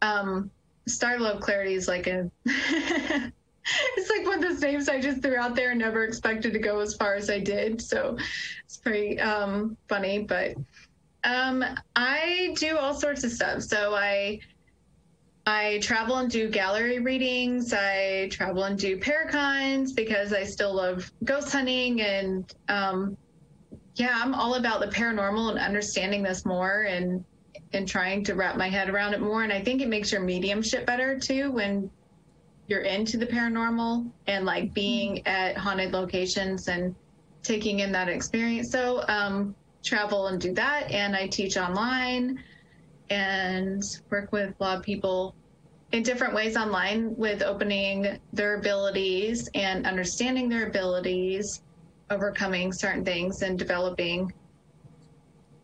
Um, 0.01 0.51
Star 0.87 1.19
Love 1.19 1.39
Clarity 1.41 1.73
is 1.75 1.87
like 1.87 2.07
a. 2.07 2.29
it's 3.97 4.09
like 4.09 4.25
one 4.25 4.43
of 4.43 4.49
those 4.49 4.61
names 4.61 4.89
I 4.89 4.99
just 4.99 5.21
threw 5.21 5.37
out 5.37 5.55
there 5.55 5.71
and 5.71 5.79
never 5.79 6.03
expected 6.03 6.53
to 6.53 6.59
go 6.59 6.79
as 6.79 6.95
far 6.95 7.15
as 7.15 7.29
I 7.29 7.39
did. 7.39 7.81
So 7.81 8.17
it's 8.65 8.77
pretty 8.77 9.19
um, 9.19 9.77
funny, 9.87 10.19
but 10.19 10.55
um, 11.23 11.63
I 11.95 12.55
do 12.57 12.77
all 12.77 12.93
sorts 12.93 13.23
of 13.23 13.31
stuff. 13.31 13.61
So 13.61 13.93
I 13.93 14.39
I 15.45 15.79
travel 15.81 16.17
and 16.17 16.29
do 16.29 16.49
gallery 16.49 16.99
readings. 16.99 17.73
I 17.73 18.29
travel 18.31 18.63
and 18.63 18.77
do 18.77 18.97
paracons 18.97 19.95
because 19.95 20.33
I 20.33 20.43
still 20.43 20.75
love 20.75 21.11
ghost 21.23 21.51
hunting 21.51 22.01
and 22.01 22.53
um, 22.69 23.17
yeah, 23.95 24.19
I'm 24.21 24.33
all 24.33 24.55
about 24.55 24.81
the 24.81 24.87
paranormal 24.87 25.49
and 25.49 25.59
understanding 25.59 26.23
this 26.23 26.45
more 26.45 26.83
and 26.83 27.23
and 27.73 27.87
trying 27.87 28.23
to 28.25 28.33
wrap 28.33 28.57
my 28.57 28.69
head 28.69 28.89
around 28.89 29.13
it 29.13 29.21
more. 29.21 29.43
And 29.43 29.51
I 29.51 29.61
think 29.61 29.81
it 29.81 29.87
makes 29.87 30.11
your 30.11 30.21
mediumship 30.21 30.85
better 30.85 31.17
too 31.17 31.51
when 31.51 31.89
you're 32.71 32.81
into 32.81 33.17
the 33.17 33.27
paranormal 33.27 34.09
and 34.27 34.45
like 34.45 34.73
being 34.73 35.27
at 35.27 35.57
haunted 35.57 35.91
locations 35.91 36.69
and 36.69 36.95
taking 37.43 37.79
in 37.79 37.91
that 37.91 38.07
experience. 38.07 38.71
So 38.71 39.03
um, 39.09 39.53
travel 39.83 40.27
and 40.27 40.39
do 40.39 40.53
that, 40.53 40.89
and 40.89 41.13
I 41.13 41.27
teach 41.27 41.57
online 41.57 42.41
and 43.09 43.83
work 44.09 44.31
with 44.31 44.55
a 44.57 44.63
lot 44.63 44.77
of 44.77 44.83
people 44.83 45.35
in 45.91 46.01
different 46.01 46.33
ways 46.33 46.55
online 46.55 47.13
with 47.17 47.43
opening 47.43 48.17
their 48.31 48.55
abilities 48.57 49.49
and 49.53 49.85
understanding 49.85 50.47
their 50.47 50.67
abilities, 50.67 51.63
overcoming 52.09 52.71
certain 52.71 53.03
things, 53.03 53.41
and 53.41 53.59
developing 53.59 54.31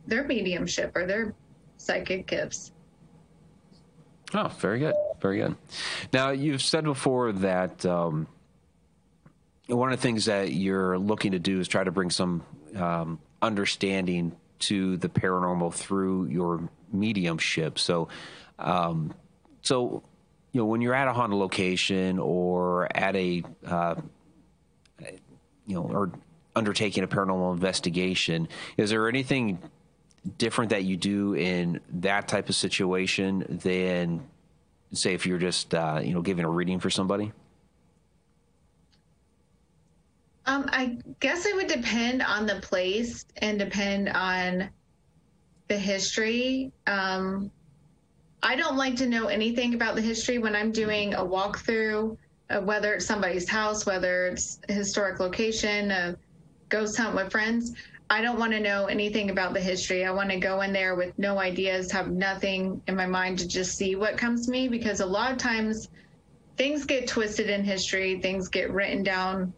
their 0.07 0.25
mediumship 0.25 0.91
or 0.93 1.05
their 1.05 1.33
psychic 1.77 2.27
gifts. 2.27 2.73
Oh, 4.33 4.49
very 4.59 4.79
good. 4.79 4.93
Very 5.21 5.37
good. 5.37 5.55
Now, 6.13 6.29
you've 6.31 6.61
said 6.61 6.83
before 6.83 7.31
that 7.31 7.85
um, 7.85 8.27
one 9.67 9.91
of 9.91 9.99
the 9.99 10.01
things 10.01 10.25
that 10.25 10.51
you're 10.51 10.97
looking 10.97 11.31
to 11.31 11.39
do 11.39 11.59
is 11.59 11.67
try 11.67 11.83
to 11.83 11.91
bring 11.91 12.09
some 12.09 12.43
um, 12.75 13.19
understanding 13.41 14.35
to 14.59 14.97
the 14.97 15.09
paranormal 15.09 15.73
through 15.73 16.25
your 16.25 16.69
mediumship. 16.91 17.79
So, 17.79 18.07
um, 18.59 19.13
so 19.61 20.03
you 20.51 20.61
know, 20.61 20.65
when 20.65 20.81
you're 20.81 20.93
at 20.93 21.07
a 21.07 21.13
haunted 21.13 21.37
location 21.37 22.19
or 22.19 22.87
at 22.95 23.15
a 23.15 23.43
uh, 23.65 23.95
you 25.65 25.75
know, 25.75 25.83
or 25.83 26.11
undertaking 26.55 27.03
a 27.03 27.07
paranormal 27.07 27.53
investigation, 27.53 28.47
is 28.77 28.89
there 28.89 29.07
anything 29.07 29.59
different 30.37 30.71
that 30.71 30.83
you 30.83 30.97
do 30.97 31.33
in 31.33 31.79
that 31.89 32.27
type 32.27 32.49
of 32.49 32.55
situation 32.55 33.59
than 33.63 34.23
say 34.93 35.13
if 35.13 35.25
you're 35.25 35.37
just 35.37 35.73
uh, 35.73 35.99
you 36.03 36.13
know 36.13 36.21
giving 36.21 36.45
a 36.45 36.49
reading 36.49 36.79
for 36.79 36.89
somebody 36.89 37.31
Um, 40.47 40.69
I 40.71 40.97
guess 41.19 41.45
it 41.45 41.55
would 41.55 41.67
depend 41.67 42.21
on 42.21 42.45
the 42.45 42.55
place 42.61 43.25
and 43.37 43.59
depend 43.59 44.07
on 44.07 44.69
the 45.67 45.77
history. 45.77 46.71
Um, 46.87 47.51
I 48.41 48.55
don't 48.55 48.77
like 48.77 48.95
to 48.97 49.07
know 49.07 49.27
anything 49.27 49.73
about 49.73 49.95
the 49.95 50.01
history 50.01 50.37
when 50.37 50.55
I'm 50.55 50.71
doing 50.71 51.13
a 51.15 51.19
walkthrough, 51.19 52.17
whether 52.63 52.93
it's 52.93 53.05
somebody's 53.05 53.49
house, 53.49 53.85
whether 53.85 54.27
it's 54.27 54.61
historic 54.69 55.19
location, 55.19 55.91
a 55.91 56.15
ghost 56.69 56.97
hunt 56.97 57.13
with 57.13 57.29
friends. 57.29 57.73
I 58.09 58.21
don't 58.21 58.39
want 58.39 58.53
to 58.53 58.59
know 58.59 58.85
anything 58.85 59.29
about 59.29 59.53
the 59.53 59.59
history. 59.59 60.05
I 60.05 60.11
want 60.11 60.29
to 60.29 60.37
go 60.37 60.61
in 60.61 60.71
there 60.71 60.95
with 60.95 61.17
no 61.19 61.39
ideas, 61.39 61.91
have 61.91 62.09
nothing 62.09 62.81
in 62.87 62.95
my 62.95 63.05
mind 63.05 63.39
to 63.39 63.47
just 63.47 63.77
see 63.77 63.95
what 63.95 64.17
comes 64.17 64.45
to 64.45 64.51
me 64.51 64.67
because 64.69 65.01
a 65.01 65.05
lot 65.05 65.31
of 65.31 65.37
times 65.37 65.89
things 66.55 66.85
get 66.85 67.07
twisted 67.07 67.49
in 67.49 67.63
history, 67.63 68.19
things 68.21 68.47
get 68.47 68.71
written 68.71 69.03
down 69.03 69.53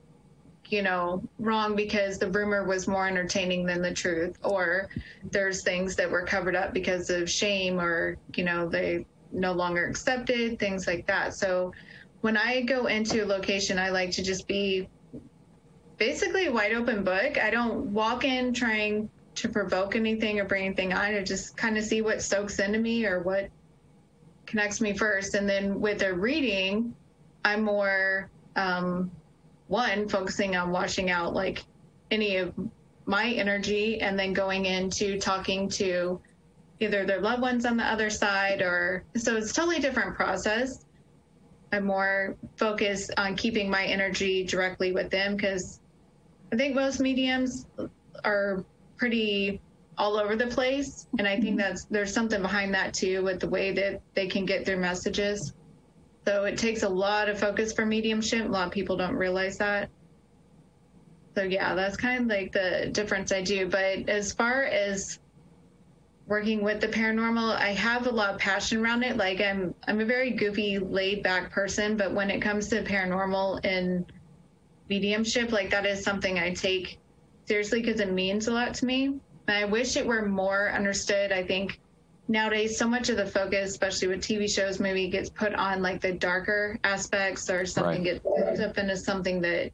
you 0.70 0.84
know, 0.84 1.24
wrong 1.40 1.76
because 1.76 2.18
the 2.18 2.30
rumor 2.30 2.64
was 2.64 2.88
more 2.88 3.08
entertaining 3.08 3.66
than 3.66 3.82
the 3.82 3.94
truth, 3.94 4.38
or 4.44 4.90
there's 5.32 5.64
things 5.64 5.96
that 5.96 6.10
were 6.10 6.24
covered 6.24 6.56
up 6.56 6.74
because 6.74 7.10
of 7.10 7.30
shame, 7.30 7.80
or, 7.80 8.18
you 8.36 8.44
know, 8.44 8.70
they 8.70 9.06
no 9.32 9.52
longer 9.52 9.88
accepted, 9.88 10.60
things 10.60 10.86
like 10.88 11.06
that. 11.08 11.34
So 11.34 11.74
when 12.22 12.38
I 12.38 12.62
go 12.62 12.86
into 12.86 13.24
a 13.24 13.26
location, 13.26 13.80
I 13.80 13.90
like 13.90 14.12
to 14.12 14.24
just 14.24 14.48
be 14.48 14.88
basically 16.00 16.48
a 16.48 16.52
wide 16.52 16.74
open 16.74 17.04
book. 17.04 17.38
I 17.38 17.50
don't 17.50 17.94
walk 17.94 18.24
in 18.26 18.54
trying 18.54 19.10
to 19.36 19.50
provoke 19.50 19.96
anything 19.96 20.40
or 20.40 20.46
bring 20.46 20.66
anything 20.66 20.94
on. 20.94 21.00
I 21.00 21.24
just 21.24 21.56
kind 21.56 21.78
of 21.78 21.84
see 21.84 22.02
what 22.02 22.22
soaks 22.22 22.60
into 22.60 22.80
me 22.80 23.06
or 23.06 23.22
what 23.22 23.50
connects 24.46 24.82
me 24.82 24.98
first. 24.98 25.36
And 25.36 25.48
then 25.48 25.80
with 25.80 26.02
a 26.02 26.14
reading, 26.14 26.96
I'm 27.46 27.64
more, 27.64 28.30
um, 28.56 29.12
one 29.68 30.10
focusing 30.10 30.56
on 30.56 30.72
washing 30.72 31.12
out 31.12 31.34
like 31.34 31.64
any 32.10 32.38
of 32.38 32.54
my 33.06 33.28
energy 33.30 34.02
and 34.02 34.18
then 34.18 34.34
going 34.34 34.66
into 34.66 35.20
talking 35.20 35.70
to 35.70 36.20
either 36.80 37.06
their 37.06 37.22
loved 37.22 37.42
ones 37.42 37.66
on 37.66 37.78
the 37.78 37.84
other 37.84 38.10
side 38.10 38.62
or 38.62 39.04
so 39.16 39.36
it's 39.36 39.54
totally 39.54 39.80
different 39.80 40.16
process 40.16 40.86
i'm 41.72 41.86
more 41.86 42.36
focused 42.56 43.12
on 43.18 43.36
keeping 43.36 43.70
my 43.70 43.86
energy 43.86 44.44
directly 44.44 44.92
with 44.92 45.10
them 45.12 45.36
because 45.36 45.80
i 46.52 46.56
think 46.56 46.76
most 46.76 47.00
mediums 47.00 47.66
are 48.24 48.64
pretty 48.98 49.62
all 49.98 50.18
over 50.18 50.36
the 50.36 50.48
place 50.48 51.08
and 51.18 51.28
i 51.28 51.36
think 51.36 51.58
mm-hmm. 51.58 51.58
that's 51.58 51.86
there's 51.86 52.14
something 52.14 52.42
behind 52.42 52.74
that 52.74 52.94
too 52.94 53.24
with 53.24 53.40
the 53.40 53.50
way 53.50 53.72
that 53.72 54.02
they 54.16 54.28
can 54.28 54.46
get 54.46 54.66
their 54.66 54.78
messages 54.78 55.54
so 56.30 56.44
it 56.44 56.60
takes 56.60 56.84
a 56.84 56.90
lot 56.90 57.28
of 57.28 57.40
focus 57.40 57.74
for 57.74 57.88
mediumship. 57.88 58.46
A 58.46 58.50
lot 58.52 58.68
of 58.68 58.72
people 58.72 58.96
don't 58.96 59.16
realize 59.16 59.58
that. 59.58 59.90
So 61.36 61.42
yeah, 61.42 61.74
that's 61.74 61.98
kind 61.98 62.22
of 62.22 62.28
like 62.28 62.52
the 62.52 62.90
difference 62.92 63.32
I 63.32 63.42
do. 63.42 63.68
But 63.68 64.08
as 64.08 64.32
far 64.32 64.64
as 64.64 65.18
working 66.28 66.64
with 66.64 66.82
the 66.82 66.88
paranormal, 66.88 67.56
I 67.56 67.70
have 67.70 68.06
a 68.06 68.12
lot 68.12 68.36
of 68.36 68.40
passion 68.40 68.80
around 68.80 69.02
it. 69.02 69.18
Like 69.18 69.42
I'm 69.42 69.74
I'm 69.88 70.02
a 70.02 70.06
very 70.06 70.30
goofy, 70.30 70.78
laid 70.78 71.24
back 71.24 71.52
person, 71.52 71.98
but 71.98 72.14
when 72.14 72.30
it 72.30 72.42
comes 72.42 72.68
to 72.68 72.84
paranormal 72.84 73.62
and 73.64 74.06
mediumship, 74.90 75.52
like 75.52 75.70
that 75.70 75.86
is 75.86 76.04
something 76.04 76.40
I 76.40 76.54
take 76.54 77.00
seriously 77.46 77.82
because 77.82 78.00
it 78.00 78.12
means 78.12 78.48
a 78.48 78.54
lot 78.54 78.74
to 78.76 78.86
me. 78.86 79.06
And 79.06 79.58
I 79.58 79.66
wish 79.66 79.96
it 79.96 80.06
were 80.06 80.26
more 80.28 80.72
understood. 80.72 81.32
I 81.32 81.44
think 81.44 81.80
nowadays 82.28 82.78
so 82.78 82.88
much 82.88 83.10
of 83.10 83.18
the 83.18 83.26
focus 83.26 83.72
especially 83.72 84.08
with 84.08 84.22
tv 84.22 84.48
shows 84.48 84.80
maybe 84.80 85.10
gets 85.10 85.32
put 85.32 85.52
on 85.56 85.82
like 85.82 86.00
the 86.00 86.12
darker 86.12 86.78
aspects 86.84 87.50
or 87.50 87.66
something 87.66 88.04
Right. 88.04 88.04
gets 88.04 88.20
built 88.20 88.60
up 88.60 88.78
into 88.78 88.96
something 88.96 89.42
that 89.42 89.72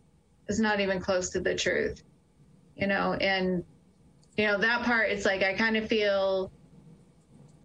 is 0.48 0.58
not 0.60 0.80
even 0.80 1.02
close 1.02 1.30
to 1.32 1.42
the 1.42 1.54
truth 1.54 2.02
you 2.78 2.88
know 2.88 3.14
and 3.16 3.62
you 4.38 4.48
know 4.48 4.58
that 4.58 4.84
part 4.84 5.10
it's 5.10 5.26
like 5.26 5.44
i 5.44 5.54
kind 5.54 5.76
of 5.76 5.86
feel 5.90 6.50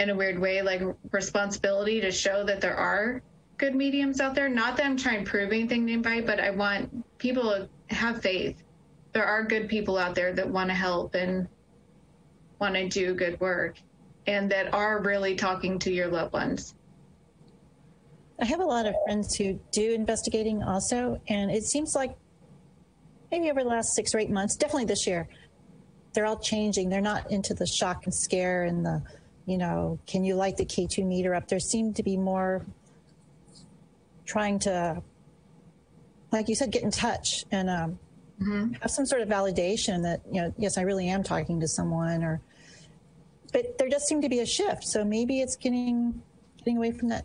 in 0.01 0.11
a 0.11 0.15
weird 0.15 0.41
way 0.41 0.61
like 0.61 0.83
responsibility 1.13 2.01
to 2.01 2.11
show 2.11 2.43
that 2.43 2.61
there 2.61 2.77
are 2.77 3.23
good 3.61 3.75
mediums 3.75 4.21
out 4.21 4.35
there 4.35 4.49
not 4.49 4.77
that 4.77 4.87
i'm 4.87 4.97
trying 4.97 5.25
to 5.25 5.31
prove 5.31 5.53
anything 5.53 5.87
to 5.87 5.93
anybody 5.93 6.21
but 6.21 6.41
i 6.41 6.51
want 6.51 6.89
people 7.19 7.43
to 7.43 7.95
have 7.95 8.21
faith 8.23 8.63
there 9.13 9.25
are 9.25 9.45
good 9.45 9.69
people 9.69 9.99
out 9.99 10.15
there 10.15 10.33
that 10.33 10.49
want 10.49 10.71
to 10.71 10.75
help 10.75 11.15
and 11.15 11.47
want 12.61 12.75
to 12.75 12.89
do 12.89 13.15
good 13.15 13.41
work 13.41 13.77
and 14.27 14.51
that 14.51 14.73
are 14.73 15.01
really 15.03 15.35
talking 15.35 15.79
to 15.79 15.93
your 15.93 16.09
loved 16.09 16.33
ones. 16.33 16.75
I 18.41 18.45
have 18.45 18.61
a 18.61 18.65
lot 18.65 18.87
of 18.87 18.95
friends 19.05 19.35
who 19.35 19.59
do 19.73 19.93
investigating 19.93 20.63
also, 20.63 21.21
and 21.29 21.51
it 21.51 21.65
seems 21.65 21.95
like 21.95 22.17
maybe 23.31 23.51
over 23.51 23.63
the 23.63 23.69
last 23.69 23.95
six 23.95 24.15
or 24.15 24.19
eight 24.19 24.31
months, 24.31 24.57
definitely 24.57 24.87
this 24.87 25.07
year, 25.07 25.29
they're 26.13 26.27
all 26.27 26.39
changing. 26.39 26.89
They're 26.89 27.01
not 27.01 27.31
into 27.31 27.55
the 27.55 27.67
shock 27.67 28.05
and 28.05 28.15
scare 28.15 28.65
and 28.65 28.85
the, 28.85 29.03
you 29.47 29.59
know, 29.59 29.99
can 30.07 30.25
you 30.25 30.35
light 30.35 30.57
the 30.57 30.65
K2 30.65 31.05
meter 31.07 31.35
up? 31.35 31.49
There 31.49 31.61
seem 31.61 31.93
to 31.95 32.03
be 32.03 32.17
more 32.17 32.65
trying 34.31 34.61
to, 34.61 35.03
like 36.31 36.49
you 36.49 36.55
said, 36.55 36.71
get 36.71 36.85
in 36.85 36.91
touch 36.93 37.45
and 37.51 37.69
um, 37.69 37.99
have 38.81 38.91
some 38.91 39.05
sort 39.05 39.23
of 39.23 39.29
validation 39.29 40.03
that, 40.03 40.21
you 40.31 40.41
know, 40.41 40.55
yes, 40.57 40.79
I 40.79 40.83
really 40.83 41.09
am 41.09 41.25
talking 41.25 41.59
to 41.61 41.69
someone 41.69 42.23
or, 42.23 42.41
but 43.53 43.77
there 43.79 43.89
does 43.89 44.07
seem 44.07 44.23
to 44.23 44.29
be 44.29 44.39
a 44.39 44.47
shift. 44.47 44.85
So 44.85 45.05
maybe 45.05 45.41
it's 45.41 45.57
getting 45.57 46.23
getting 46.59 46.77
away 46.77 46.93
from 46.93 47.09
that 47.09 47.25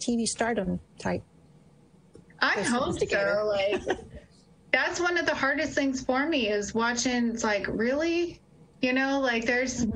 TV 0.00 0.26
stardom 0.26 0.80
type. 0.98 1.22
I 2.40 2.62
hope 2.62 2.98
so. 2.98 3.52
Like 3.54 3.82
that's 4.72 4.98
one 4.98 5.18
of 5.18 5.26
the 5.26 5.34
hardest 5.34 5.74
things 5.74 6.02
for 6.02 6.26
me 6.26 6.48
is 6.48 6.74
watching. 6.74 7.28
It's 7.28 7.44
like 7.44 7.66
really, 7.68 8.40
you 8.80 8.92
know, 8.94 9.20
like 9.20 9.44
there's. 9.44 9.86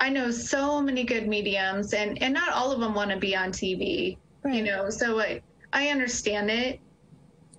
I 0.00 0.10
know 0.10 0.30
so 0.30 0.80
many 0.80 1.02
good 1.02 1.26
mediums, 1.26 1.92
and 1.92 2.22
and 2.22 2.32
not 2.32 2.50
all 2.50 2.70
of 2.70 2.78
them 2.78 2.94
want 2.94 3.10
to 3.10 3.16
be 3.16 3.34
on 3.34 3.50
TV. 3.50 4.16
Right. 4.42 4.54
You 4.54 4.62
know, 4.64 4.90
so 4.90 5.20
I, 5.20 5.42
I 5.72 5.88
understand 5.88 6.50
it. 6.50 6.80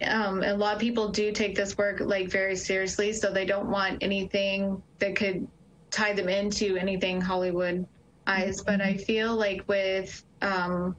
Um, 0.01 0.43
a 0.43 0.53
lot 0.53 0.75
of 0.75 0.79
people 0.79 1.09
do 1.09 1.31
take 1.31 1.55
this 1.55 1.77
work 1.77 1.99
like 1.99 2.29
very 2.29 2.55
seriously, 2.55 3.11
so 3.11 3.31
they 3.31 3.45
don't 3.45 3.69
want 3.69 4.01
anything 4.01 4.81
that 4.99 5.15
could 5.15 5.47
tie 5.91 6.13
them 6.13 6.29
into 6.29 6.77
anything 6.77 7.19
Hollywood 7.19 7.85
eyes. 8.25 8.61
But 8.61 8.81
I 8.81 8.95
feel 8.95 9.35
like 9.35 9.67
with 9.67 10.23
um, 10.41 10.95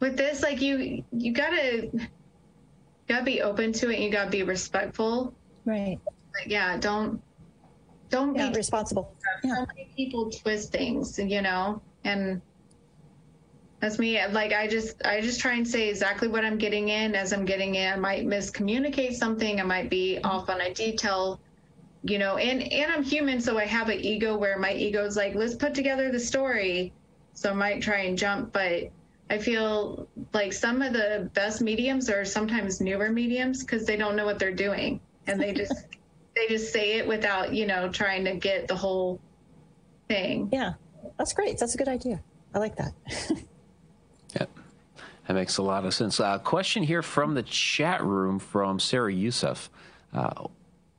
with 0.00 0.16
this, 0.16 0.42
like 0.42 0.60
you 0.60 1.02
you 1.10 1.32
gotta 1.32 1.90
gotta 3.08 3.24
be 3.24 3.40
open 3.40 3.72
to 3.74 3.90
it. 3.90 4.00
You 4.00 4.10
gotta 4.10 4.30
be 4.30 4.42
respectful. 4.42 5.34
Right. 5.64 5.98
Like, 6.34 6.48
yeah. 6.48 6.76
Don't 6.76 7.22
don't 8.10 8.34
yeah, 8.34 8.50
be 8.50 8.56
responsible. 8.56 9.14
So 9.42 9.48
yeah. 9.48 9.64
many 9.68 9.88
people 9.96 10.30
twist 10.30 10.70
things, 10.70 11.18
you 11.18 11.40
know, 11.40 11.80
and 12.04 12.42
that's 13.84 13.98
me. 13.98 14.18
Like 14.28 14.54
I 14.54 14.66
just 14.66 15.04
I 15.04 15.20
just 15.20 15.40
try 15.40 15.52
and 15.52 15.68
say 15.68 15.90
exactly 15.90 16.26
what 16.26 16.42
I'm 16.42 16.56
getting 16.56 16.88
in. 16.88 17.14
As 17.14 17.34
I'm 17.34 17.44
getting 17.44 17.74
in. 17.74 17.92
I 17.92 17.96
might 17.96 18.26
miscommunicate 18.26 19.12
something. 19.12 19.60
I 19.60 19.62
might 19.62 19.90
be 19.90 20.18
off 20.24 20.48
on 20.48 20.62
a 20.62 20.72
detail 20.72 21.38
you 22.06 22.18
know 22.18 22.36
and 22.36 22.70
and 22.70 22.92
i'm 22.92 23.02
human 23.02 23.40
so 23.40 23.56
i 23.56 23.64
have 23.64 23.88
an 23.88 23.98
ego 23.98 24.36
where 24.36 24.58
my 24.58 24.74
ego 24.74 25.06
is 25.06 25.16
like 25.16 25.34
let's 25.34 25.54
put 25.54 25.74
together 25.74 26.10
the 26.10 26.20
story. 26.20 26.92
So 27.34 27.50
i 27.50 27.54
might 27.54 27.82
try 27.82 28.00
and 28.00 28.16
jump 28.16 28.52
but 28.52 28.90
i 29.30 29.38
feel 29.38 30.06
like 30.34 30.52
some 30.52 30.82
of 30.82 30.92
the 30.92 31.30
best 31.32 31.62
mediums 31.62 32.10
are 32.10 32.24
sometimes 32.24 32.80
newer 32.80 33.10
mediums 33.10 33.64
because 33.64 33.86
they 33.86 33.96
don't 33.96 34.16
know 34.16 34.24
what 34.24 34.38
they're 34.38 34.54
doing. 34.54 35.00
And 35.26 35.40
they 35.40 35.52
just 35.52 35.74
they 36.36 36.48
just 36.48 36.72
say 36.72 36.98
it 36.98 37.06
without 37.06 37.52
you 37.52 37.66
know 37.66 37.90
trying 37.90 38.24
to 38.24 38.34
get 38.34 38.66
the 38.66 38.76
whole 38.76 39.20
thing. 40.08 40.48
Yeah. 40.52 40.74
That's 41.18 41.34
great. 41.34 41.58
That's 41.58 41.74
a 41.74 41.78
good 41.78 41.88
idea. 41.88 42.22
I 42.54 42.58
like 42.58 42.76
that 42.76 42.92
yeah 44.34 44.46
that 45.26 45.34
makes 45.34 45.56
a 45.56 45.62
lot 45.62 45.84
of 45.84 45.94
sense 45.94 46.20
uh, 46.20 46.38
question 46.38 46.82
here 46.82 47.02
from 47.02 47.34
the 47.34 47.42
chat 47.42 48.02
room 48.04 48.38
from 48.38 48.78
sarah 48.78 49.12
youssef 49.12 49.70
uh, 50.12 50.46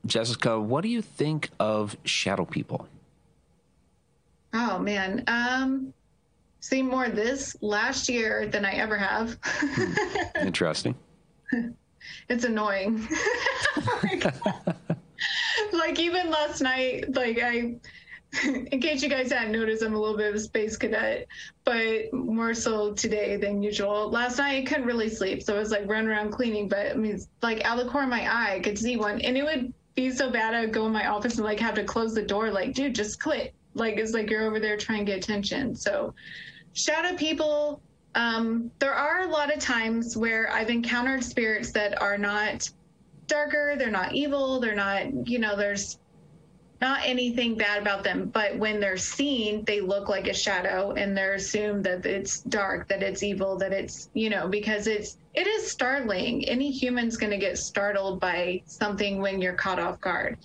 Jessica, 0.06 0.58
what 0.60 0.82
do 0.82 0.88
you 0.88 1.02
think 1.02 1.50
of 1.58 1.96
shadow 2.04 2.44
people? 2.44 2.88
Oh 4.52 4.78
man, 4.78 5.24
um, 5.26 5.92
seen 6.60 6.86
more 6.88 7.08
this 7.08 7.56
last 7.60 8.08
year 8.08 8.46
than 8.46 8.64
I 8.64 8.72
ever 8.72 8.96
have. 8.96 9.36
Hmm. 9.42 9.92
Interesting. 10.46 10.94
it's 12.28 12.44
annoying. 12.44 13.06
like, 14.02 14.24
like 15.72 15.98
even 15.98 16.30
last 16.30 16.60
night, 16.60 17.14
like 17.14 17.40
I 17.42 17.76
in 18.44 18.80
case 18.80 19.02
you 19.02 19.08
guys 19.08 19.32
hadn't 19.32 19.52
noticed, 19.52 19.82
I'm 19.82 19.94
a 19.94 19.98
little 19.98 20.16
bit 20.16 20.28
of 20.28 20.34
a 20.34 20.40
space 20.40 20.76
cadet, 20.76 21.26
but 21.64 22.12
more 22.12 22.54
so 22.54 22.92
today 22.92 23.36
than 23.36 23.62
usual. 23.62 24.10
Last 24.10 24.38
night 24.38 24.62
I 24.62 24.64
couldn't 24.64 24.86
really 24.86 25.08
sleep, 25.08 25.42
so 25.42 25.54
I 25.54 25.58
was 25.58 25.70
like 25.70 25.88
running 25.88 26.08
around 26.08 26.32
cleaning. 26.32 26.68
But 26.68 26.90
I 26.90 26.94
mean, 26.94 27.20
like 27.42 27.64
out 27.64 27.78
of 27.78 27.84
the 27.84 27.90
corner 27.90 28.06
of 28.06 28.10
my 28.10 28.26
eye, 28.26 28.54
I 28.54 28.60
could 28.60 28.78
see 28.78 28.96
one, 28.96 29.20
and 29.20 29.36
it 29.36 29.44
would 29.44 29.72
be 29.94 30.10
so 30.10 30.30
bad 30.30 30.54
I 30.54 30.60
would 30.60 30.72
go 30.72 30.86
in 30.86 30.92
my 30.92 31.06
office 31.06 31.36
and 31.36 31.44
like 31.44 31.60
have 31.60 31.74
to 31.74 31.84
close 31.84 32.14
the 32.14 32.22
door. 32.22 32.50
Like, 32.50 32.74
dude, 32.74 32.94
just 32.94 33.22
quit. 33.22 33.54
Like, 33.74 33.96
it's 33.96 34.12
like 34.12 34.30
you're 34.30 34.46
over 34.46 34.60
there 34.60 34.76
trying 34.76 35.04
to 35.04 35.12
get 35.12 35.18
attention. 35.18 35.74
So, 35.74 36.14
shadow 36.72 37.16
people. 37.16 37.80
Um, 38.14 38.70
there 38.78 38.94
are 38.94 39.20
a 39.20 39.26
lot 39.26 39.54
of 39.54 39.60
times 39.60 40.16
where 40.16 40.50
I've 40.50 40.70
encountered 40.70 41.22
spirits 41.22 41.70
that 41.72 42.00
are 42.00 42.16
not 42.16 42.70
darker, 43.26 43.74
they're 43.76 43.90
not 43.90 44.14
evil, 44.14 44.58
they're 44.58 44.74
not, 44.74 45.28
you 45.28 45.38
know, 45.38 45.54
there's 45.54 45.98
not 46.80 47.00
anything 47.04 47.54
bad 47.54 47.80
about 47.80 48.04
them, 48.04 48.28
but 48.28 48.56
when 48.58 48.80
they're 48.80 48.98
seen, 48.98 49.64
they 49.64 49.80
look 49.80 50.08
like 50.08 50.26
a 50.26 50.34
shadow 50.34 50.92
and 50.92 51.16
they're 51.16 51.34
assumed 51.34 51.84
that 51.84 52.04
it's 52.04 52.40
dark, 52.40 52.88
that 52.88 53.02
it's 53.02 53.22
evil, 53.22 53.56
that 53.58 53.72
it's, 53.72 54.10
you 54.12 54.28
know, 54.28 54.46
because 54.46 54.86
it's, 54.86 55.16
it 55.34 55.46
is 55.46 55.70
startling. 55.70 56.46
Any 56.46 56.70
human's 56.70 57.16
going 57.16 57.30
to 57.30 57.38
get 57.38 57.58
startled 57.58 58.20
by 58.20 58.62
something 58.66 59.20
when 59.20 59.40
you're 59.40 59.54
caught 59.54 59.78
off 59.78 60.00
guard. 60.00 60.38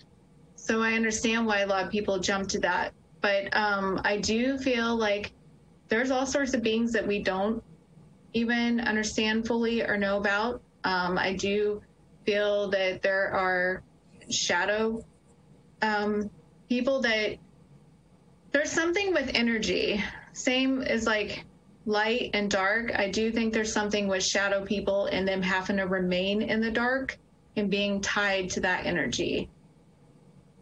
So 0.55 0.81
I 0.81 0.93
understand 0.93 1.45
why 1.45 1.59
a 1.59 1.67
lot 1.67 1.85
of 1.85 1.91
people 1.91 2.19
jump 2.19 2.47
to 2.49 2.59
that. 2.59 2.93
But 3.19 3.55
um, 3.55 3.99
I 4.05 4.17
do 4.17 4.57
feel 4.57 4.95
like 4.95 5.31
there's 5.89 6.11
all 6.11 6.25
sorts 6.25 6.53
of 6.53 6.63
beings 6.63 6.93
that 6.93 7.05
we 7.05 7.21
don't 7.21 7.61
even 8.33 8.79
understand 8.79 9.45
fully 9.45 9.81
or 9.81 9.97
know 9.97 10.17
about. 10.17 10.61
Um, 10.83 11.17
I 11.17 11.33
do 11.33 11.81
feel 12.25 12.69
that 12.69 13.01
there 13.01 13.31
are 13.31 13.83
shadow 14.29 15.03
um, 15.81 16.29
people 16.69 17.01
that 17.01 17.37
there's 18.51 18.71
something 18.71 19.13
with 19.13 19.31
energy, 19.33 20.03
same 20.33 20.81
as 20.81 21.05
like 21.05 21.45
light 21.85 22.31
and 22.33 22.49
dark. 22.49 22.93
I 22.97 23.09
do 23.09 23.31
think 23.31 23.53
there's 23.53 23.71
something 23.71 24.07
with 24.07 24.23
shadow 24.23 24.63
people 24.63 25.07
and 25.07 25.27
them 25.27 25.41
having 25.41 25.77
to 25.77 25.83
remain 25.83 26.41
in 26.41 26.61
the 26.61 26.71
dark 26.71 27.17
and 27.55 27.69
being 27.69 28.01
tied 28.01 28.49
to 28.51 28.59
that 28.61 28.85
energy. 28.85 29.49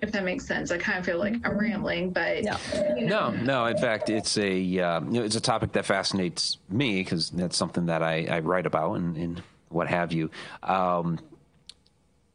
If 0.01 0.13
that 0.13 0.23
makes 0.23 0.47
sense, 0.47 0.71
I 0.71 0.77
kind 0.77 0.97
of 0.97 1.05
feel 1.05 1.17
like 1.17 1.33
I'm 1.33 1.41
mm-hmm. 1.41 1.59
rambling, 1.59 2.11
but 2.11 2.43
no, 2.43 2.55
you 2.95 3.05
know. 3.05 3.31
no, 3.31 3.41
no. 3.41 3.65
In 3.65 3.77
fact, 3.77 4.09
it's 4.09 4.37
a 4.37 4.51
uh, 4.51 5.01
you 5.01 5.19
know, 5.19 5.23
it's 5.23 5.35
a 5.35 5.41
topic 5.41 5.73
that 5.73 5.85
fascinates 5.85 6.57
me 6.69 7.03
because 7.03 7.29
that's 7.31 7.57
something 7.57 7.87
that 7.87 8.01
I, 8.01 8.25
I 8.29 8.39
write 8.39 8.65
about 8.65 8.93
and, 8.93 9.17
and 9.17 9.43
what 9.67 9.89
have 9.89 10.13
you. 10.13 10.31
Um, 10.63 11.19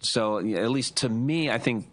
so 0.00 0.38
at 0.38 0.70
least 0.70 0.98
to 0.98 1.08
me, 1.08 1.50
I 1.50 1.56
think 1.56 1.86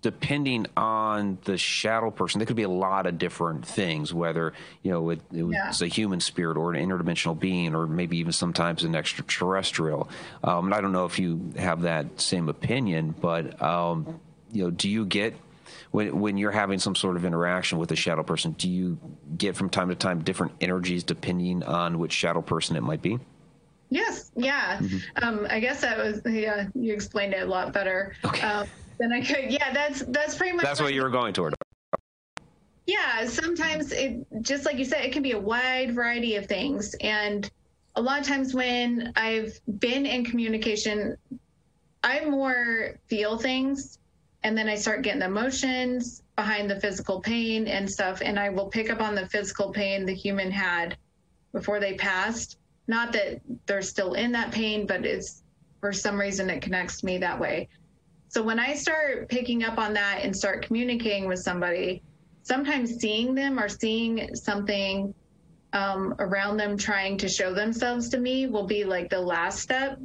depending 0.00 0.66
on 0.76 1.38
the 1.44 1.58
shadow 1.58 2.10
person, 2.10 2.38
there 2.38 2.46
could 2.46 2.56
be 2.56 2.62
a 2.62 2.68
lot 2.68 3.06
of 3.06 3.18
different 3.18 3.66
things, 3.66 4.14
whether, 4.14 4.52
you 4.82 4.90
know, 4.90 5.10
it, 5.10 5.20
it 5.32 5.44
yeah. 5.44 5.68
was 5.68 5.82
a 5.82 5.88
human 5.88 6.20
spirit 6.20 6.56
or 6.56 6.72
an 6.72 6.88
interdimensional 6.88 7.38
being, 7.38 7.74
or 7.74 7.86
maybe 7.86 8.18
even 8.18 8.32
sometimes 8.32 8.84
an 8.84 8.94
extraterrestrial. 8.94 10.08
Um, 10.44 10.66
and 10.66 10.74
I 10.74 10.80
don't 10.80 10.92
know 10.92 11.04
if 11.04 11.18
you 11.18 11.52
have 11.58 11.82
that 11.82 12.20
same 12.20 12.48
opinion, 12.48 13.14
but, 13.20 13.60
um, 13.60 14.20
you 14.52 14.64
know, 14.64 14.70
do 14.70 14.88
you 14.88 15.04
get, 15.04 15.34
when, 15.90 16.20
when 16.20 16.38
you're 16.38 16.52
having 16.52 16.78
some 16.78 16.94
sort 16.94 17.16
of 17.16 17.24
interaction 17.24 17.78
with 17.78 17.90
a 17.90 17.96
shadow 17.96 18.22
person, 18.22 18.52
do 18.52 18.70
you 18.70 18.98
get 19.36 19.56
from 19.56 19.68
time 19.68 19.88
to 19.88 19.94
time 19.94 20.22
different 20.22 20.52
energies 20.60 21.02
depending 21.02 21.62
on 21.64 21.98
which 21.98 22.12
shadow 22.12 22.40
person 22.40 22.76
it 22.76 22.82
might 22.82 23.02
be? 23.02 23.18
Yes. 23.90 24.30
Yeah. 24.36 24.78
Mm-hmm. 24.78 25.24
Um, 25.24 25.46
I 25.50 25.60
guess 25.60 25.80
that 25.80 25.98
was, 25.98 26.20
yeah, 26.24 26.68
you 26.74 26.92
explained 26.92 27.34
it 27.34 27.42
a 27.42 27.46
lot 27.46 27.72
better. 27.72 28.14
Okay. 28.24 28.64
Then 28.98 29.12
I 29.12 29.20
could. 29.20 29.50
Yeah, 29.50 29.72
that's 29.72 30.00
that's 30.06 30.36
pretty 30.36 30.54
much. 30.54 30.64
That's 30.64 30.80
what 30.80 30.94
you 30.94 31.02
were 31.02 31.10
going 31.10 31.32
toward. 31.32 31.54
Yeah, 32.86 33.26
sometimes 33.26 33.92
it 33.92 34.26
just 34.40 34.64
like 34.64 34.78
you 34.78 34.84
said, 34.84 35.04
it 35.04 35.12
can 35.12 35.22
be 35.22 35.32
a 35.32 35.38
wide 35.38 35.94
variety 35.94 36.36
of 36.36 36.46
things, 36.46 36.94
and 37.00 37.50
a 37.96 38.02
lot 38.02 38.20
of 38.20 38.26
times 38.26 38.54
when 38.54 39.12
I've 39.16 39.58
been 39.78 40.06
in 40.06 40.24
communication, 40.24 41.16
I 42.02 42.24
more 42.24 42.98
feel 43.06 43.36
things, 43.36 43.98
and 44.42 44.56
then 44.56 44.68
I 44.68 44.74
start 44.76 45.02
getting 45.02 45.20
the 45.20 45.26
emotions 45.26 46.22
behind 46.36 46.70
the 46.70 46.80
physical 46.80 47.20
pain 47.20 47.66
and 47.66 47.90
stuff, 47.90 48.22
and 48.22 48.38
I 48.38 48.48
will 48.48 48.68
pick 48.68 48.90
up 48.90 49.00
on 49.00 49.14
the 49.14 49.26
physical 49.26 49.70
pain 49.70 50.06
the 50.06 50.14
human 50.14 50.50
had 50.50 50.96
before 51.52 51.80
they 51.80 51.94
passed. 51.94 52.58
Not 52.86 53.12
that 53.12 53.40
they're 53.66 53.82
still 53.82 54.14
in 54.14 54.32
that 54.32 54.52
pain, 54.52 54.86
but 54.86 55.04
it's 55.04 55.42
for 55.80 55.92
some 55.92 56.18
reason 56.18 56.48
it 56.48 56.62
connects 56.62 57.02
me 57.02 57.18
that 57.18 57.38
way. 57.38 57.68
So 58.28 58.42
when 58.42 58.58
I 58.58 58.74
start 58.74 59.28
picking 59.28 59.64
up 59.64 59.78
on 59.78 59.94
that 59.94 60.20
and 60.22 60.36
start 60.36 60.66
communicating 60.66 61.26
with 61.26 61.38
somebody, 61.38 62.02
sometimes 62.42 62.96
seeing 62.96 63.34
them 63.34 63.58
or 63.58 63.68
seeing 63.68 64.34
something 64.34 65.14
um, 65.72 66.14
around 66.18 66.56
them 66.56 66.76
trying 66.76 67.16
to 67.18 67.28
show 67.28 67.52
themselves 67.52 68.08
to 68.10 68.18
me 68.18 68.46
will 68.46 68.66
be 68.66 68.84
like 68.84 69.10
the 69.10 69.20
last 69.20 69.60
step. 69.60 69.98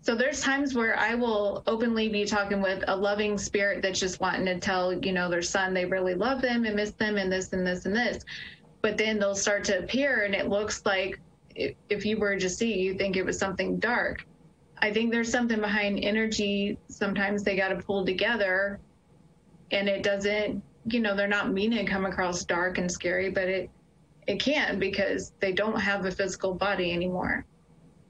So 0.00 0.14
there's 0.14 0.40
times 0.40 0.74
where 0.74 0.98
I 0.98 1.14
will 1.14 1.62
openly 1.66 2.08
be 2.08 2.24
talking 2.24 2.62
with 2.62 2.82
a 2.88 2.96
loving 2.96 3.36
spirit 3.36 3.82
that's 3.82 4.00
just 4.00 4.20
wanting 4.20 4.46
to 4.46 4.58
tell, 4.58 4.92
you 4.92 5.12
know, 5.12 5.28
their 5.28 5.42
son 5.42 5.74
they 5.74 5.84
really 5.84 6.14
love 6.14 6.40
them 6.40 6.64
and 6.64 6.74
miss 6.74 6.92
them 6.92 7.16
and 7.16 7.30
this 7.30 7.52
and 7.52 7.66
this 7.66 7.84
and 7.84 7.94
this. 7.94 8.24
But 8.80 8.96
then 8.96 9.18
they'll 9.18 9.34
start 9.34 9.64
to 9.64 9.78
appear 9.80 10.22
and 10.22 10.34
it 10.34 10.48
looks 10.48 10.82
like 10.86 11.20
if 11.54 12.04
you 12.04 12.18
were 12.18 12.38
to 12.38 12.48
see, 12.48 12.78
you 12.78 12.94
think 12.94 13.16
it 13.16 13.24
was 13.24 13.38
something 13.38 13.78
dark. 13.78 14.24
I 14.80 14.92
think 14.92 15.12
there's 15.12 15.30
something 15.30 15.60
behind 15.60 16.00
energy. 16.02 16.78
Sometimes 16.88 17.42
they 17.42 17.56
got 17.56 17.68
to 17.68 17.76
pull 17.76 18.04
together, 18.04 18.80
and 19.70 19.88
it 19.88 20.02
doesn't. 20.02 20.62
You 20.86 21.00
know, 21.00 21.14
they're 21.14 21.28
not 21.28 21.52
meaning 21.52 21.84
to 21.84 21.90
come 21.90 22.06
across 22.06 22.44
dark 22.44 22.78
and 22.78 22.90
scary, 22.90 23.30
but 23.30 23.44
it 23.44 23.70
it 24.26 24.40
can 24.40 24.78
because 24.78 25.32
they 25.40 25.52
don't 25.52 25.80
have 25.80 26.04
a 26.04 26.10
physical 26.10 26.54
body 26.54 26.92
anymore. 26.92 27.44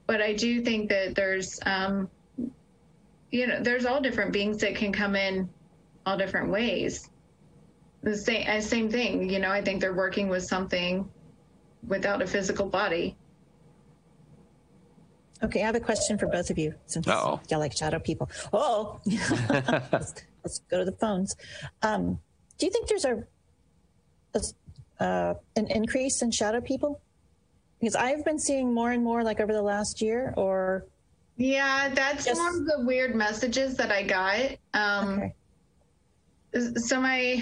But 0.05 0.21
I 0.21 0.33
do 0.33 0.61
think 0.61 0.89
that 0.89 1.15
there's, 1.15 1.59
um, 1.65 2.09
you 3.31 3.47
know, 3.47 3.61
there's 3.61 3.85
all 3.85 4.01
different 4.01 4.33
beings 4.33 4.57
that 4.61 4.75
can 4.75 4.91
come 4.91 5.15
in 5.15 5.49
all 6.05 6.17
different 6.17 6.49
ways. 6.51 7.09
The 8.01 8.17
same 8.17 8.47
uh, 8.49 8.61
same 8.61 8.89
thing. 8.89 9.29
You 9.29 9.39
know, 9.39 9.51
I 9.51 9.61
think 9.61 9.81
they're 9.81 9.93
working 9.93 10.29
with 10.29 10.43
something 10.43 11.09
without 11.87 12.21
a 12.21 12.27
physical 12.27 12.65
body. 12.67 13.15
Okay, 15.41 15.61
I 15.61 15.65
have 15.65 15.75
a 15.75 15.79
question 15.79 16.17
for 16.17 16.27
both 16.27 16.49
of 16.49 16.57
you 16.57 16.73
since 16.85 17.07
Uh-oh. 17.07 17.39
y'all 17.49 17.59
like 17.59 17.75
shadow 17.75 17.99
people. 17.99 18.29
Oh, 18.51 18.99
let's, 19.05 20.13
let's, 20.43 20.59
go 20.69 20.79
to 20.79 20.85
the 20.85 20.91
phones. 20.99 21.35
Um, 21.81 22.19
do 22.57 22.65
you 22.65 22.71
think 22.71 22.87
there's 22.89 23.05
a, 23.05 23.23
a 24.33 24.41
uh, 25.03 25.33
an 25.55 25.67
increase 25.67 26.21
in 26.21 26.31
shadow 26.31 26.59
people? 26.59 26.99
Because 27.79 27.95
I've 27.95 28.25
been 28.25 28.37
seeing 28.39 28.73
more 28.73 28.91
and 28.91 29.01
more 29.01 29.23
like 29.23 29.39
over 29.39 29.53
the 29.53 29.61
last 29.61 30.01
year 30.01 30.33
or 30.35 30.85
Yeah, 31.37 31.87
that's 31.93 32.25
Just- 32.25 32.37
more 32.41 32.49
of 32.49 32.65
the 32.65 32.83
weird 32.85 33.15
messages 33.15 33.77
that 33.77 33.91
I 33.91 34.03
got. 34.03 34.57
Um 34.73 35.31
okay. 36.53 36.79
so 36.81 36.99
my 36.99 37.41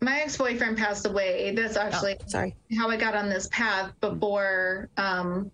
my 0.00 0.20
ex-boyfriend 0.20 0.78
passed 0.78 1.04
away. 1.06 1.54
That's 1.54 1.76
Oh, 1.76 1.80
actually 1.80 2.16
sorry. 2.26 2.54
how 2.78 2.88
I 2.88 2.96
got 2.96 3.14
on 3.14 3.28
this 3.28 3.48
path 3.48 3.92
before 4.00 4.88
um 4.96 5.50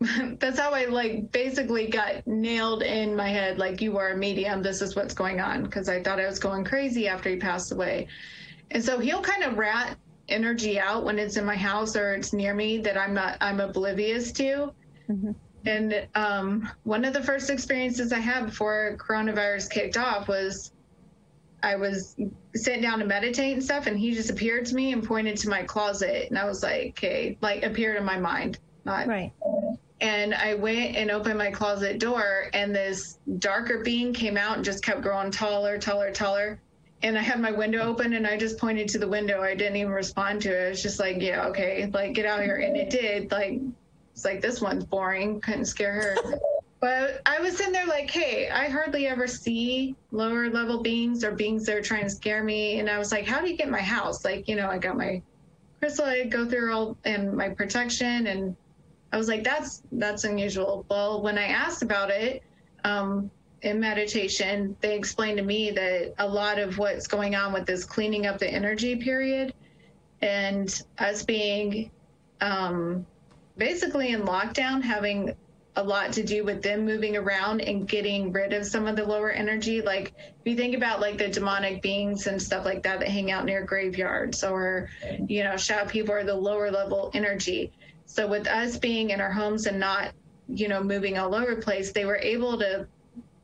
that's 0.38 0.58
how 0.58 0.72
I 0.72 0.84
like 0.84 1.32
basically 1.32 1.88
got 1.88 2.24
nailed 2.26 2.82
in 2.82 3.16
my 3.16 3.28
head 3.28 3.58
like 3.58 3.80
you 3.80 3.98
are 3.98 4.10
a 4.10 4.16
medium 4.16 4.62
this 4.62 4.80
is 4.80 4.94
what's 4.94 5.14
going 5.14 5.40
on 5.40 5.64
because 5.64 5.88
I 5.88 6.02
thought 6.02 6.20
I 6.20 6.26
was 6.26 6.38
going 6.38 6.64
crazy 6.64 7.08
after 7.08 7.30
he 7.30 7.36
passed 7.36 7.72
away. 7.72 8.06
And 8.70 8.84
so 8.84 8.98
he'll 8.98 9.22
kind 9.22 9.42
of 9.42 9.58
rat 9.58 9.96
energy 10.28 10.78
out 10.78 11.04
when 11.04 11.18
it's 11.18 11.36
in 11.36 11.44
my 11.44 11.56
house 11.56 11.96
or 11.96 12.14
it's 12.14 12.32
near 12.32 12.54
me 12.54 12.78
that 12.78 12.96
I'm 12.96 13.14
not 13.14 13.38
I'm 13.40 13.60
oblivious 13.60 14.30
to. 14.32 14.72
Mhm. 15.08 15.34
And 15.66 16.06
um, 16.14 16.70
one 16.84 17.04
of 17.04 17.12
the 17.12 17.22
first 17.22 17.50
experiences 17.50 18.12
I 18.12 18.20
had 18.20 18.46
before 18.46 18.96
coronavirus 18.98 19.70
kicked 19.70 19.96
off 19.96 20.28
was 20.28 20.72
I 21.62 21.74
was 21.76 22.16
sitting 22.54 22.82
down 22.82 23.00
to 23.00 23.04
meditate 23.04 23.54
and 23.54 23.64
stuff, 23.64 23.86
and 23.86 23.98
he 23.98 24.14
just 24.14 24.30
appeared 24.30 24.66
to 24.66 24.74
me 24.74 24.92
and 24.92 25.02
pointed 25.02 25.36
to 25.38 25.48
my 25.48 25.64
closet, 25.64 26.28
and 26.30 26.38
I 26.38 26.44
was 26.44 26.62
like, 26.62 26.90
okay, 26.90 27.36
like 27.40 27.64
appeared 27.64 27.96
in 27.96 28.04
my 28.04 28.18
mind, 28.18 28.58
not 28.84 29.08
Right. 29.08 29.32
And 30.00 30.34
I 30.34 30.54
went 30.54 30.96
and 30.96 31.10
opened 31.10 31.38
my 31.38 31.50
closet 31.50 31.98
door, 31.98 32.50
and 32.54 32.74
this 32.74 33.18
darker 33.38 33.82
being 33.82 34.12
came 34.12 34.36
out 34.36 34.56
and 34.56 34.64
just 34.64 34.84
kept 34.84 35.02
growing 35.02 35.30
taller, 35.30 35.78
taller, 35.78 36.12
taller. 36.12 36.60
And 37.02 37.18
I 37.18 37.22
had 37.22 37.40
my 37.40 37.50
window 37.50 37.80
open, 37.80 38.12
and 38.12 38.26
I 38.26 38.36
just 38.36 38.58
pointed 38.58 38.88
to 38.90 38.98
the 38.98 39.08
window. 39.08 39.42
I 39.42 39.54
didn't 39.54 39.76
even 39.76 39.92
respond 39.92 40.42
to 40.42 40.50
it. 40.50 40.66
I 40.66 40.68
was 40.70 40.82
just 40.82 40.98
like, 41.00 41.20
"Yeah, 41.20 41.46
okay, 41.48 41.90
like 41.92 42.14
get 42.14 42.26
out 42.26 42.42
here." 42.42 42.56
And 42.56 42.76
it 42.76 42.90
did. 42.90 43.30
Like, 43.30 43.60
it's 44.12 44.24
like 44.24 44.40
this 44.40 44.60
one's 44.60 44.84
boring. 44.84 45.40
Couldn't 45.40 45.66
scare 45.66 45.92
her. 45.92 46.16
but 46.80 47.20
I 47.26 47.40
was 47.40 47.60
in 47.60 47.72
there 47.72 47.86
like, 47.86 48.10
"Hey, 48.10 48.48
I 48.48 48.68
hardly 48.68 49.06
ever 49.08 49.26
see 49.26 49.96
lower 50.12 50.48
level 50.48 50.82
beings 50.82 51.24
or 51.24 51.32
beings 51.32 51.66
that 51.66 51.76
are 51.76 51.82
trying 51.82 52.04
to 52.04 52.10
scare 52.10 52.44
me." 52.44 52.78
And 52.78 52.88
I 52.88 52.98
was 52.98 53.10
like, 53.10 53.26
"How 53.26 53.40
do 53.40 53.50
you 53.50 53.56
get 53.56 53.68
my 53.68 53.80
house?" 53.80 54.24
Like, 54.24 54.48
you 54.48 54.54
know, 54.54 54.68
I 54.68 54.78
got 54.78 54.96
my 54.96 55.22
crystal. 55.80 56.04
I 56.04 56.24
go 56.24 56.48
through 56.48 56.72
all 56.72 56.96
and 57.04 57.32
my 57.32 57.48
protection 57.48 58.28
and 58.28 58.56
I 59.12 59.16
was 59.16 59.28
like, 59.28 59.44
that's 59.44 59.82
that's 59.92 60.24
unusual. 60.24 60.84
Well, 60.88 61.22
when 61.22 61.38
I 61.38 61.46
asked 61.46 61.82
about 61.82 62.10
it 62.10 62.42
um, 62.84 63.30
in 63.62 63.80
meditation, 63.80 64.76
they 64.80 64.96
explained 64.96 65.38
to 65.38 65.44
me 65.44 65.70
that 65.70 66.14
a 66.18 66.28
lot 66.28 66.58
of 66.58 66.78
what's 66.78 67.06
going 67.06 67.34
on 67.34 67.52
with 67.52 67.66
this 67.66 67.84
cleaning 67.84 68.26
up 68.26 68.38
the 68.38 68.48
energy 68.48 68.96
period 68.96 69.54
and 70.20 70.82
us 70.98 71.22
being 71.22 71.90
um, 72.40 73.06
basically 73.56 74.12
in 74.12 74.22
lockdown, 74.22 74.82
having 74.82 75.34
a 75.76 75.82
lot 75.82 76.12
to 76.12 76.24
do 76.24 76.44
with 76.44 76.60
them 76.60 76.84
moving 76.84 77.16
around 77.16 77.60
and 77.60 77.86
getting 77.86 78.32
rid 78.32 78.52
of 78.52 78.66
some 78.66 78.88
of 78.88 78.96
the 78.96 79.04
lower 79.04 79.30
energy. 79.30 79.80
Like 79.80 80.12
if 80.18 80.44
you 80.44 80.56
think 80.56 80.74
about 80.74 81.00
like 81.00 81.18
the 81.18 81.28
demonic 81.28 81.82
beings 81.82 82.26
and 82.26 82.42
stuff 82.42 82.64
like 82.64 82.82
that 82.82 82.98
that 82.98 83.08
hang 83.08 83.30
out 83.30 83.44
near 83.44 83.62
graveyards 83.62 84.42
or, 84.42 84.90
you 85.28 85.44
know, 85.44 85.56
shadow 85.56 85.88
people 85.88 86.14
or 86.14 86.24
the 86.24 86.34
lower 86.34 86.70
level 86.72 87.12
energy. 87.14 87.72
So 88.08 88.26
with 88.26 88.48
us 88.48 88.78
being 88.78 89.10
in 89.10 89.20
our 89.20 89.30
homes 89.30 89.66
and 89.66 89.78
not, 89.78 90.12
you 90.48 90.66
know, 90.66 90.82
moving 90.82 91.18
all 91.18 91.34
over 91.34 91.54
the 91.54 91.60
place, 91.60 91.92
they 91.92 92.06
were 92.06 92.16
able 92.16 92.58
to 92.58 92.86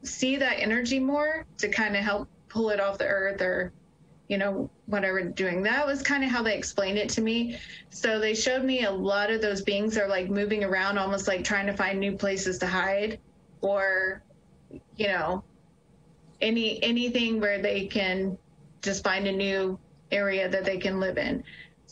see 0.02 0.36
that 0.36 0.58
energy 0.58 0.98
more 0.98 1.44
to 1.58 1.68
kind 1.68 1.94
of 1.94 2.02
help 2.02 2.28
pull 2.48 2.70
it 2.70 2.80
off 2.80 2.96
the 2.96 3.06
earth 3.06 3.42
or, 3.42 3.72
you 4.28 4.38
know, 4.38 4.70
whatever 4.86 5.22
doing. 5.22 5.62
That 5.62 5.86
was 5.86 6.02
kind 6.02 6.24
of 6.24 6.30
how 6.30 6.42
they 6.42 6.56
explained 6.56 6.96
it 6.96 7.10
to 7.10 7.20
me. 7.20 7.58
So 7.90 8.18
they 8.18 8.34
showed 8.34 8.64
me 8.64 8.84
a 8.84 8.90
lot 8.90 9.30
of 9.30 9.42
those 9.42 9.60
beings 9.60 9.98
are 9.98 10.08
like 10.08 10.30
moving 10.30 10.64
around, 10.64 10.96
almost 10.96 11.28
like 11.28 11.44
trying 11.44 11.66
to 11.66 11.76
find 11.76 12.00
new 12.00 12.16
places 12.16 12.56
to 12.58 12.66
hide, 12.66 13.20
or, 13.60 14.22
you 14.96 15.08
know, 15.08 15.44
any 16.40 16.82
anything 16.82 17.38
where 17.38 17.60
they 17.60 17.86
can 17.86 18.38
just 18.80 19.04
find 19.04 19.26
a 19.26 19.32
new 19.32 19.78
area 20.10 20.48
that 20.48 20.64
they 20.64 20.78
can 20.78 21.00
live 21.00 21.18
in. 21.18 21.44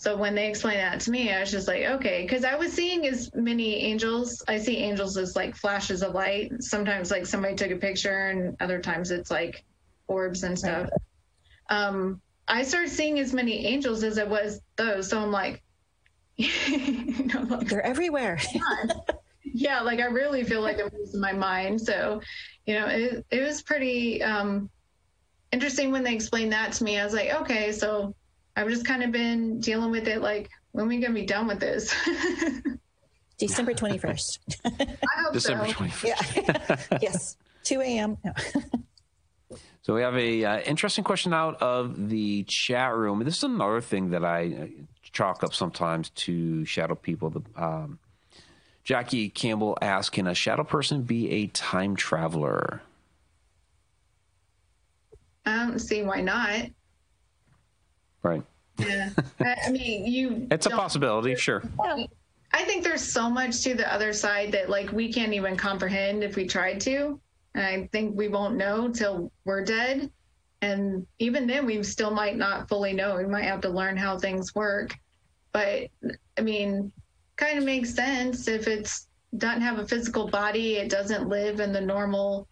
So 0.03 0.16
when 0.16 0.34
they 0.34 0.48
explained 0.48 0.80
that 0.80 0.98
to 1.03 1.12
me, 1.12 1.32
I 1.32 1.38
was 1.38 1.53
just 1.53 1.68
like, 1.68 1.84
okay, 1.84 2.22
because 2.22 2.44
I 2.44 2.57
was 2.57 2.72
seeing 2.72 3.07
as 3.07 3.32
many 3.36 3.76
angels. 3.76 4.42
I 4.48 4.59
see 4.59 4.78
angels 4.78 5.16
as 5.16 5.36
like 5.36 5.55
flashes 5.55 6.03
of 6.03 6.12
light. 6.12 6.50
Sometimes 6.61 7.12
like 7.12 7.24
somebody 7.24 7.55
took 7.55 7.70
a 7.70 7.76
picture, 7.76 8.30
and 8.30 8.57
other 8.61 8.80
times 8.80 9.12
it's 9.12 9.30
like 9.30 9.64
orbs 10.09 10.42
and 10.42 10.59
stuff. 10.59 10.88
Um, 11.70 12.20
I 12.48 12.64
started 12.64 12.90
seeing 12.90 13.20
as 13.20 13.32
many 13.32 13.64
angels 13.64 14.03
as 14.03 14.18
I 14.18 14.24
was 14.24 14.61
those. 14.74 15.09
So 15.09 15.20
I'm 15.20 15.30
like, 15.30 15.62
you 16.36 17.26
know, 17.26 17.42
like, 17.42 17.68
They're 17.68 17.86
everywhere. 17.86 18.40
yeah, 19.44 19.82
like 19.82 20.00
I 20.00 20.07
really 20.07 20.42
feel 20.42 20.62
like 20.62 20.80
I'm 20.80 20.90
losing 20.98 21.20
my 21.20 21.32
mind. 21.32 21.80
So, 21.80 22.20
you 22.66 22.74
know, 22.74 22.86
it, 22.88 23.24
it 23.30 23.40
was 23.40 23.62
pretty 23.62 24.20
um, 24.20 24.68
interesting 25.53 25.92
when 25.92 26.03
they 26.03 26.12
explained 26.12 26.50
that 26.55 26.72
to 26.72 26.82
me. 26.82 26.98
I 26.98 27.05
was 27.05 27.14
like, 27.14 27.32
okay, 27.42 27.70
so 27.70 28.16
I've 28.57 28.68
just 28.68 28.86
kind 28.86 29.03
of 29.03 29.12
been 29.12 29.61
dealing 29.61 29.90
with 29.90 30.07
it. 30.09 30.20
Like, 30.22 30.50
when 30.72 30.84
are 30.84 30.88
we 30.88 30.98
gonna 30.98 31.14
be 31.14 31.26
done 31.26 31.46
with 31.46 31.61
this? 31.61 31.94
December 33.38 33.74
21st. 33.74 34.38
I 34.64 35.22
hope 35.22 35.32
December 35.32 35.66
so. 35.68 35.72
21st. 35.72 36.05
Yeah. 36.90 36.98
yes. 37.03 37.36
2 37.64 37.80
a.m. 37.80 38.18
So 39.82 39.94
we 39.94 40.03
have 40.03 40.16
a 40.16 40.44
uh, 40.44 40.61
interesting 40.61 41.03
question 41.03 41.34
out 41.34 41.61
of 41.61 42.09
the 42.09 42.44
chat 42.44 42.94
room. 42.94 43.24
This 43.24 43.38
is 43.38 43.44
another 43.44 43.80
thing 43.80 44.11
that 44.11 44.24
I 44.24 44.46
uh, 44.46 44.82
chalk 45.03 45.42
up 45.42 45.55
sometimes 45.55 46.11
to 46.11 46.64
shadow 46.64 46.94
people. 46.94 47.30
The, 47.30 47.42
um, 47.57 47.98
Jackie 48.84 49.28
Campbell 49.28 49.76
asked, 49.82 50.12
"Can 50.12 50.28
a 50.28 50.34
shadow 50.34 50.64
person 50.64 51.03
be 51.03 51.30
a 51.30 51.46
time 51.48 51.96
traveler?" 51.96 52.82
I 55.44 55.66
don't 55.66 55.80
see 55.80 56.03
why 56.03 56.20
not. 56.20 56.66
Right. 58.23 58.43
Yeah, 58.79 59.11
I, 59.41 59.57
I 59.66 59.70
mean, 59.70 60.07
you. 60.07 60.47
It's 60.51 60.66
a 60.66 60.70
possibility, 60.70 61.35
sure. 61.35 61.62
I 62.55 62.64
think 62.64 62.85
there's 62.85 63.03
so 63.03 63.31
much 63.31 63.62
to 63.62 63.75
the 63.75 63.93
other 63.93 64.12
side 64.12 64.53
that 64.53 64.68
like 64.68 64.93
we 64.93 65.12
can't 65.12 65.33
even 65.33 65.57
comprehend 65.57 66.23
if 66.23 66.37
we 66.37 66.47
tried 66.47 66.81
to. 66.83 67.18
And 67.55 67.64
I 67.64 67.89
think 67.93 68.16
we 68.16 68.29
won't 68.29 68.57
know 68.57 68.89
till 68.89 69.33
we're 69.45 69.64
dead. 69.64 70.11
And 70.61 71.07
even 71.18 71.47
then 71.47 71.66
we 71.66 71.83
still 71.83 72.11
might 72.11 72.37
not 72.37 72.68
fully 72.68 72.93
know. 72.93 73.16
We 73.16 73.27
might 73.27 73.45
have 73.45 73.61
to 73.62 73.68
learn 73.68 73.97
how 73.97 74.18
things 74.18 74.55
work. 74.55 74.97
But 75.53 75.89
I 76.39 76.41
mean, 76.43 76.93
kind 77.37 77.59
of 77.59 77.64
makes 77.64 77.95
sense 77.95 78.49
if 78.49 78.68
it's 78.68 79.09
doesn't 79.37 79.62
have 79.62 79.79
a 79.79 79.87
physical 79.87 80.29
body, 80.29 80.77
it 80.77 80.91
doesn't 80.91 81.29
live 81.29 81.61
in 81.61 81.73
the 81.73 81.81
normal, 81.81 82.47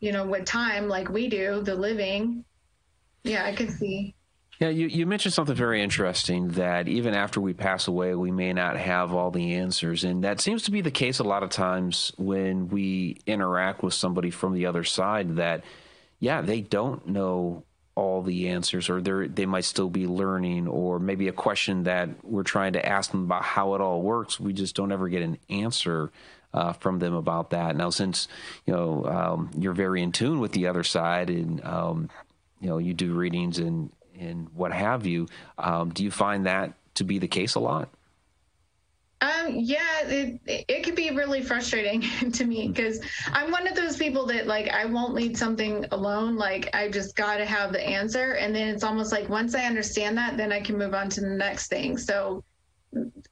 you 0.00 0.12
know, 0.12 0.26
with 0.26 0.44
time 0.44 0.88
like 0.88 1.08
we 1.08 1.28
do, 1.28 1.62
the 1.62 1.74
living. 1.74 2.44
Yeah, 3.24 3.44
I 3.44 3.54
could 3.54 3.70
see. 3.70 4.14
Yeah, 4.62 4.68
you, 4.68 4.86
you 4.86 5.06
mentioned 5.06 5.34
something 5.34 5.56
very 5.56 5.82
interesting 5.82 6.50
that 6.50 6.86
even 6.86 7.14
after 7.14 7.40
we 7.40 7.52
pass 7.52 7.88
away, 7.88 8.14
we 8.14 8.30
may 8.30 8.52
not 8.52 8.76
have 8.76 9.12
all 9.12 9.32
the 9.32 9.54
answers. 9.54 10.04
And 10.04 10.22
that 10.22 10.40
seems 10.40 10.62
to 10.62 10.70
be 10.70 10.82
the 10.82 10.92
case 10.92 11.18
a 11.18 11.24
lot 11.24 11.42
of 11.42 11.50
times 11.50 12.12
when 12.16 12.68
we 12.68 13.18
interact 13.26 13.82
with 13.82 13.92
somebody 13.92 14.30
from 14.30 14.54
the 14.54 14.66
other 14.66 14.84
side 14.84 15.34
that, 15.34 15.64
yeah, 16.20 16.42
they 16.42 16.60
don't 16.60 17.08
know 17.08 17.64
all 17.96 18.22
the 18.22 18.50
answers 18.50 18.88
or 18.88 19.00
they 19.00 19.26
they 19.26 19.46
might 19.46 19.64
still 19.64 19.90
be 19.90 20.06
learning 20.06 20.68
or 20.68 21.00
maybe 21.00 21.26
a 21.26 21.32
question 21.32 21.82
that 21.82 22.08
we're 22.22 22.44
trying 22.44 22.74
to 22.74 22.86
ask 22.86 23.10
them 23.10 23.24
about 23.24 23.42
how 23.42 23.74
it 23.74 23.80
all 23.80 24.00
works. 24.00 24.38
We 24.38 24.52
just 24.52 24.76
don't 24.76 24.92
ever 24.92 25.08
get 25.08 25.22
an 25.22 25.38
answer 25.50 26.12
uh, 26.54 26.72
from 26.74 27.00
them 27.00 27.14
about 27.14 27.50
that. 27.50 27.74
Now, 27.74 27.90
since, 27.90 28.28
you 28.64 28.72
know, 28.72 29.06
um, 29.06 29.50
you're 29.58 29.72
very 29.72 30.02
in 30.02 30.12
tune 30.12 30.38
with 30.38 30.52
the 30.52 30.68
other 30.68 30.84
side 30.84 31.30
and, 31.30 31.64
um, 31.64 32.10
you 32.60 32.68
know, 32.68 32.78
you 32.78 32.94
do 32.94 33.12
readings 33.12 33.58
and, 33.58 33.90
and 34.18 34.48
what 34.50 34.72
have 34.72 35.06
you. 35.06 35.28
Um, 35.58 35.90
do 35.90 36.04
you 36.04 36.10
find 36.10 36.46
that 36.46 36.72
to 36.94 37.04
be 37.04 37.18
the 37.18 37.28
case 37.28 37.54
a 37.54 37.60
lot? 37.60 37.88
Um, 39.22 39.54
yeah, 39.54 40.00
it, 40.02 40.40
it 40.46 40.82
could 40.82 40.96
be 40.96 41.10
really 41.10 41.42
frustrating 41.42 42.00
to 42.32 42.44
me 42.44 42.66
because 42.68 43.00
I'm 43.32 43.52
one 43.52 43.68
of 43.68 43.76
those 43.76 43.96
people 43.96 44.26
that 44.26 44.48
like 44.48 44.68
I 44.70 44.84
won't 44.84 45.14
lead 45.14 45.38
something 45.38 45.86
alone. 45.92 46.34
Like 46.36 46.74
I 46.74 46.88
just 46.88 47.14
got 47.14 47.36
to 47.36 47.46
have 47.46 47.72
the 47.72 47.80
answer, 47.80 48.32
and 48.32 48.54
then 48.54 48.66
it's 48.66 48.82
almost 48.82 49.12
like 49.12 49.28
once 49.28 49.54
I 49.54 49.64
understand 49.64 50.18
that, 50.18 50.36
then 50.36 50.50
I 50.50 50.60
can 50.60 50.76
move 50.76 50.92
on 50.92 51.08
to 51.10 51.20
the 51.20 51.28
next 51.28 51.68
thing. 51.68 51.96
So 51.98 52.42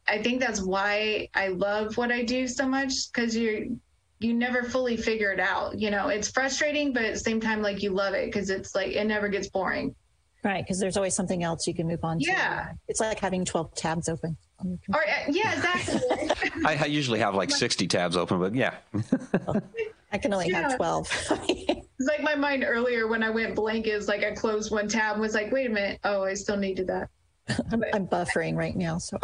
I 0.06 0.22
think 0.22 0.40
that's 0.40 0.62
why 0.62 1.28
I 1.34 1.48
love 1.48 1.96
what 1.96 2.12
I 2.12 2.22
do 2.22 2.46
so 2.46 2.68
much 2.68 3.12
because 3.12 3.34
you 3.34 3.78
you 4.20 4.34
never 4.34 4.62
fully 4.62 4.96
figure 4.96 5.32
it 5.32 5.40
out. 5.40 5.78
You 5.78 5.90
know, 5.90 6.08
it's 6.08 6.30
frustrating, 6.30 6.92
but 6.92 7.04
at 7.04 7.14
the 7.14 7.20
same 7.20 7.40
time, 7.40 7.62
like 7.62 7.82
you 7.82 7.90
love 7.90 8.14
it 8.14 8.26
because 8.26 8.48
it's 8.48 8.76
like 8.76 8.92
it 8.92 9.06
never 9.06 9.28
gets 9.28 9.48
boring. 9.48 9.94
Right. 10.42 10.64
Because 10.64 10.78
there's 10.80 10.96
always 10.96 11.14
something 11.14 11.42
else 11.42 11.66
you 11.66 11.74
can 11.74 11.86
move 11.86 12.02
on 12.02 12.18
to. 12.18 12.24
Yeah. 12.24 12.72
It's 12.88 13.00
like 13.00 13.18
having 13.20 13.44
12 13.44 13.74
tabs 13.74 14.08
open. 14.08 14.36
on 14.60 14.78
your 14.88 14.96
Or 14.98 15.02
uh, 15.02 15.12
yeah, 15.28 15.54
exactly. 15.54 16.00
I, 16.64 16.76
I 16.82 16.86
usually 16.86 17.18
have 17.18 17.34
like 17.34 17.50
60 17.50 17.86
tabs 17.86 18.16
open, 18.16 18.38
but 18.38 18.54
yeah. 18.54 18.76
I 20.12 20.18
can 20.18 20.32
only 20.32 20.48
Yeah. 20.48 20.62
have 20.70 20.76
12. 20.76 21.46
It's 22.00 22.08
like 22.08 22.22
my 22.22 22.34
mind 22.34 22.64
earlier 22.66 23.06
when 23.08 23.22
I 23.22 23.28
went 23.28 23.54
blank 23.54 23.86
is 23.86 24.08
like 24.08 24.24
I 24.24 24.30
closed 24.30 24.70
one 24.72 24.88
tab 24.88 25.12
and 25.12 25.20
was 25.20 25.34
like, 25.34 25.52
wait 25.52 25.66
a 25.66 25.70
minute. 25.70 26.00
Oh, 26.02 26.22
I 26.24 26.32
still 26.32 26.56
needed 26.56 26.86
that. 26.86 27.10
I'm, 27.70 27.84
I'm 27.92 28.06
buffering 28.06 28.56
right 28.56 28.74
now, 28.74 28.96
so. 28.96 29.18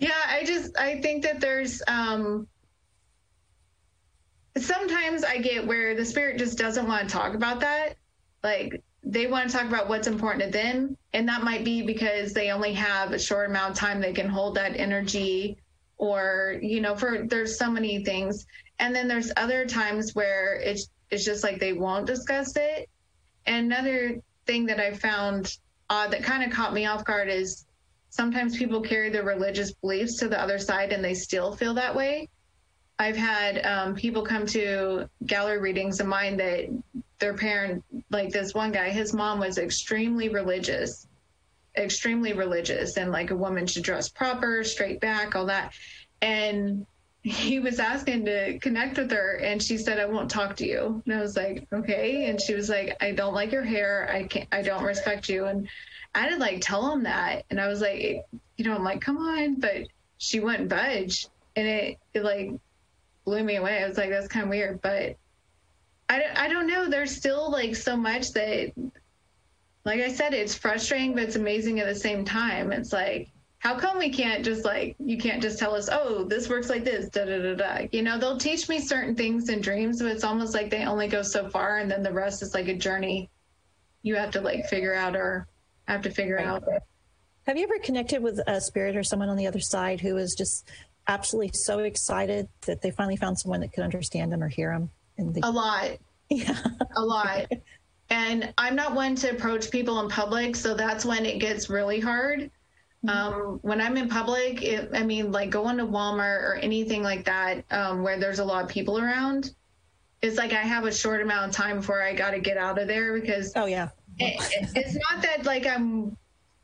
yeah, 0.00 0.10
I 0.28 0.42
just 0.44 0.76
I 0.76 1.00
think 1.00 1.22
that 1.22 1.40
there's 1.40 1.80
um 1.86 2.48
sometimes 4.58 5.22
I 5.22 5.38
get 5.38 5.64
where 5.66 5.94
the 5.94 6.04
spirit 6.04 6.38
just 6.38 6.58
doesn't 6.58 6.88
want 6.88 7.08
to 7.08 7.12
talk 7.12 7.34
about 7.34 7.60
that. 7.60 7.94
Like 8.46 8.80
they 9.02 9.26
want 9.26 9.50
to 9.50 9.56
talk 9.56 9.66
about 9.66 9.88
what's 9.88 10.06
important 10.06 10.44
to 10.44 10.50
them. 10.50 10.96
And 11.12 11.28
that 11.28 11.42
might 11.42 11.64
be 11.64 11.82
because 11.82 12.32
they 12.32 12.52
only 12.52 12.72
have 12.74 13.10
a 13.10 13.18
short 13.18 13.50
amount 13.50 13.72
of 13.72 13.76
time 13.76 14.00
they 14.00 14.12
can 14.12 14.28
hold 14.28 14.54
that 14.54 14.78
energy 14.78 15.56
or, 15.98 16.56
you 16.62 16.80
know, 16.80 16.94
for 16.94 17.26
there's 17.26 17.58
so 17.58 17.68
many 17.68 18.04
things. 18.04 18.46
And 18.78 18.94
then 18.94 19.08
there's 19.08 19.32
other 19.36 19.66
times 19.66 20.14
where 20.14 20.60
it's 20.60 20.88
it's 21.10 21.24
just 21.24 21.42
like 21.42 21.58
they 21.58 21.72
won't 21.72 22.06
discuss 22.06 22.54
it. 22.54 22.88
And 23.46 23.66
another 23.66 24.20
thing 24.46 24.66
that 24.66 24.78
I 24.78 24.92
found 24.92 25.58
odd 25.90 26.12
that 26.12 26.22
kind 26.22 26.44
of 26.44 26.52
caught 26.52 26.72
me 26.72 26.86
off 26.86 27.04
guard 27.04 27.28
is 27.28 27.64
sometimes 28.10 28.56
people 28.56 28.80
carry 28.80 29.10
their 29.10 29.24
religious 29.24 29.72
beliefs 29.72 30.18
to 30.18 30.28
the 30.28 30.40
other 30.40 30.60
side 30.60 30.92
and 30.92 31.04
they 31.04 31.14
still 31.14 31.56
feel 31.56 31.74
that 31.74 31.96
way. 31.96 32.28
I've 32.98 33.16
had 33.16 33.64
um, 33.66 33.94
people 33.94 34.22
come 34.22 34.46
to 34.46 35.08
gallery 35.26 35.58
readings 35.58 36.00
of 36.00 36.06
mine 36.06 36.38
that 36.38 36.68
their 37.18 37.34
parent, 37.34 37.84
like 38.10 38.30
this 38.30 38.54
one 38.54 38.72
guy, 38.72 38.88
his 38.90 39.12
mom 39.12 39.38
was 39.38 39.58
extremely 39.58 40.28
religious, 40.28 41.06
extremely 41.76 42.32
religious, 42.32 42.96
and 42.96 43.12
like 43.12 43.30
a 43.30 43.36
woman 43.36 43.66
should 43.66 43.82
dress 43.82 44.08
proper, 44.08 44.64
straight 44.64 45.00
back, 45.00 45.36
all 45.36 45.46
that. 45.46 45.74
And 46.22 46.86
he 47.22 47.58
was 47.58 47.80
asking 47.80 48.24
to 48.26 48.58
connect 48.60 48.96
with 48.96 49.10
her, 49.10 49.36
and 49.36 49.62
she 49.62 49.76
said, 49.76 49.98
"I 49.98 50.06
won't 50.06 50.30
talk 50.30 50.56
to 50.56 50.66
you." 50.66 51.02
And 51.04 51.14
I 51.14 51.20
was 51.20 51.36
like, 51.36 51.66
"Okay." 51.72 52.30
And 52.30 52.40
she 52.40 52.54
was 52.54 52.68
like, 52.70 52.96
"I 53.02 53.12
don't 53.12 53.34
like 53.34 53.52
your 53.52 53.64
hair. 53.64 54.08
I 54.10 54.24
can't. 54.24 54.48
I 54.52 54.62
don't 54.62 54.84
respect 54.84 55.28
you." 55.28 55.46
And 55.46 55.68
I 56.14 56.28
did 56.30 56.38
like 56.38 56.60
tell 56.60 56.90
him 56.92 57.02
that, 57.02 57.44
and 57.50 57.60
I 57.60 57.68
was 57.68 57.80
like, 57.80 58.24
you 58.56 58.64
know, 58.64 58.74
I'm 58.74 58.84
like, 58.84 59.00
"Come 59.02 59.18
on," 59.18 59.56
but 59.56 59.88
she 60.18 60.40
wouldn't 60.40 60.70
budge, 60.70 61.26
and 61.56 61.66
it, 61.66 61.98
it 62.14 62.22
like 62.24 62.52
blew 63.26 63.44
me 63.44 63.56
away. 63.56 63.84
I 63.84 63.88
was 63.88 63.98
like, 63.98 64.08
that's 64.08 64.28
kind 64.28 64.44
of 64.44 64.48
weird, 64.48 64.80
but 64.80 65.16
I, 66.08 66.22
I 66.34 66.48
don't 66.48 66.66
know. 66.66 66.88
There's 66.88 67.14
still 67.14 67.50
like 67.50 67.76
so 67.76 67.96
much 67.96 68.32
that, 68.32 68.72
like 69.84 70.00
I 70.00 70.10
said, 70.10 70.32
it's 70.32 70.54
frustrating, 70.54 71.12
but 71.12 71.24
it's 71.24 71.36
amazing 71.36 71.80
at 71.80 71.86
the 71.86 71.94
same 71.94 72.24
time. 72.24 72.72
It's 72.72 72.92
like, 72.92 73.30
how 73.58 73.76
come 73.78 73.98
we 73.98 74.10
can't 74.10 74.44
just 74.44 74.64
like, 74.64 74.96
you 74.98 75.18
can't 75.18 75.42
just 75.42 75.58
tell 75.58 75.74
us, 75.74 75.88
oh, 75.90 76.24
this 76.24 76.48
works 76.48 76.70
like 76.70 76.84
this, 76.84 77.08
da 77.10 77.24
da 77.24 77.38
da 77.42 77.54
da. 77.54 77.88
You 77.90 78.02
know, 78.02 78.18
they'll 78.18 78.38
teach 78.38 78.68
me 78.68 78.80
certain 78.80 79.14
things 79.14 79.48
in 79.48 79.60
dreams, 79.60 80.00
but 80.00 80.12
it's 80.12 80.24
almost 80.24 80.54
like 80.54 80.70
they 80.70 80.84
only 80.84 81.08
go 81.08 81.22
so 81.22 81.50
far 81.50 81.78
and 81.78 81.90
then 81.90 82.02
the 82.02 82.12
rest 82.12 82.42
is 82.42 82.54
like 82.54 82.68
a 82.68 82.74
journey 82.74 83.28
you 84.06 84.14
have 84.14 84.30
to 84.30 84.40
like 84.40 84.66
figure 84.66 84.94
out 84.94 85.16
or 85.16 85.48
have 85.88 86.02
to 86.02 86.10
figure 86.10 86.38
out. 86.38 86.62
Have 87.46 87.56
you 87.56 87.64
ever 87.64 87.78
connected 87.80 88.22
with 88.22 88.40
a 88.46 88.60
spirit 88.60 88.96
or 88.96 89.02
someone 89.02 89.28
on 89.28 89.36
the 89.36 89.48
other 89.48 89.60
side 89.60 90.00
who 90.00 90.16
is 90.16 90.34
just 90.36 90.68
absolutely 91.08 91.52
so 91.54 91.80
excited 91.80 92.48
that 92.66 92.82
they 92.82 92.90
finally 92.90 93.16
found 93.16 93.38
someone 93.38 93.60
that 93.60 93.72
could 93.72 93.84
understand 93.84 94.32
them 94.32 94.42
or 94.42 94.48
hear 94.48 94.72
them. 94.72 94.90
And 95.18 95.34
they, 95.34 95.40
a 95.42 95.50
lot. 95.50 95.90
Yeah. 96.28 96.58
a 96.96 97.04
lot. 97.04 97.46
And 98.10 98.52
I'm 98.58 98.74
not 98.74 98.96
one 98.96 99.14
to 99.16 99.30
approach 99.30 99.70
people 99.70 100.00
in 100.00 100.08
public, 100.08 100.56
so 100.56 100.74
that's 100.74 101.04
when 101.04 101.24
it 101.24 101.38
gets 101.38 101.70
really 101.70 102.00
hard. 102.00 102.50
Mm-hmm. 103.04 103.08
Um, 103.08 103.58
when 103.62 103.80
I'm 103.80 103.96
in 103.96 104.08
public, 104.08 104.60
it, 104.60 104.90
I 104.92 105.04
mean, 105.04 105.30
like 105.30 105.50
going 105.50 105.76
to 105.76 105.84
Walmart 105.86 106.42
or 106.42 106.54
anything 106.60 107.04
like 107.04 107.24
that, 107.26 107.64
um, 107.70 108.02
where 108.02 108.18
there's 108.18 108.40
a 108.40 108.44
lot 108.44 108.64
of 108.64 108.68
people 108.68 108.98
around, 108.98 109.54
it's 110.20 110.36
like 110.36 110.52
I 110.52 110.62
have 110.62 110.84
a 110.84 110.92
short 110.92 111.20
amount 111.20 111.50
of 111.50 111.54
time 111.54 111.76
before 111.76 112.02
I 112.02 112.12
got 112.12 112.30
to 112.32 112.40
get 112.40 112.56
out 112.56 112.78
of 112.78 112.88
there 112.88 113.18
because. 113.20 113.52
Oh 113.54 113.66
yeah. 113.66 113.90
it, 114.18 114.70
it's 114.74 114.94
not 114.94 115.22
that 115.22 115.44
like 115.44 115.66
I'm 115.66 116.16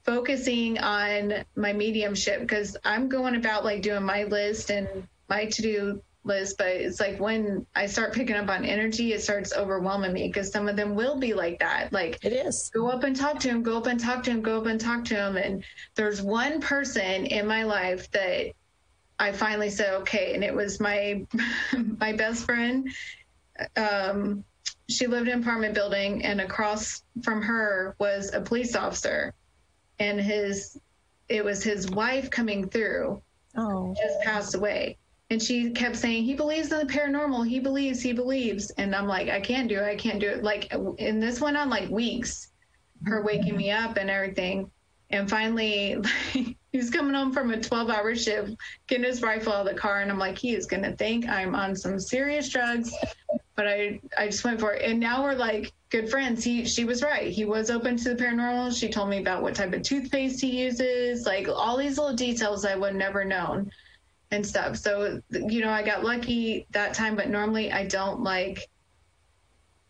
focusing 0.05 0.79
on 0.79 1.45
my 1.57 1.73
mediumship 1.73 2.41
because 2.41 2.77
I'm 2.85 3.09
going 3.09 3.37
about 3.37 3.65
like 3.65 3.83
doing 3.83 4.03
my 4.03 4.25
list 4.25 4.71
and 4.71 5.07
my 5.29 5.47
to 5.47 5.63
do 5.63 6.03
list, 6.25 6.59
but 6.59 6.69
it's 6.69 7.01
like 7.01 7.19
when 7.19 7.67
I 7.75 7.87
start 7.87 8.13
picking 8.13 8.37
up 8.37 8.49
on 8.49 8.65
energy, 8.65 9.13
it 9.13 9.23
starts 9.23 9.53
overwhelming 9.53 10.13
me 10.13 10.29
because 10.29 10.51
some 10.51 10.69
of 10.69 10.77
them 10.77 10.95
will 10.95 11.19
be 11.19 11.35
like 11.35 11.59
that. 11.61 11.93
Like 11.93 12.19
it 12.23 12.33
is. 12.33 12.71
Go 12.73 12.89
up 12.89 13.05
and 13.05 13.15
talk 13.15 13.41
to 13.41 13.49
him, 13.49 13.63
go 13.63 13.79
up 13.79 13.87
and 13.87 13.99
talk 13.99 14.23
to 14.25 14.31
him, 14.31 14.43
go 14.43 14.61
up 14.61 14.67
and 14.67 14.81
talk 14.81 15.05
to 15.07 15.17
him. 15.17 15.37
And 15.37 15.65
there's 15.95 16.23
one 16.23 16.61
person 16.61 17.27
in 17.27 17.47
my 17.47 17.65
life 17.65 18.11
that 18.13 18.53
I 19.19 19.33
finally 19.33 19.71
said, 19.71 19.95
okay, 20.03 20.35
and 20.35 20.43
it 20.45 20.55
was 20.55 20.81
my 20.81 21.27
my 21.99 22.13
best 22.13 22.45
friend. 22.45 22.89
Um, 23.77 24.45
she 24.89 25.07
lived 25.07 25.29
in 25.29 25.35
an 25.35 25.43
apartment 25.43 25.75
building, 25.75 26.25
and 26.25 26.41
across 26.41 27.03
from 27.23 27.41
her 27.43 27.95
was 27.99 28.33
a 28.35 28.41
police 28.41 28.75
officer 28.75 29.33
and 29.99 30.21
his 30.21 30.79
it 31.29 31.45
was 31.45 31.63
his 31.63 31.91
wife 31.91 32.31
coming 32.31 32.69
through. 32.69 33.23
Oh, 33.57 33.95
just 33.97 34.21
passed 34.23 34.55
away. 34.55 34.99
And 35.31 35.43
she 35.43 35.71
kept 35.71 35.97
saying, 35.97 36.25
he 36.25 36.35
believes 36.35 36.71
in 36.73 36.79
the 36.79 36.93
paranormal. 36.93 37.49
He 37.49 37.59
believes, 37.59 38.03
he 38.03 38.13
believes. 38.13 38.69
And 38.73 38.95
I'm 38.95 39.07
like, 39.07 39.31
I 39.31 39.41
can't 39.41 39.67
do 39.67 39.79
it. 39.79 39.85
I 39.85 39.97
can't 39.97 40.21
do 40.21 40.29
it. 40.29 40.43
Like, 40.43 40.71
and 40.73 41.23
this 41.23 41.41
went 41.41 41.57
on 41.57 41.71
like 41.71 41.89
weeks, 41.89 42.49
her 43.07 43.23
waking 43.23 43.57
me 43.57 43.71
up 43.71 43.97
and 43.97 44.11
everything. 44.11 44.71
And 45.13 45.29
finally, 45.29 45.97
like, 46.35 46.57
he's 46.73 46.91
coming 46.91 47.15
home 47.15 47.33
from 47.33 47.53
a 47.53 47.61
12 47.61 47.91
hour 47.91 48.15
shift, 48.17 48.55
getting 48.87 49.05
his 49.05 49.23
rifle 49.23 49.53
out 49.53 49.67
of 49.67 49.73
the 49.73 49.79
car. 49.79 50.01
And 50.01 50.11
I'm 50.11 50.19
like, 50.19 50.39
he 50.39 50.55
is 50.55 50.67
going 50.67 50.83
to 50.83 50.93
think 50.97 51.29
I'm 51.29 51.55
on 51.55 51.77
some 51.77 52.01
serious 52.01 52.49
drugs. 52.49 52.93
But 53.55 53.69
I, 53.69 54.01
I 54.17 54.27
just 54.27 54.43
went 54.45 54.59
for 54.59 54.73
it. 54.73 54.91
And 54.91 54.99
now 54.99 55.23
we're 55.23 55.35
like 55.35 55.73
good 55.91 56.09
friends. 56.11 56.43
He, 56.43 56.65
she 56.65 56.85
was 56.85 57.03
right. 57.03 57.31
He 57.31 57.45
was 57.45 57.71
open 57.71 57.99
to 57.99 58.15
the 58.15 58.25
paranormal. 58.25 58.77
She 58.77 58.89
told 58.89 59.11
me 59.11 59.19
about 59.19 59.43
what 59.43 59.55
type 59.55 59.75
of 59.75 59.83
toothpaste 59.83 60.41
he 60.41 60.63
uses, 60.63 61.27
like 61.27 61.49
all 61.49 61.77
these 61.77 61.99
little 61.99 62.17
details 62.17 62.65
I 62.65 62.75
would 62.77 62.95
never 62.95 63.25
known 63.25 63.71
and 64.31 64.45
stuff. 64.45 64.77
So, 64.77 65.21
you 65.31 65.61
know, 65.61 65.71
I 65.71 65.83
got 65.83 66.03
lucky 66.03 66.67
that 66.71 66.95
time, 66.95 67.15
but 67.15 67.29
normally 67.29 67.71
I 67.71 67.87
don't 67.87 68.23
like 68.23 68.67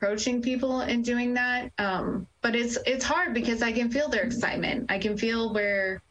approaching 0.03 0.42
people 0.42 0.80
and 0.80 1.05
doing 1.05 1.34
that. 1.34 1.70
Um, 1.78 2.26
but 2.40 2.57
it's, 2.57 2.76
it's 2.86 3.05
hard 3.05 3.34
because 3.34 3.62
I 3.62 3.70
can 3.70 3.88
feel 3.88 4.09
their 4.09 4.24
excitement. 4.24 4.90
I 4.90 4.98
can 4.98 5.16
feel 5.16 5.53
where, 5.53 6.03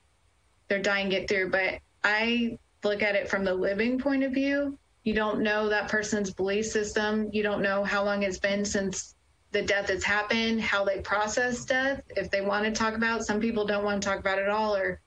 they're 0.70 0.82
dying 0.82 1.10
get 1.10 1.28
through. 1.28 1.52
But 1.52 1.80
I 2.02 2.58
look 2.86 3.04
at 3.04 3.16
it 3.16 3.30
from 3.30 3.44
the 3.44 3.54
living 3.54 4.00
point 4.00 4.24
of 4.24 4.32
view. 4.32 4.78
You 5.04 5.14
don't 5.14 5.42
know 5.42 5.68
that 5.68 5.90
person's 5.90 6.32
belief 6.32 6.68
system. 6.68 7.30
You 7.34 7.44
don't 7.44 7.62
know 7.62 7.84
how 7.84 8.06
long 8.06 8.24
it's 8.24 8.40
been 8.40 8.64
since 8.64 9.14
the 9.52 9.62
death 9.62 9.90
has 9.90 10.06
happened, 10.06 10.62
how 10.62 10.86
they 10.86 11.02
process 11.02 11.66
death. 11.66 12.02
If 12.16 12.32
they 12.32 12.40
want 12.40 12.64
to 12.64 12.72
talk 12.72 12.96
about, 12.96 13.26
some 13.26 13.42
people 13.42 13.66
don't 13.66 13.84
want 13.84 14.02
to 14.02 14.08
talk 14.08 14.20
about 14.20 14.40
it 14.40 14.48
all, 14.48 14.74
or 14.74 15.02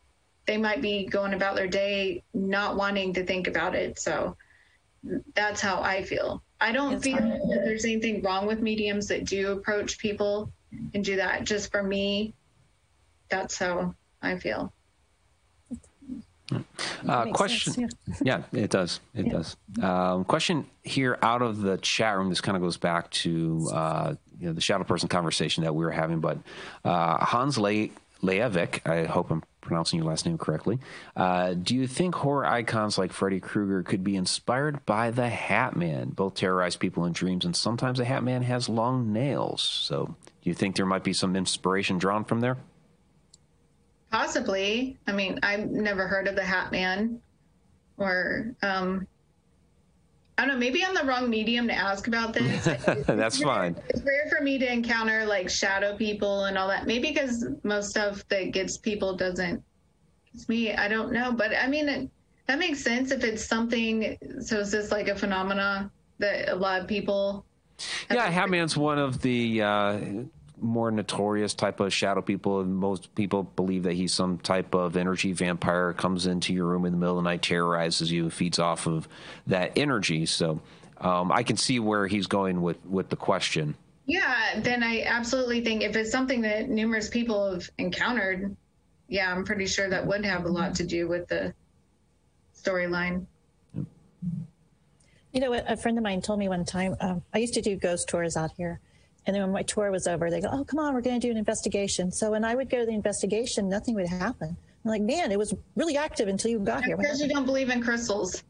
they 0.45 0.59
might 0.59 0.83
be 0.83 1.07
going 1.07 1.33
about 1.33 1.57
their 1.57 1.69
day 1.69 2.23
not 2.35 2.77
wanting 2.77 3.15
to 3.15 3.25
think 3.25 3.49
about 3.49 3.75
it. 3.75 3.99
So 3.99 4.37
that's 5.35 5.63
how 5.63 5.81
I 5.81 6.03
feel. 6.03 6.43
I 6.65 6.73
don't 6.73 6.99
feel 6.99 7.19
hard. 7.19 7.43
that 7.43 7.63
there's 7.65 7.85
anything 7.85 8.23
wrong 8.23 8.47
with 8.47 8.63
mediums 8.63 9.09
that 9.09 9.27
do 9.27 9.53
approach 9.53 9.99
people 9.99 10.51
and 10.95 11.05
do 11.05 11.17
that. 11.17 11.45
Just 11.45 11.71
for 11.71 11.83
me, 11.83 12.33
that's 13.29 13.59
how 13.59 13.95
I 14.23 14.39
feel. 14.39 14.73
Uh, 17.07 17.33
question. 17.33 17.73
Sense, 17.75 17.95
yeah. 18.23 18.45
yeah. 18.51 18.63
it 18.63 18.71
does. 18.71 19.01
It 19.15 19.27
yeah. 19.27 19.33
does. 19.33 19.57
Um, 19.83 20.25
question 20.25 20.67
here 20.83 21.19
out 21.21 21.43
of 21.43 21.61
the 21.61 21.77
chat 21.77 22.17
room. 22.17 22.31
This 22.31 22.41
kind 22.41 22.57
of 22.57 22.63
goes 22.63 22.79
back 22.79 23.11
to 23.11 23.69
uh, 23.71 24.15
you 24.41 24.47
know, 24.47 24.55
the 24.55 24.63
shadow 24.63 24.85
person 24.85 25.11
conversation 25.11 25.65
that 25.65 25.75
we 25.75 25.85
were 25.85 25.91
having. 25.91 26.21
But 26.21 26.39
uh, 26.83 27.23
Hans 27.23 27.59
Le- 27.59 27.89
Leavik, 28.23 28.89
I 28.91 29.05
hope 29.05 29.31
I'm 29.31 29.43
pronouncing 29.65 29.99
your 29.99 30.09
last 30.09 30.27
name 30.27 30.39
correctly. 30.39 30.79
Uh, 31.17 31.55
do 31.55 31.75
you 31.75 31.87
think 31.87 32.15
horror 32.15 32.47
icons 32.47 32.97
like 32.97 33.13
Freddy 33.13 33.41
Krueger 33.41 33.83
could 33.83 34.05
be 34.05 34.17
inspired 34.17 34.85
by 34.87 35.11
the 35.11 35.29
Hat 35.29 35.75
Man? 35.75 36.11
Both 36.11 36.35
terrorize 36.35 36.77
people 36.77 37.05
in 37.05 37.13
dreams, 37.13 37.45
and 37.45 37.57
sometimes 37.57 37.99
the 37.99 38.05
Hat 38.05 38.23
Man 38.23 38.43
has 38.43 38.69
long 38.69 39.13
nails. 39.13 39.63
So, 39.63 40.07
do 40.07 40.51
you 40.51 40.55
think 40.55 40.77
there 40.77 40.87
might 40.87 41.05
be 41.05 41.13
some 41.13 41.35
inspiration 41.35 41.99
drawn 41.99 42.25
from 42.25 42.41
there? 42.41 42.59
Possibly. 44.11 44.97
I 45.09 45.13
mean, 45.13 45.41
I've 45.43 45.71
never 45.71 46.07
heard 46.07 46.29
of 46.29 46.37
the 46.37 46.45
Hat 46.45 46.71
Man, 46.71 47.21
or 47.97 48.55
um, 48.63 49.09
I 50.37 50.43
don't 50.47 50.55
know. 50.55 50.59
Maybe 50.59 50.85
I'm 50.85 50.95
the 50.95 51.05
wrong 51.05 51.31
medium 51.31 51.69
to 51.69 51.75
ask 51.75 52.09
about 52.09 52.33
this. 52.33 52.65
That's 53.07 53.41
fine. 53.41 53.77
It's 53.89 54.03
rare 54.03 54.27
for 54.29 54.43
me 54.43 54.59
to 54.59 54.71
encounter 54.71 55.25
like 55.25 55.49
shadow 55.49 55.97
people 55.97 56.47
and 56.47 56.59
all 56.59 56.67
that. 56.69 56.87
Maybe 56.87 57.09
because 57.09 57.47
most 57.63 57.91
stuff 57.91 58.27
that 58.29 58.51
gets 58.51 58.77
people 58.77 59.15
doesn't. 59.15 59.63
It's 60.35 60.49
me. 60.49 60.73
I 60.73 60.89
don't 60.89 61.13
know, 61.13 61.31
but 61.31 61.53
I 61.55 61.69
mean, 61.69 61.89
it, 61.89 62.11
that 62.47 62.59
makes 62.59 62.83
sense 62.83 63.13
if 63.13 63.23
it's 63.23 63.45
something. 63.45 64.19
So 64.41 64.59
is 64.59 64.73
this 64.73 64.91
like 64.91 65.07
a 65.07 65.15
phenomena 65.15 65.91
that 66.19 66.49
a 66.49 66.57
lot 66.57 66.81
of 66.81 66.89
people? 66.89 67.47
Yeah, 68.11 68.33
Hatman's 68.33 68.77
one 68.77 68.99
of 68.99 69.23
the. 69.23 69.63
Uh, 69.63 70.01
more 70.61 70.91
notorious 70.91 71.55
type 71.55 71.81
of 71.81 71.93
shadow 71.93 72.23
people. 72.23 72.61
And 72.61 72.75
most 72.75 73.15
people 73.15 73.43
believe 73.43 73.83
that 73.85 73.95
he's 73.95 74.13
some 74.13 74.39
type 74.39 74.75
of 74.75 74.97
energy 74.97 75.33
vampire, 75.33 75.93
comes 75.93 76.27
into 76.27 76.53
your 76.53 76.67
room 76.67 76.85
in 76.85 76.93
the 76.93 76.99
middle 76.99 77.19
of 77.19 77.25
the 77.25 77.31
night, 77.31 77.43
terrorizes 77.43 78.11
you, 78.11 78.31
feeds 78.31 78.59
off 78.59 78.87
of 78.87 79.09
that 79.47 79.73
energy. 79.77 80.27
So 80.27 80.61
um, 80.99 81.33
I 81.33 81.43
can 81.43 81.57
see 81.57 81.81
where 81.81 82.07
he's 82.07 82.27
going 82.27 82.63
with, 82.63 82.85
with 82.87 83.09
the 83.09 83.17
question. 83.17 83.75
Yeah, 84.07 84.61
then 84.61 84.83
I 84.83 85.03
absolutely 85.03 85.63
think 85.63 85.83
if 85.83 85.97
it's 85.97 86.11
something 86.11 86.43
that 86.43 86.69
numerous 86.69 87.09
people 87.09 87.53
have 87.53 87.71
encountered, 87.79 88.55
yeah, 89.09 89.33
I'm 89.33 89.45
pretty 89.45 89.67
sure 89.67 89.89
that 89.89 90.07
would 90.07 90.25
have 90.25 90.45
a 90.45 90.49
lot 90.49 90.75
to 90.77 90.85
do 90.85 91.09
with 91.09 91.29
the 91.29 91.55
storyline. 92.55 93.27
You 95.33 95.41
know? 95.41 95.53
A 95.53 95.77
friend 95.77 95.99
of 95.99 96.05
mine 96.05 96.23
told 96.23 96.39
me 96.39 96.49
one 96.49 96.65
time. 96.65 96.97
Um, 97.01 97.23
I 97.33 97.39
used 97.39 97.55
to 97.55 97.63
do 97.63 97.77
ghost 97.77 98.09
tours 98.09 98.37
out 98.37 98.53
here, 98.57 98.81
and 99.27 99.35
then 99.35 99.43
when 99.43 99.53
my 99.53 99.63
tour 99.63 99.91
was 99.91 100.07
over, 100.07 100.31
they 100.31 100.41
go, 100.41 100.49
"Oh, 100.51 100.65
come 100.65 100.79
on, 100.79 100.95
we're 100.95 101.01
going 101.01 101.21
to 101.21 101.27
do 101.27 101.31
an 101.31 101.37
investigation." 101.37 102.11
So 102.13 102.31
when 102.31 102.45
I 102.45 102.55
would 102.55 102.69
go 102.69 102.81
to 102.81 102.87
the 102.87 102.93
investigation, 102.93 103.69
nothing 103.69 103.95
would 103.95 104.07
happen. 104.07 104.57
I'm 104.85 104.91
like, 104.91 105.03
man, 105.03 105.33
it 105.33 105.39
was 105.39 105.55
really 105.77 105.97
active 105.97 106.29
until 106.29 106.51
you 106.51 106.59
got 106.59 106.85
here. 106.85 106.97
Because 106.97 107.21
you 107.21 107.29
don't 107.29 107.47
believe 107.47 107.71
in 107.71 107.83
crystals. 107.83 108.43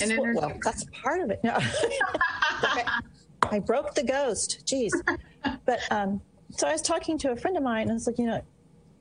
And 0.00 0.18
well, 0.18 0.52
that's 0.64 0.86
part 1.02 1.20
of 1.20 1.30
it. 1.30 1.44
No. 1.44 1.58
I 3.42 3.58
broke 3.58 3.94
the 3.94 4.02
ghost. 4.02 4.62
Jeez. 4.64 4.90
But 5.66 5.80
um, 5.90 6.22
so 6.50 6.66
I 6.66 6.72
was 6.72 6.80
talking 6.80 7.18
to 7.18 7.32
a 7.32 7.36
friend 7.36 7.58
of 7.58 7.62
mine, 7.62 7.82
and 7.82 7.90
I 7.90 7.94
was 7.94 8.06
like, 8.06 8.18
you 8.18 8.26
know, 8.26 8.42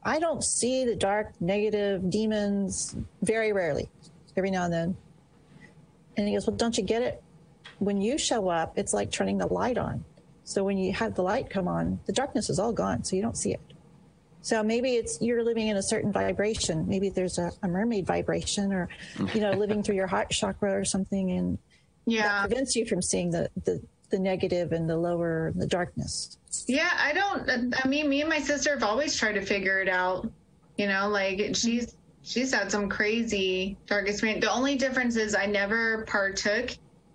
I 0.03 0.19
don't 0.19 0.43
see 0.43 0.83
the 0.83 0.95
dark, 0.95 1.31
negative 1.39 2.09
demons 2.09 2.97
very 3.21 3.53
rarely, 3.53 3.89
every 4.35 4.51
now 4.51 4.65
and 4.65 4.73
then. 4.73 4.97
And 6.17 6.27
he 6.27 6.33
goes, 6.33 6.45
well, 6.45 6.57
don't 6.57 6.77
you 6.77 6.83
get 6.83 7.01
it? 7.01 7.23
when 7.81 7.99
you 7.99 8.15
show 8.15 8.47
up, 8.47 8.77
it's 8.77 8.93
like 8.93 9.11
turning 9.11 9.39
the 9.39 9.47
light 9.47 9.77
on. 9.77 10.05
So 10.51 10.65
when 10.65 10.77
you 10.77 10.91
have 10.91 11.15
the 11.15 11.23
light 11.23 11.49
come 11.49 11.69
on, 11.69 12.01
the 12.07 12.11
darkness 12.11 12.49
is 12.49 12.59
all 12.59 12.73
gone, 12.73 13.05
so 13.05 13.15
you 13.15 13.21
don't 13.21 13.37
see 13.37 13.53
it. 13.53 13.61
So 14.41 14.61
maybe 14.61 14.95
it's 14.95 15.21
you're 15.21 15.45
living 15.45 15.69
in 15.69 15.77
a 15.77 15.83
certain 15.83 16.11
vibration. 16.11 16.89
Maybe 16.89 17.07
there's 17.07 17.37
a, 17.37 17.53
a 17.63 17.69
mermaid 17.69 18.05
vibration, 18.05 18.73
or 18.73 18.89
you 19.33 19.39
know, 19.39 19.51
living 19.63 19.81
through 19.81 19.95
your 19.95 20.07
heart 20.07 20.29
chakra 20.29 20.77
or 20.77 20.83
something, 20.83 21.31
and 21.31 21.57
yeah, 22.05 22.23
that 22.23 22.49
prevents 22.49 22.75
you 22.75 22.85
from 22.85 23.01
seeing 23.01 23.31
the 23.31 23.49
the, 23.63 23.81
the 24.09 24.19
negative 24.19 24.73
and 24.73 24.89
the 24.89 24.97
lower 24.97 25.53
the 25.55 25.67
darkness. 25.67 26.37
Yeah, 26.67 26.89
I 26.97 27.13
don't. 27.13 27.73
I 27.81 27.87
mean, 27.87 28.09
me 28.09 28.19
and 28.19 28.29
my 28.29 28.39
sister 28.39 28.71
have 28.71 28.83
always 28.83 29.15
tried 29.15 29.33
to 29.33 29.41
figure 29.41 29.79
it 29.79 29.87
out. 29.87 30.29
You 30.75 30.87
know, 30.87 31.07
like 31.07 31.55
she's 31.55 31.95
she's 32.23 32.53
had 32.53 32.69
some 32.69 32.89
crazy 32.89 33.77
dark 33.85 34.09
experience. 34.09 34.43
The 34.43 34.51
only 34.51 34.75
difference 34.75 35.15
is 35.15 35.33
I 35.33 35.45
never 35.45 36.03
partook 36.07 36.71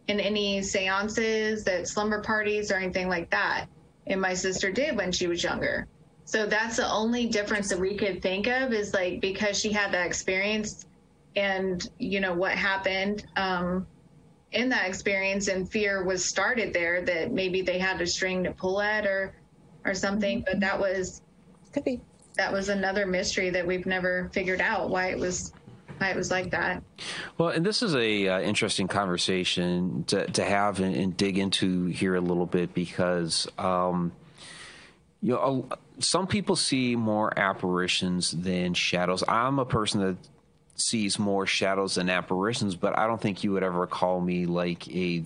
in 0.08 0.20
any 0.20 0.62
seances, 0.62 1.64
that 1.64 1.88
slumber 1.88 2.20
parties, 2.20 2.70
or 2.70 2.76
anything 2.76 3.08
like 3.08 3.30
that. 3.30 3.66
And 4.06 4.20
my 4.20 4.34
sister 4.34 4.70
did 4.70 4.96
when 4.96 5.10
she 5.12 5.26
was 5.26 5.42
younger. 5.42 5.88
So 6.24 6.46
that's 6.46 6.76
the 6.76 6.90
only 6.90 7.26
difference 7.26 7.68
that 7.68 7.78
we 7.78 7.96
could 7.96 8.20
think 8.20 8.46
of 8.46 8.72
is 8.72 8.92
like 8.92 9.20
because 9.20 9.58
she 9.58 9.72
had 9.72 9.92
that 9.92 10.06
experience 10.06 10.86
and, 11.36 11.88
you 11.98 12.20
know, 12.20 12.34
what 12.34 12.52
happened 12.52 13.24
um, 13.36 13.86
in 14.52 14.68
that 14.70 14.88
experience 14.88 15.48
and 15.48 15.70
fear 15.70 16.02
was 16.02 16.24
started 16.24 16.72
there 16.72 17.04
that 17.04 17.32
maybe 17.32 17.62
they 17.62 17.78
had 17.78 18.00
a 18.00 18.06
string 18.06 18.42
to 18.44 18.52
pull 18.52 18.80
at 18.80 19.06
or, 19.06 19.34
or 19.84 19.94
something. 19.94 20.42
But 20.44 20.60
that 20.60 20.78
was, 20.78 21.22
could 21.72 21.84
be, 21.84 22.00
that 22.36 22.52
was 22.52 22.70
another 22.70 23.06
mystery 23.06 23.50
that 23.50 23.66
we've 23.66 23.86
never 23.86 24.28
figured 24.32 24.60
out 24.60 24.90
why 24.90 25.10
it 25.10 25.18
was 25.18 25.52
it 26.00 26.16
was 26.16 26.30
like 26.30 26.50
that. 26.50 26.82
Well, 27.38 27.50
and 27.50 27.64
this 27.64 27.82
is 27.82 27.94
a 27.94 28.28
uh, 28.28 28.40
interesting 28.40 28.88
conversation 28.88 30.04
to, 30.04 30.26
to 30.32 30.44
have 30.44 30.80
and, 30.80 30.94
and, 30.94 31.16
dig 31.16 31.38
into 31.38 31.86
here 31.86 32.14
a 32.14 32.20
little 32.20 32.46
bit 32.46 32.74
because, 32.74 33.48
um, 33.58 34.12
you 35.22 35.32
know, 35.32 35.68
some 35.98 36.26
people 36.26 36.56
see 36.56 36.96
more 36.96 37.36
apparitions 37.38 38.30
than 38.30 38.74
shadows. 38.74 39.24
I'm 39.26 39.58
a 39.58 39.64
person 39.64 40.00
that 40.00 40.16
sees 40.76 41.18
more 41.18 41.46
shadows 41.46 41.96
than 41.96 42.08
apparitions, 42.10 42.76
but 42.76 42.98
I 42.98 43.06
don't 43.06 43.20
think 43.20 43.42
you 43.42 43.52
would 43.52 43.62
ever 43.62 43.86
call 43.86 44.20
me 44.20 44.46
like 44.46 44.86
a 44.88 45.24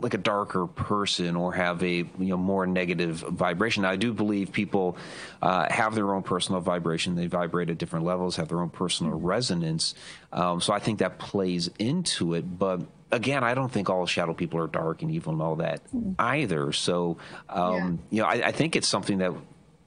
like 0.00 0.14
a 0.14 0.18
darker 0.18 0.66
person 0.66 1.36
or 1.36 1.52
have 1.54 1.82
a 1.82 1.96
you 1.96 2.08
know 2.18 2.36
more 2.36 2.66
negative 2.66 3.16
vibration. 3.16 3.82
Now, 3.82 3.90
I 3.90 3.96
do 3.96 4.12
believe 4.12 4.52
people 4.52 4.96
uh, 5.40 5.70
have 5.72 5.94
their 5.94 6.14
own 6.14 6.22
personal 6.22 6.60
vibration; 6.60 7.14
they 7.14 7.26
vibrate 7.26 7.70
at 7.70 7.78
different 7.78 8.04
levels, 8.04 8.36
have 8.36 8.48
their 8.48 8.60
own 8.60 8.70
personal 8.70 9.12
resonance. 9.18 9.94
Um, 10.32 10.60
so 10.60 10.72
I 10.72 10.78
think 10.78 10.98
that 10.98 11.18
plays 11.18 11.70
into 11.78 12.34
it, 12.34 12.58
but 12.58 12.82
again, 13.10 13.44
I 13.44 13.54
don't 13.54 13.70
think 13.70 13.88
all 13.88 14.06
shadow 14.06 14.34
people 14.34 14.60
are 14.60 14.66
dark 14.66 15.02
and 15.02 15.10
evil 15.10 15.32
and 15.32 15.42
all 15.42 15.56
that 15.56 15.80
mm. 15.94 16.14
either. 16.18 16.72
So, 16.72 17.16
um, 17.48 18.00
yeah. 18.10 18.16
you 18.16 18.22
know, 18.22 18.28
I, 18.28 18.48
I, 18.48 18.52
think 18.52 18.76
it's 18.76 18.88
something 18.88 19.18
that 19.18 19.32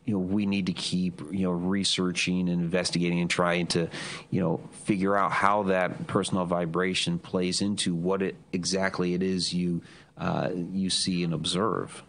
you 0.06 0.14
know 0.14 0.20
we 0.20 0.46
need 0.46 0.66
to 0.66 0.74
keep 0.74 1.22
you 1.32 1.44
know 1.44 1.52
researching 1.52 2.50
and 2.50 2.62
investigating 2.62 3.20
and 3.20 3.30
trying 3.30 3.68
to 3.68 3.88
you 4.30 4.42
know 4.42 4.60
figure 4.84 5.16
out 5.16 5.32
how 5.32 5.64
that 5.64 6.08
personal 6.08 6.46
vibration 6.46 7.20
plays 7.20 7.62
into 7.62 7.94
what 7.94 8.22
it 8.22 8.36
exactly 8.52 9.14
it 9.14 9.22
is 9.22 9.54
you 9.54 9.82
uh, 10.18 10.50
you 10.72 10.90
see 10.90 11.24
and 11.24 11.34
observe. 11.34 12.04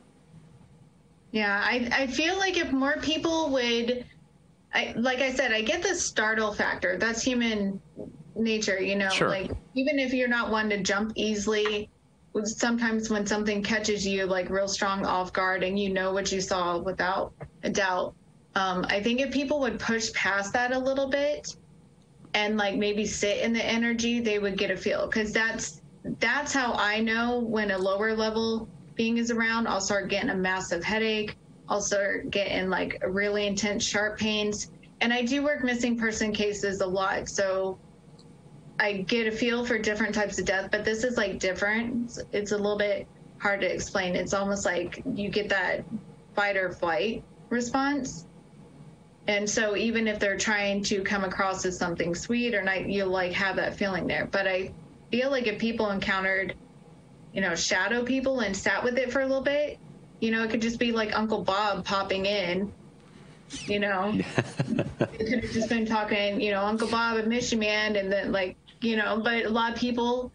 Yeah, 1.30 1.62
I 1.64 1.88
I 1.92 2.06
feel 2.06 2.38
like 2.38 2.58
if 2.58 2.72
more 2.72 2.98
people 3.00 3.48
would, 3.50 4.04
I 4.74 4.94
like 4.96 5.20
I 5.20 5.32
said, 5.32 5.52
I 5.52 5.62
get 5.62 5.82
the 5.82 5.94
startle 5.94 6.52
factor. 6.52 6.98
That's 6.98 7.22
human 7.22 7.80
nature, 8.36 8.80
you 8.80 8.96
know. 8.96 9.08
Sure. 9.08 9.30
Like 9.30 9.50
even 9.74 9.98
if 9.98 10.12
you're 10.12 10.28
not 10.28 10.50
one 10.50 10.68
to 10.70 10.82
jump 10.82 11.12
easily, 11.14 11.88
sometimes 12.44 13.10
when 13.10 13.26
something 13.26 13.62
catches 13.62 14.06
you 14.06 14.24
like 14.24 14.48
real 14.48 14.68
strong 14.68 15.04
off 15.04 15.32
guard 15.32 15.62
and 15.62 15.78
you 15.78 15.90
know 15.90 16.12
what 16.12 16.32
you 16.32 16.40
saw 16.40 16.78
without 16.78 17.32
a 17.62 17.70
doubt 17.70 18.14
um, 18.54 18.84
i 18.88 19.02
think 19.02 19.20
if 19.20 19.30
people 19.30 19.60
would 19.60 19.78
push 19.78 20.12
past 20.12 20.52
that 20.52 20.72
a 20.72 20.78
little 20.78 21.08
bit 21.08 21.56
and 22.34 22.56
like 22.56 22.76
maybe 22.76 23.06
sit 23.06 23.38
in 23.38 23.52
the 23.52 23.64
energy 23.64 24.20
they 24.20 24.38
would 24.38 24.56
get 24.56 24.70
a 24.70 24.76
feel. 24.76 25.06
Because 25.06 25.32
that's 25.32 25.80
that's 26.18 26.52
how 26.52 26.72
i 26.74 26.98
know 27.00 27.38
when 27.38 27.70
a 27.70 27.78
lower 27.78 28.14
level 28.14 28.68
being 28.96 29.18
is 29.18 29.30
around 29.30 29.68
i'll 29.68 29.80
start 29.80 30.08
getting 30.08 30.30
a 30.30 30.34
massive 30.34 30.82
headache. 30.82 31.36
I'll 31.68 31.80
start 31.80 32.30
getting 32.30 32.68
like 32.68 33.02
really 33.06 33.46
intense 33.46 33.84
sharp 33.84 34.18
pains. 34.18 34.70
And 35.00 35.12
i 35.12 35.22
do 35.22 35.42
work 35.42 35.62
missing 35.64 35.96
person 35.96 36.32
cases 36.32 36.80
a 36.80 36.86
lot. 36.86 37.28
So 37.28 37.78
I 38.82 38.94
get 38.94 39.28
a 39.28 39.30
feel 39.30 39.64
for 39.64 39.78
different 39.78 40.12
types 40.12 40.40
of 40.40 40.44
death, 40.44 40.72
but 40.72 40.84
this 40.84 41.04
is 41.04 41.16
like 41.16 41.38
different. 41.38 42.18
It's 42.32 42.50
a 42.50 42.56
little 42.56 42.76
bit 42.76 43.06
hard 43.38 43.60
to 43.60 43.72
explain. 43.72 44.16
It's 44.16 44.34
almost 44.34 44.64
like 44.64 45.04
you 45.14 45.28
get 45.28 45.50
that 45.50 45.84
fight 46.34 46.56
or 46.56 46.72
flight 46.72 47.22
response. 47.48 48.26
And 49.28 49.48
so 49.48 49.76
even 49.76 50.08
if 50.08 50.18
they're 50.18 50.36
trying 50.36 50.82
to 50.84 51.00
come 51.04 51.22
across 51.22 51.64
as 51.64 51.78
something 51.78 52.12
sweet 52.16 52.56
or 52.56 52.62
not, 52.62 52.88
you'll 52.88 53.08
like 53.08 53.30
have 53.34 53.54
that 53.54 53.76
feeling 53.76 54.08
there. 54.08 54.26
But 54.26 54.48
I 54.48 54.72
feel 55.12 55.30
like 55.30 55.46
if 55.46 55.60
people 55.60 55.90
encountered, 55.90 56.56
you 57.32 57.40
know, 57.40 57.54
shadow 57.54 58.02
people 58.02 58.40
and 58.40 58.56
sat 58.56 58.82
with 58.82 58.98
it 58.98 59.12
for 59.12 59.20
a 59.20 59.26
little 59.26 59.44
bit, 59.44 59.78
you 60.18 60.32
know, 60.32 60.42
it 60.42 60.50
could 60.50 60.62
just 60.62 60.80
be 60.80 60.90
like 60.90 61.16
Uncle 61.16 61.44
Bob 61.44 61.84
popping 61.84 62.26
in 62.26 62.72
you 63.66 63.78
know. 63.78 64.18
it 64.36 65.28
could 65.28 65.44
have 65.44 65.52
just 65.52 65.68
been 65.68 65.86
talking, 65.86 66.40
you 66.40 66.50
know, 66.50 66.62
Uncle 66.62 66.88
Bob 66.88 67.18
and 67.18 67.28
Mission 67.28 67.58
Man, 67.58 67.96
and 67.96 68.10
then 68.10 68.32
like 68.32 68.56
you 68.82 68.96
know, 68.96 69.20
but 69.20 69.44
a 69.44 69.48
lot 69.48 69.72
of 69.72 69.78
people 69.78 70.32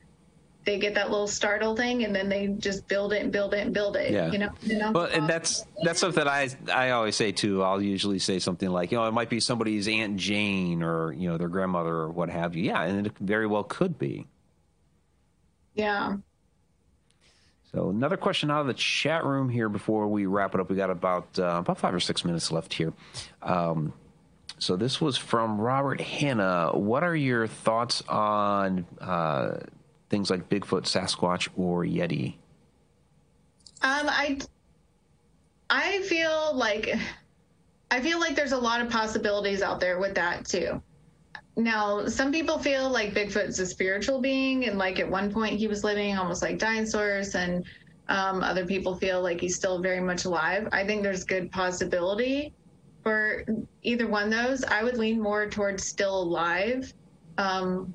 they 0.67 0.77
get 0.77 0.93
that 0.95 1.09
little 1.09 1.27
startle 1.27 1.75
thing 1.75 2.03
and 2.03 2.13
then 2.13 2.27
they 2.27 2.47
just 2.47 2.87
build 2.89 3.13
it 3.13 3.23
and 3.23 3.31
build 3.31 3.53
it 3.53 3.61
and 3.61 3.73
build 3.73 3.95
it. 3.95 4.11
Yeah. 4.11 4.29
You 4.29 4.37
know. 4.37 4.49
You 4.61 4.77
know? 4.77 4.91
Well, 4.91 5.05
and 5.05 5.27
that's 5.27 5.65
that's 5.81 5.99
something 5.99 6.27
I 6.27 6.49
I 6.71 6.89
always 6.91 7.15
say 7.15 7.31
too. 7.31 7.63
I'll 7.63 7.81
usually 7.81 8.19
say 8.19 8.37
something 8.37 8.69
like, 8.69 8.91
you 8.91 8.97
know, 8.97 9.05
it 9.05 9.13
might 9.13 9.29
be 9.29 9.39
somebody's 9.39 9.87
Aunt 9.87 10.17
Jane 10.17 10.83
or 10.83 11.13
you 11.13 11.29
know 11.29 11.37
their 11.37 11.47
grandmother 11.47 11.93
or 11.93 12.09
what 12.09 12.29
have 12.29 12.55
you. 12.55 12.65
Yeah, 12.65 12.83
and 12.83 13.07
it 13.07 13.17
very 13.17 13.47
well 13.47 13.63
could 13.63 13.97
be. 13.97 14.27
Yeah. 15.73 16.17
So 17.71 17.89
another 17.89 18.17
question 18.17 18.51
out 18.51 18.61
of 18.61 18.67
the 18.67 18.73
chat 18.73 19.23
room 19.23 19.49
here 19.49 19.69
before 19.69 20.07
we 20.07 20.25
wrap 20.25 20.53
it 20.53 20.59
up. 20.59 20.69
We 20.69 20.75
got 20.75 20.89
about 20.89 21.27
uh, 21.39 21.59
about 21.59 21.77
five 21.77 21.93
or 21.93 21.99
six 22.01 22.25
minutes 22.25 22.51
left 22.51 22.73
here. 22.73 22.93
Um, 23.41 23.93
so 24.59 24.75
this 24.75 24.99
was 24.99 25.17
from 25.17 25.59
Robert 25.59 26.01
Hanna. 26.01 26.71
What 26.73 27.03
are 27.03 27.15
your 27.15 27.47
thoughts 27.47 28.01
on 28.07 28.85
uh, 28.99 29.59
things 30.09 30.29
like 30.29 30.49
Bigfoot, 30.49 30.83
Sasquatch, 30.83 31.49
or 31.55 31.83
Yeti? 31.83 32.35
Um, 33.81 34.07
I 34.09 34.39
I 35.69 36.01
feel 36.03 36.55
like 36.55 36.89
I 37.91 38.01
feel 38.01 38.19
like 38.19 38.35
there's 38.35 38.51
a 38.51 38.57
lot 38.57 38.81
of 38.81 38.89
possibilities 38.89 39.61
out 39.61 39.79
there 39.79 39.99
with 39.99 40.15
that 40.15 40.45
too. 40.45 40.81
Now, 41.55 42.05
some 42.07 42.31
people 42.31 42.59
feel 42.59 42.89
like 42.89 43.13
Bigfoot's 43.13 43.59
a 43.59 43.65
spiritual 43.65 44.19
being, 44.19 44.65
and 44.65 44.77
like 44.77 44.99
at 44.99 45.09
one 45.09 45.31
point 45.31 45.57
he 45.59 45.67
was 45.67 45.83
living 45.83 46.17
almost 46.17 46.41
like 46.41 46.57
dinosaurs, 46.57 47.35
and 47.35 47.63
um, 48.09 48.41
other 48.41 48.65
people 48.65 48.95
feel 48.95 49.21
like 49.21 49.39
he's 49.39 49.55
still 49.55 49.81
very 49.81 50.01
much 50.01 50.25
alive. 50.25 50.67
I 50.71 50.83
think 50.83 51.03
there's 51.03 51.23
good 51.23 51.51
possibility 51.51 52.53
for 53.07 53.45
either 53.83 54.05
one 54.05 54.23
of 54.23 54.31
those, 54.31 54.65
I 54.65 54.83
would 54.83 54.97
lean 54.97 55.21
more 55.21 55.49
towards 55.49 55.87
still 55.87 56.23
alive. 56.23 56.93
Um, 57.37 57.93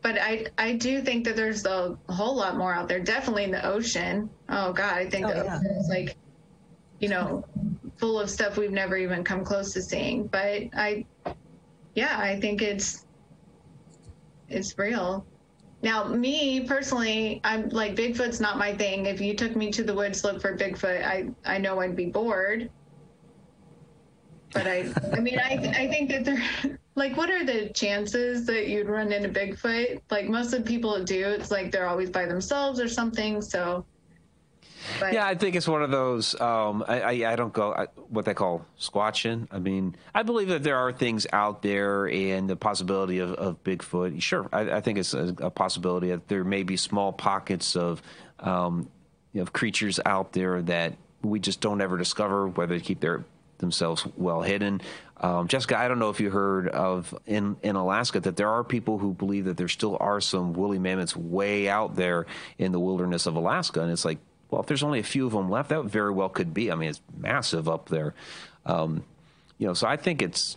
but 0.00 0.16
I 0.16 0.46
I 0.58 0.74
do 0.74 1.02
think 1.02 1.24
that 1.24 1.34
there's 1.34 1.66
a 1.66 1.98
whole 2.08 2.36
lot 2.36 2.56
more 2.56 2.72
out 2.72 2.86
there. 2.86 3.00
Definitely 3.00 3.42
in 3.42 3.50
the 3.50 3.66
ocean. 3.66 4.30
Oh 4.48 4.72
God, 4.72 4.94
I 4.94 5.10
think 5.10 5.26
oh, 5.26 5.30
the 5.30 5.44
yeah. 5.44 5.56
ocean 5.56 5.72
is 5.72 5.88
like, 5.88 6.14
you 7.00 7.08
know, 7.08 7.44
full 7.96 8.20
of 8.20 8.30
stuff 8.30 8.58
we've 8.58 8.70
never 8.70 8.96
even 8.96 9.24
come 9.24 9.42
close 9.44 9.72
to 9.72 9.82
seeing. 9.82 10.28
But 10.28 10.68
I, 10.76 11.04
yeah, 11.96 12.16
I 12.16 12.38
think 12.38 12.62
it's 12.62 13.06
it's 14.48 14.78
real. 14.78 15.26
now, 15.82 16.04
me 16.04 16.60
personally, 16.60 17.40
I'm 17.42 17.70
like 17.70 17.96
Bigfoot's 17.96 18.38
not 18.38 18.56
my 18.56 18.72
thing. 18.72 19.06
If 19.06 19.20
you 19.20 19.34
took 19.34 19.56
me 19.56 19.72
to 19.72 19.82
the 19.82 19.94
woods 19.94 20.22
to 20.22 20.28
look 20.28 20.40
for 20.40 20.56
Bigfoot, 20.56 21.04
I 21.04 21.28
I 21.44 21.58
know 21.58 21.80
I'd 21.80 21.96
be 21.96 22.06
bored. 22.06 22.70
But 24.52 24.66
I, 24.66 24.90
I 25.12 25.20
mean, 25.20 25.38
I 25.38 25.54
I 25.54 25.88
think 25.88 26.10
that 26.10 26.24
they're 26.24 26.78
like, 26.94 27.16
what 27.16 27.30
are 27.30 27.44
the 27.44 27.68
chances 27.70 28.46
that 28.46 28.68
you'd 28.68 28.88
run 28.88 29.12
into 29.12 29.28
Bigfoot? 29.28 30.00
Like 30.10 30.28
most 30.28 30.52
of 30.52 30.64
the 30.64 30.68
people 30.68 31.02
do, 31.04 31.28
it's 31.28 31.50
like 31.50 31.70
they're 31.70 31.88
always 31.88 32.10
by 32.10 32.26
themselves 32.26 32.80
or 32.80 32.88
something. 32.88 33.42
So 33.42 33.84
but, 35.00 35.12
yeah, 35.12 35.26
I 35.26 35.34
think 35.34 35.56
it's 35.56 35.68
one 35.68 35.82
of 35.82 35.90
those. 35.90 36.38
Um, 36.40 36.84
I, 36.86 37.00
I, 37.00 37.32
I 37.32 37.36
don't 37.36 37.52
go 37.52 37.72
I, 37.72 37.86
what 38.08 38.24
they 38.24 38.34
call 38.34 38.64
squatching. 38.78 39.48
I 39.50 39.58
mean, 39.58 39.96
I 40.14 40.22
believe 40.22 40.48
that 40.48 40.62
there 40.62 40.76
are 40.76 40.92
things 40.92 41.26
out 41.32 41.62
there 41.62 42.06
and 42.06 42.48
the 42.48 42.56
possibility 42.56 43.18
of, 43.18 43.32
of 43.34 43.62
Bigfoot. 43.64 44.20
Sure, 44.22 44.48
I, 44.52 44.70
I 44.72 44.80
think 44.80 44.98
it's 44.98 45.14
a, 45.14 45.34
a, 45.38 45.50
possibility 45.50 46.08
that 46.08 46.28
there 46.28 46.44
may 46.44 46.62
be 46.62 46.76
small 46.76 47.12
pockets 47.12 47.76
of 47.76 48.02
um, 48.40 48.88
you 49.32 49.40
know, 49.40 49.46
creatures 49.46 50.00
out 50.06 50.32
there 50.32 50.62
that 50.62 50.94
we 51.22 51.40
just 51.40 51.60
don't 51.60 51.80
ever 51.80 51.96
discover, 51.96 52.48
whether 52.48 52.78
they 52.78 52.84
keep 52.84 53.00
their 53.00 53.24
themselves 53.58 54.06
well 54.16 54.42
hidden. 54.42 54.80
Um, 55.20 55.48
Jessica, 55.48 55.78
I 55.78 55.88
don't 55.88 55.98
know 55.98 56.10
if 56.10 56.20
you 56.20 56.30
heard 56.30 56.68
of 56.68 57.12
in, 57.26 57.56
in 57.62 57.76
Alaska 57.76 58.20
that 58.20 58.36
there 58.36 58.48
are 58.48 58.62
people 58.62 58.98
who 58.98 59.12
believe 59.12 59.46
that 59.46 59.56
there 59.56 59.68
still 59.68 59.96
are 60.00 60.20
some 60.20 60.52
woolly 60.52 60.78
mammoths 60.78 61.16
way 61.16 61.68
out 61.68 61.96
there 61.96 62.26
in 62.56 62.72
the 62.72 62.80
wilderness 62.80 63.26
of 63.26 63.34
Alaska, 63.34 63.80
and 63.80 63.90
it's 63.90 64.04
like 64.04 64.18
well, 64.50 64.62
if 64.62 64.66
there's 64.66 64.82
only 64.82 64.98
a 64.98 65.04
few 65.04 65.26
of 65.26 65.32
them 65.32 65.50
left, 65.50 65.68
that 65.68 65.84
very 65.84 66.10
well 66.10 66.28
could 66.28 66.54
be. 66.54 66.72
I 66.72 66.74
mean, 66.74 66.90
it's 66.90 67.02
massive 67.16 67.68
up 67.68 67.88
there. 67.88 68.14
Um, 68.64 69.04
you 69.58 69.66
know, 69.66 69.74
so 69.74 69.86
I 69.86 69.96
think 69.96 70.22
it's. 70.22 70.56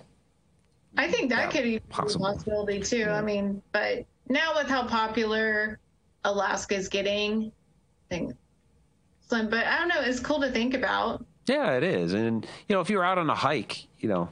I 0.97 1.09
think 1.09 1.29
that 1.29 1.51
could 1.51 1.63
be 1.63 1.79
possible. 1.79 2.25
a 2.25 2.33
possibility 2.33 2.79
too. 2.81 2.99
Yeah. 2.99 3.15
I 3.15 3.21
mean, 3.21 3.61
but 3.71 4.05
now 4.29 4.53
with 4.55 4.67
how 4.67 4.87
popular 4.87 5.79
Alaska 6.23 6.75
is 6.75 6.87
getting, 6.89 7.51
I 8.09 8.15
think 8.15 8.35
slim. 9.27 9.49
But 9.49 9.65
I 9.65 9.77
don't 9.77 9.87
know. 9.87 10.01
It's 10.01 10.19
cool 10.19 10.41
to 10.41 10.51
think 10.51 10.73
about. 10.73 11.25
Yeah, 11.47 11.73
it 11.73 11.83
is. 11.83 12.13
And 12.13 12.45
you 12.67 12.75
know, 12.75 12.81
if 12.81 12.89
you're 12.89 13.03
out 13.03 13.17
on 13.17 13.29
a 13.29 13.35
hike, 13.35 13.87
you 13.99 14.09
know, 14.09 14.29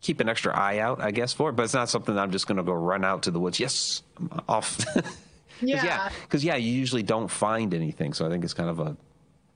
keep 0.00 0.20
an 0.20 0.28
extra 0.28 0.56
eye 0.56 0.78
out, 0.78 1.00
I 1.00 1.10
guess, 1.10 1.32
for 1.32 1.50
it. 1.50 1.52
But 1.52 1.64
it's 1.64 1.74
not 1.74 1.88
something 1.88 2.16
I'm 2.16 2.30
just 2.30 2.46
going 2.46 2.56
to 2.56 2.62
go 2.62 2.72
run 2.72 3.04
out 3.04 3.22
to 3.24 3.30
the 3.30 3.40
woods. 3.40 3.60
Yes, 3.60 4.02
I'm 4.18 4.40
off. 4.48 4.78
yeah, 5.60 6.10
because 6.22 6.44
yeah, 6.44 6.54
yeah, 6.54 6.58
you 6.58 6.72
usually 6.72 7.02
don't 7.02 7.28
find 7.28 7.74
anything. 7.74 8.12
So 8.12 8.26
I 8.26 8.30
think 8.30 8.44
it's 8.44 8.54
kind 8.54 8.70
of 8.70 8.80
a 8.80 8.96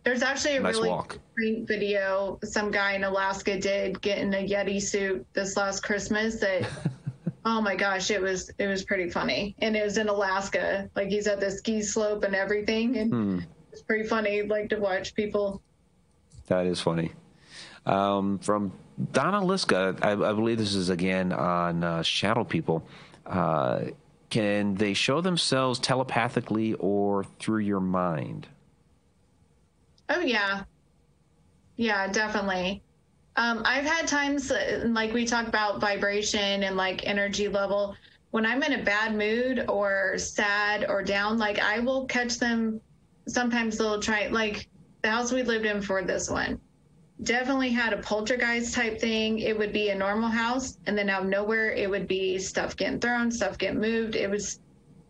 there's 0.04 0.22
actually 0.22 0.56
a 0.56 0.60
nice 0.60 0.76
really 0.76 0.88
walk. 0.88 1.18
great 1.34 1.66
video 1.66 2.38
some 2.42 2.70
guy 2.70 2.92
in 2.92 3.04
Alaska 3.04 3.58
did 3.58 4.00
get 4.00 4.18
in 4.18 4.32
a 4.32 4.48
Yeti 4.48 4.80
suit 4.80 5.26
this 5.34 5.54
last 5.56 5.82
Christmas 5.82 6.36
that 6.36 6.66
oh 7.44 7.60
my 7.60 7.74
gosh, 7.74 8.10
it 8.10 8.20
was 8.20 8.50
it 8.58 8.66
was 8.66 8.84
pretty 8.84 9.10
funny. 9.10 9.54
And 9.60 9.76
it 9.76 9.84
was 9.84 9.98
in 9.98 10.08
Alaska. 10.08 10.88
Like 10.94 11.08
he's 11.08 11.26
at 11.26 11.40
the 11.40 11.50
ski 11.50 11.82
slope 11.82 12.24
and 12.24 12.34
everything. 12.34 12.96
And 12.98 13.12
hmm. 13.12 13.38
it's 13.72 13.82
pretty 13.82 14.06
funny 14.06 14.42
like 14.42 14.68
to 14.70 14.76
watch 14.76 15.14
people. 15.14 15.62
That 16.48 16.66
is 16.66 16.80
funny. 16.80 17.12
Um, 17.86 18.38
from 18.38 18.72
Donna 19.12 19.40
Liska, 19.40 19.98
I, 20.02 20.12
I, 20.12 20.32
believe 20.32 20.58
this 20.58 20.74
is 20.74 20.90
again 20.90 21.32
on 21.32 21.84
uh, 21.84 22.02
Shadow 22.02 22.44
People. 22.44 22.86
Uh, 23.26 23.84
can 24.30 24.74
they 24.74 24.92
show 24.92 25.20
themselves 25.20 25.78
telepathically 25.78 26.74
or 26.74 27.24
through 27.38 27.60
your 27.60 27.80
mind? 27.80 28.46
Oh, 30.10 30.20
yeah. 30.20 30.64
Yeah, 31.76 32.08
definitely. 32.08 32.82
Um, 33.36 33.62
I've 33.64 33.84
had 33.84 34.08
times, 34.08 34.50
uh, 34.50 34.84
like 34.86 35.12
we 35.12 35.24
talk 35.24 35.46
about 35.46 35.80
vibration 35.80 36.64
and 36.64 36.76
like 36.76 37.06
energy 37.06 37.48
level, 37.48 37.94
when 38.30 38.44
I'm 38.44 38.62
in 38.62 38.80
a 38.80 38.82
bad 38.82 39.14
mood 39.14 39.64
or 39.68 40.18
sad 40.18 40.84
or 40.88 41.02
down, 41.02 41.38
like 41.38 41.58
I 41.58 41.78
will 41.78 42.04
catch 42.06 42.38
them. 42.38 42.80
Sometimes 43.26 43.78
they'll 43.78 44.00
try, 44.00 44.26
like 44.26 44.68
the 45.02 45.10
house 45.10 45.32
we 45.32 45.42
lived 45.42 45.66
in 45.66 45.80
for 45.82 46.02
this 46.02 46.30
one 46.30 46.60
definitely 47.22 47.70
had 47.70 47.92
a 47.92 47.98
poltergeist 47.98 48.74
type 48.74 49.00
thing. 49.00 49.40
It 49.40 49.56
would 49.58 49.72
be 49.72 49.90
a 49.90 49.94
normal 49.94 50.28
house, 50.28 50.78
and 50.86 50.96
then 50.96 51.08
out 51.08 51.22
of 51.22 51.28
nowhere, 51.28 51.72
it 51.72 51.88
would 51.90 52.06
be 52.06 52.38
stuff 52.38 52.76
getting 52.76 53.00
thrown, 53.00 53.30
stuff 53.30 53.58
getting 53.58 53.80
moved. 53.80 54.14
It 54.14 54.30
was 54.30 54.60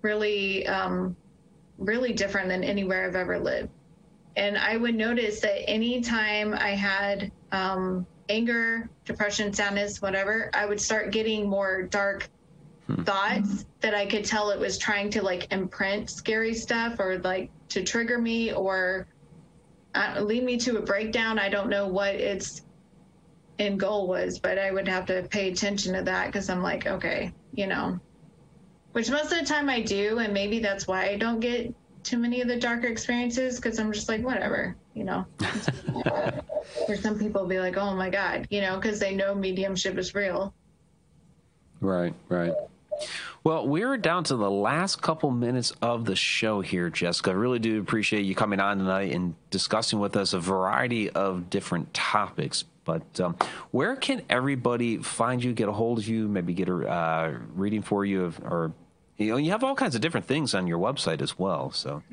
really, 0.03 0.67
um, 0.67 1.17
really 1.77 2.13
different 2.13 2.49
than 2.49 2.65
anywhere 2.65 3.07
I've 3.07 3.17
ever 3.17 3.39
lived. 3.39 3.71
And 4.37 4.57
I 4.57 4.77
would 4.77 4.95
notice 4.95 5.41
that 5.41 5.69
anytime 5.69 6.55
I 6.55 6.71
had 6.71 7.33
um, 7.53 8.07
anger, 8.29 8.89
depression, 9.05 9.53
sadness, 9.53 10.01
whatever, 10.01 10.51
I 10.55 10.65
would 10.65 10.81
start 10.81 11.11
getting 11.11 11.49
more 11.49 11.83
dark 11.83 12.29
hmm. 12.87 13.03
thoughts 13.03 13.67
that 13.81 13.95
I 13.95 14.07
could 14.07 14.25
tell 14.25 14.51
it 14.51 14.59
was 14.59 14.79
trying 14.79 15.11
to 15.11 15.23
like 15.23 15.53
imprint 15.53 16.09
scary 16.09 16.55
stuff 16.55 17.01
or 17.01 17.19
like 17.19 17.51
to 17.71 17.83
trigger 17.83 18.19
me 18.19 18.53
or 18.53 19.09
uh, 19.99 20.21
lead 20.21 20.45
me 20.45 20.57
to 20.59 20.79
a 20.79 20.83
breakdown. 20.83 21.39
I 21.39 21.49
don't 21.49 21.69
know 21.69 21.89
what 21.89 22.15
its 22.15 22.63
end 23.59 23.81
goal 23.81 24.07
was, 24.07 24.39
but 24.39 24.59
I 24.59 24.71
would 24.71 24.87
have 24.89 25.07
to 25.07 25.27
pay 25.31 25.51
attention 25.51 25.95
to 25.95 26.03
that 26.03 26.27
because 26.27 26.49
I'm 26.49 26.63
like, 26.63 26.87
okay, 26.87 27.33
you 27.55 27.67
know, 27.67 27.99
which 28.93 29.11
most 29.11 29.33
of 29.33 29.39
the 29.41 29.45
time 29.45 29.69
I 29.69 29.81
do, 29.81 30.19
and 30.19 30.33
maybe 30.33 30.61
that's 30.61 30.87
why 30.87 31.09
I 31.09 31.17
don't 31.17 31.41
get 31.41 31.75
too 32.05 32.19
many 32.19 32.41
of 32.41 32.49
the 32.49 32.57
darker 32.57 32.87
experiences 32.87 33.57
because 33.57 33.79
I'm 33.79 33.93
just 33.93 34.09
like, 34.09 34.23
whatever, 34.23 34.77
you 34.95 35.05
know. 35.05 35.27
Or 36.87 36.97
some 36.97 37.19
people 37.19 37.47
be 37.47 37.59
like, 37.59 37.79
oh 37.79 37.95
my 37.95 38.11
god, 38.11 38.47
you 38.51 38.61
know, 38.61 38.77
because 38.77 39.01
they 39.01 39.15
know 39.15 39.35
mediumship 39.35 39.97
is 39.97 40.15
real. 40.15 40.55
Right, 41.81 42.13
right. 42.29 42.53
Well, 43.49 43.67
we're 43.67 43.97
down 43.97 44.25
to 44.25 44.37
the 44.37 44.51
last 44.51 45.01
couple 45.01 45.31
minutes 45.31 45.73
of 45.81 46.05
the 46.05 46.15
show 46.15 46.61
here, 46.61 46.91
Jessica. 46.91 47.31
I 47.31 47.33
really 47.33 47.59
do 47.59 47.81
appreciate 47.81 48.27
you 48.27 48.35
coming 48.35 48.61
on 48.61 48.77
tonight 48.77 49.15
and 49.15 49.35
discussing 49.49 50.01
with 50.01 50.17
us 50.19 50.35
a 50.35 50.39
variety 50.39 51.09
of 51.09 51.49
different 51.49 51.95
topics. 51.95 52.65
But 52.85 53.19
um, 53.19 53.37
where 53.71 53.97
can 53.97 54.21
everybody 54.29 54.99
find 54.99 55.43
you, 55.43 55.55
get 55.55 55.67
a 55.67 55.73
hold 55.73 55.97
of 55.99 56.07
you, 56.07 56.29
maybe 56.29 56.53
get 56.53 56.69
a 56.69 56.93
uh, 56.93 57.39
reading 57.55 57.81
for 57.81 58.05
you, 58.05 58.25
of, 58.25 58.39
or 58.41 58.75
you 59.17 59.31
know, 59.31 59.39
you 59.39 59.51
have 59.53 59.65
all 59.65 59.75
kinds 59.75 59.95
of 59.95 60.03
different 60.03 60.27
things 60.27 60.55
on 60.55 60.67
your 60.67 60.79
website 60.79 61.23
as 61.23 61.39
well. 61.39 61.73
So. 61.73 62.03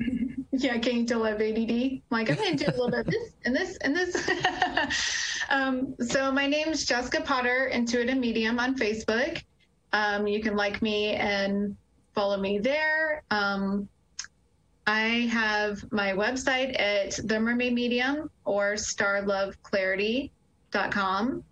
Yeah, 0.58 0.78
can 0.78 0.96
you 0.96 1.04
tell 1.04 1.22
I 1.22 1.32
have 1.32 1.42
ADD? 1.42 2.00
Like, 2.08 2.30
I'm 2.30 2.36
going 2.36 2.56
to 2.56 2.64
do 2.64 2.70
a 2.70 2.76
little 2.82 2.90
bit 2.90 3.00
of 3.00 3.06
this 3.08 3.32
and 3.44 3.54
this 3.54 3.76
and 3.82 3.94
this. 3.94 4.30
um, 5.50 5.94
so 6.00 6.32
my 6.32 6.46
name 6.46 6.68
is 6.68 6.86
Jessica 6.86 7.20
Potter, 7.20 7.66
Intuitive 7.66 8.16
Medium 8.16 8.58
on 8.58 8.74
Facebook. 8.74 9.42
Um, 9.96 10.26
you 10.26 10.42
can 10.42 10.56
like 10.56 10.82
me 10.82 11.14
and 11.14 11.74
follow 12.14 12.36
me 12.36 12.58
there. 12.58 13.22
Um, 13.30 13.88
I 14.86 15.30
have 15.32 15.90
my 15.90 16.12
website 16.12 16.78
at 16.78 17.18
The 17.26 17.40
Mermaid 17.40 17.72
Medium 17.72 18.30
or 18.44 18.74
starloveclarity.com. 18.74 21.44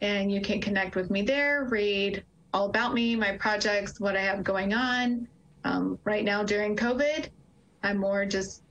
And 0.00 0.32
you 0.32 0.40
can 0.40 0.62
connect 0.62 0.96
with 0.96 1.10
me 1.10 1.20
there, 1.20 1.64
read 1.64 2.24
all 2.54 2.70
about 2.70 2.94
me, 2.94 3.14
my 3.16 3.36
projects, 3.36 4.00
what 4.00 4.16
I 4.16 4.22
have 4.22 4.44
going 4.44 4.72
on. 4.72 5.28
Um, 5.64 5.98
right 6.04 6.24
now 6.24 6.42
during 6.42 6.76
COVID, 6.76 7.28
I'm 7.82 7.98
more 7.98 8.24
just 8.24 8.62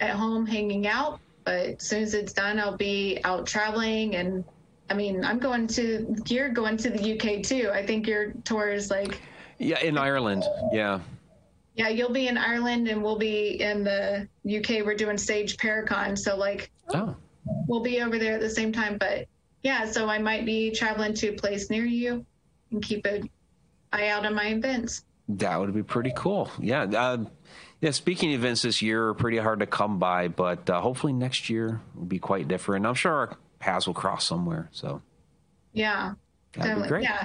at 0.00 0.12
home 0.12 0.46
hanging 0.46 0.86
out. 0.86 1.20
But 1.44 1.66
as 1.66 1.86
soon 1.86 2.02
as 2.02 2.14
it's 2.14 2.32
done, 2.32 2.58
I'll 2.58 2.78
be 2.78 3.18
out 3.24 3.46
traveling 3.46 4.16
and 4.16 4.42
I 4.90 4.94
mean, 4.94 5.24
I'm 5.24 5.38
going 5.38 5.68
to, 5.68 6.16
you're 6.26 6.48
going 6.48 6.76
to 6.78 6.90
the 6.90 7.14
UK 7.14 7.44
too. 7.44 7.70
I 7.72 7.86
think 7.86 8.08
your 8.08 8.32
tour 8.44 8.70
is 8.70 8.90
like. 8.90 9.20
Yeah, 9.58 9.78
in 9.80 9.96
Ireland. 9.96 10.44
Yeah. 10.72 10.98
Yeah, 11.76 11.88
you'll 11.88 12.12
be 12.12 12.26
in 12.26 12.36
Ireland 12.36 12.88
and 12.88 13.02
we'll 13.02 13.18
be 13.18 13.60
in 13.62 13.84
the 13.84 14.28
UK. 14.44 14.84
We're 14.84 14.96
doing 14.96 15.16
Sage 15.16 15.56
Paracon. 15.56 16.18
So, 16.18 16.36
like, 16.36 16.70
oh. 16.92 17.14
we'll 17.68 17.82
be 17.82 18.02
over 18.02 18.18
there 18.18 18.34
at 18.34 18.40
the 18.40 18.50
same 18.50 18.72
time. 18.72 18.98
But 18.98 19.28
yeah, 19.62 19.84
so 19.84 20.08
I 20.08 20.18
might 20.18 20.44
be 20.44 20.72
traveling 20.72 21.14
to 21.14 21.28
a 21.28 21.32
place 21.34 21.70
near 21.70 21.84
you 21.84 22.26
and 22.72 22.82
keep 22.82 23.06
an 23.06 23.30
eye 23.92 24.08
out 24.08 24.26
on 24.26 24.34
my 24.34 24.46
events. 24.46 25.04
That 25.28 25.60
would 25.60 25.72
be 25.72 25.84
pretty 25.84 26.12
cool. 26.16 26.50
Yeah. 26.58 26.82
Uh, 26.82 27.26
yeah, 27.80 27.92
speaking 27.92 28.34
of 28.34 28.40
events 28.40 28.62
this 28.62 28.82
year, 28.82 29.08
are 29.08 29.14
pretty 29.14 29.38
hard 29.38 29.60
to 29.60 29.66
come 29.66 30.00
by, 30.00 30.26
but 30.28 30.68
uh, 30.68 30.80
hopefully 30.80 31.12
next 31.12 31.48
year 31.48 31.80
will 31.94 32.06
be 32.06 32.18
quite 32.18 32.48
different. 32.48 32.84
I'm 32.84 32.94
sure 32.94 33.12
our 33.12 33.36
paths 33.60 33.86
will 33.86 33.94
cross 33.94 34.24
somewhere. 34.24 34.68
So, 34.72 35.00
yeah, 35.72 36.14
that'd 36.54 36.82
be 36.82 36.88
great. 36.88 37.04
Yeah. 37.04 37.24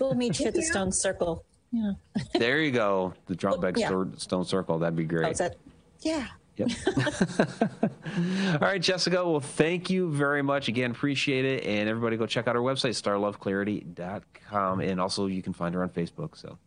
We'll 0.00 0.14
meet 0.14 0.40
you 0.40 0.46
at 0.46 0.54
the 0.54 0.62
Stone 0.62 0.92
Circle. 0.92 1.44
Yeah. 1.70 1.92
there 2.34 2.60
you 2.60 2.70
go. 2.70 3.12
The 3.26 3.34
Drombeg 3.34 3.76
well, 3.76 4.06
yeah. 4.06 4.16
Stone 4.16 4.46
Circle. 4.46 4.78
That'd 4.78 4.96
be 4.96 5.04
great. 5.04 5.26
Oh, 5.26 5.32
that? 5.32 5.56
Yeah. 6.00 6.26
Yep. 6.56 6.70
All 8.54 8.58
right, 8.68 8.80
Jessica. 8.80 9.24
Well, 9.24 9.40
thank 9.40 9.88
you 9.90 10.10
very 10.10 10.42
much 10.42 10.68
again. 10.68 10.90
Appreciate 10.90 11.44
it. 11.44 11.64
And 11.64 11.88
everybody 11.88 12.16
go 12.16 12.26
check 12.26 12.46
out 12.46 12.56
our 12.56 12.62
website, 12.62 12.90
starloveclarity.com. 12.90 14.80
And 14.80 15.00
also, 15.00 15.26
you 15.26 15.42
can 15.42 15.52
find 15.52 15.74
her 15.74 15.82
on 15.82 15.88
Facebook. 15.88 16.36
So 16.36 16.58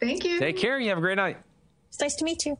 thank 0.00 0.24
you. 0.24 0.38
Take 0.38 0.58
care. 0.58 0.78
You 0.78 0.90
have 0.90 0.98
a 0.98 1.02
great 1.02 1.16
night. 1.16 1.38
It's 1.88 2.00
nice 2.00 2.14
to 2.16 2.24
meet 2.24 2.44
you. 2.44 2.58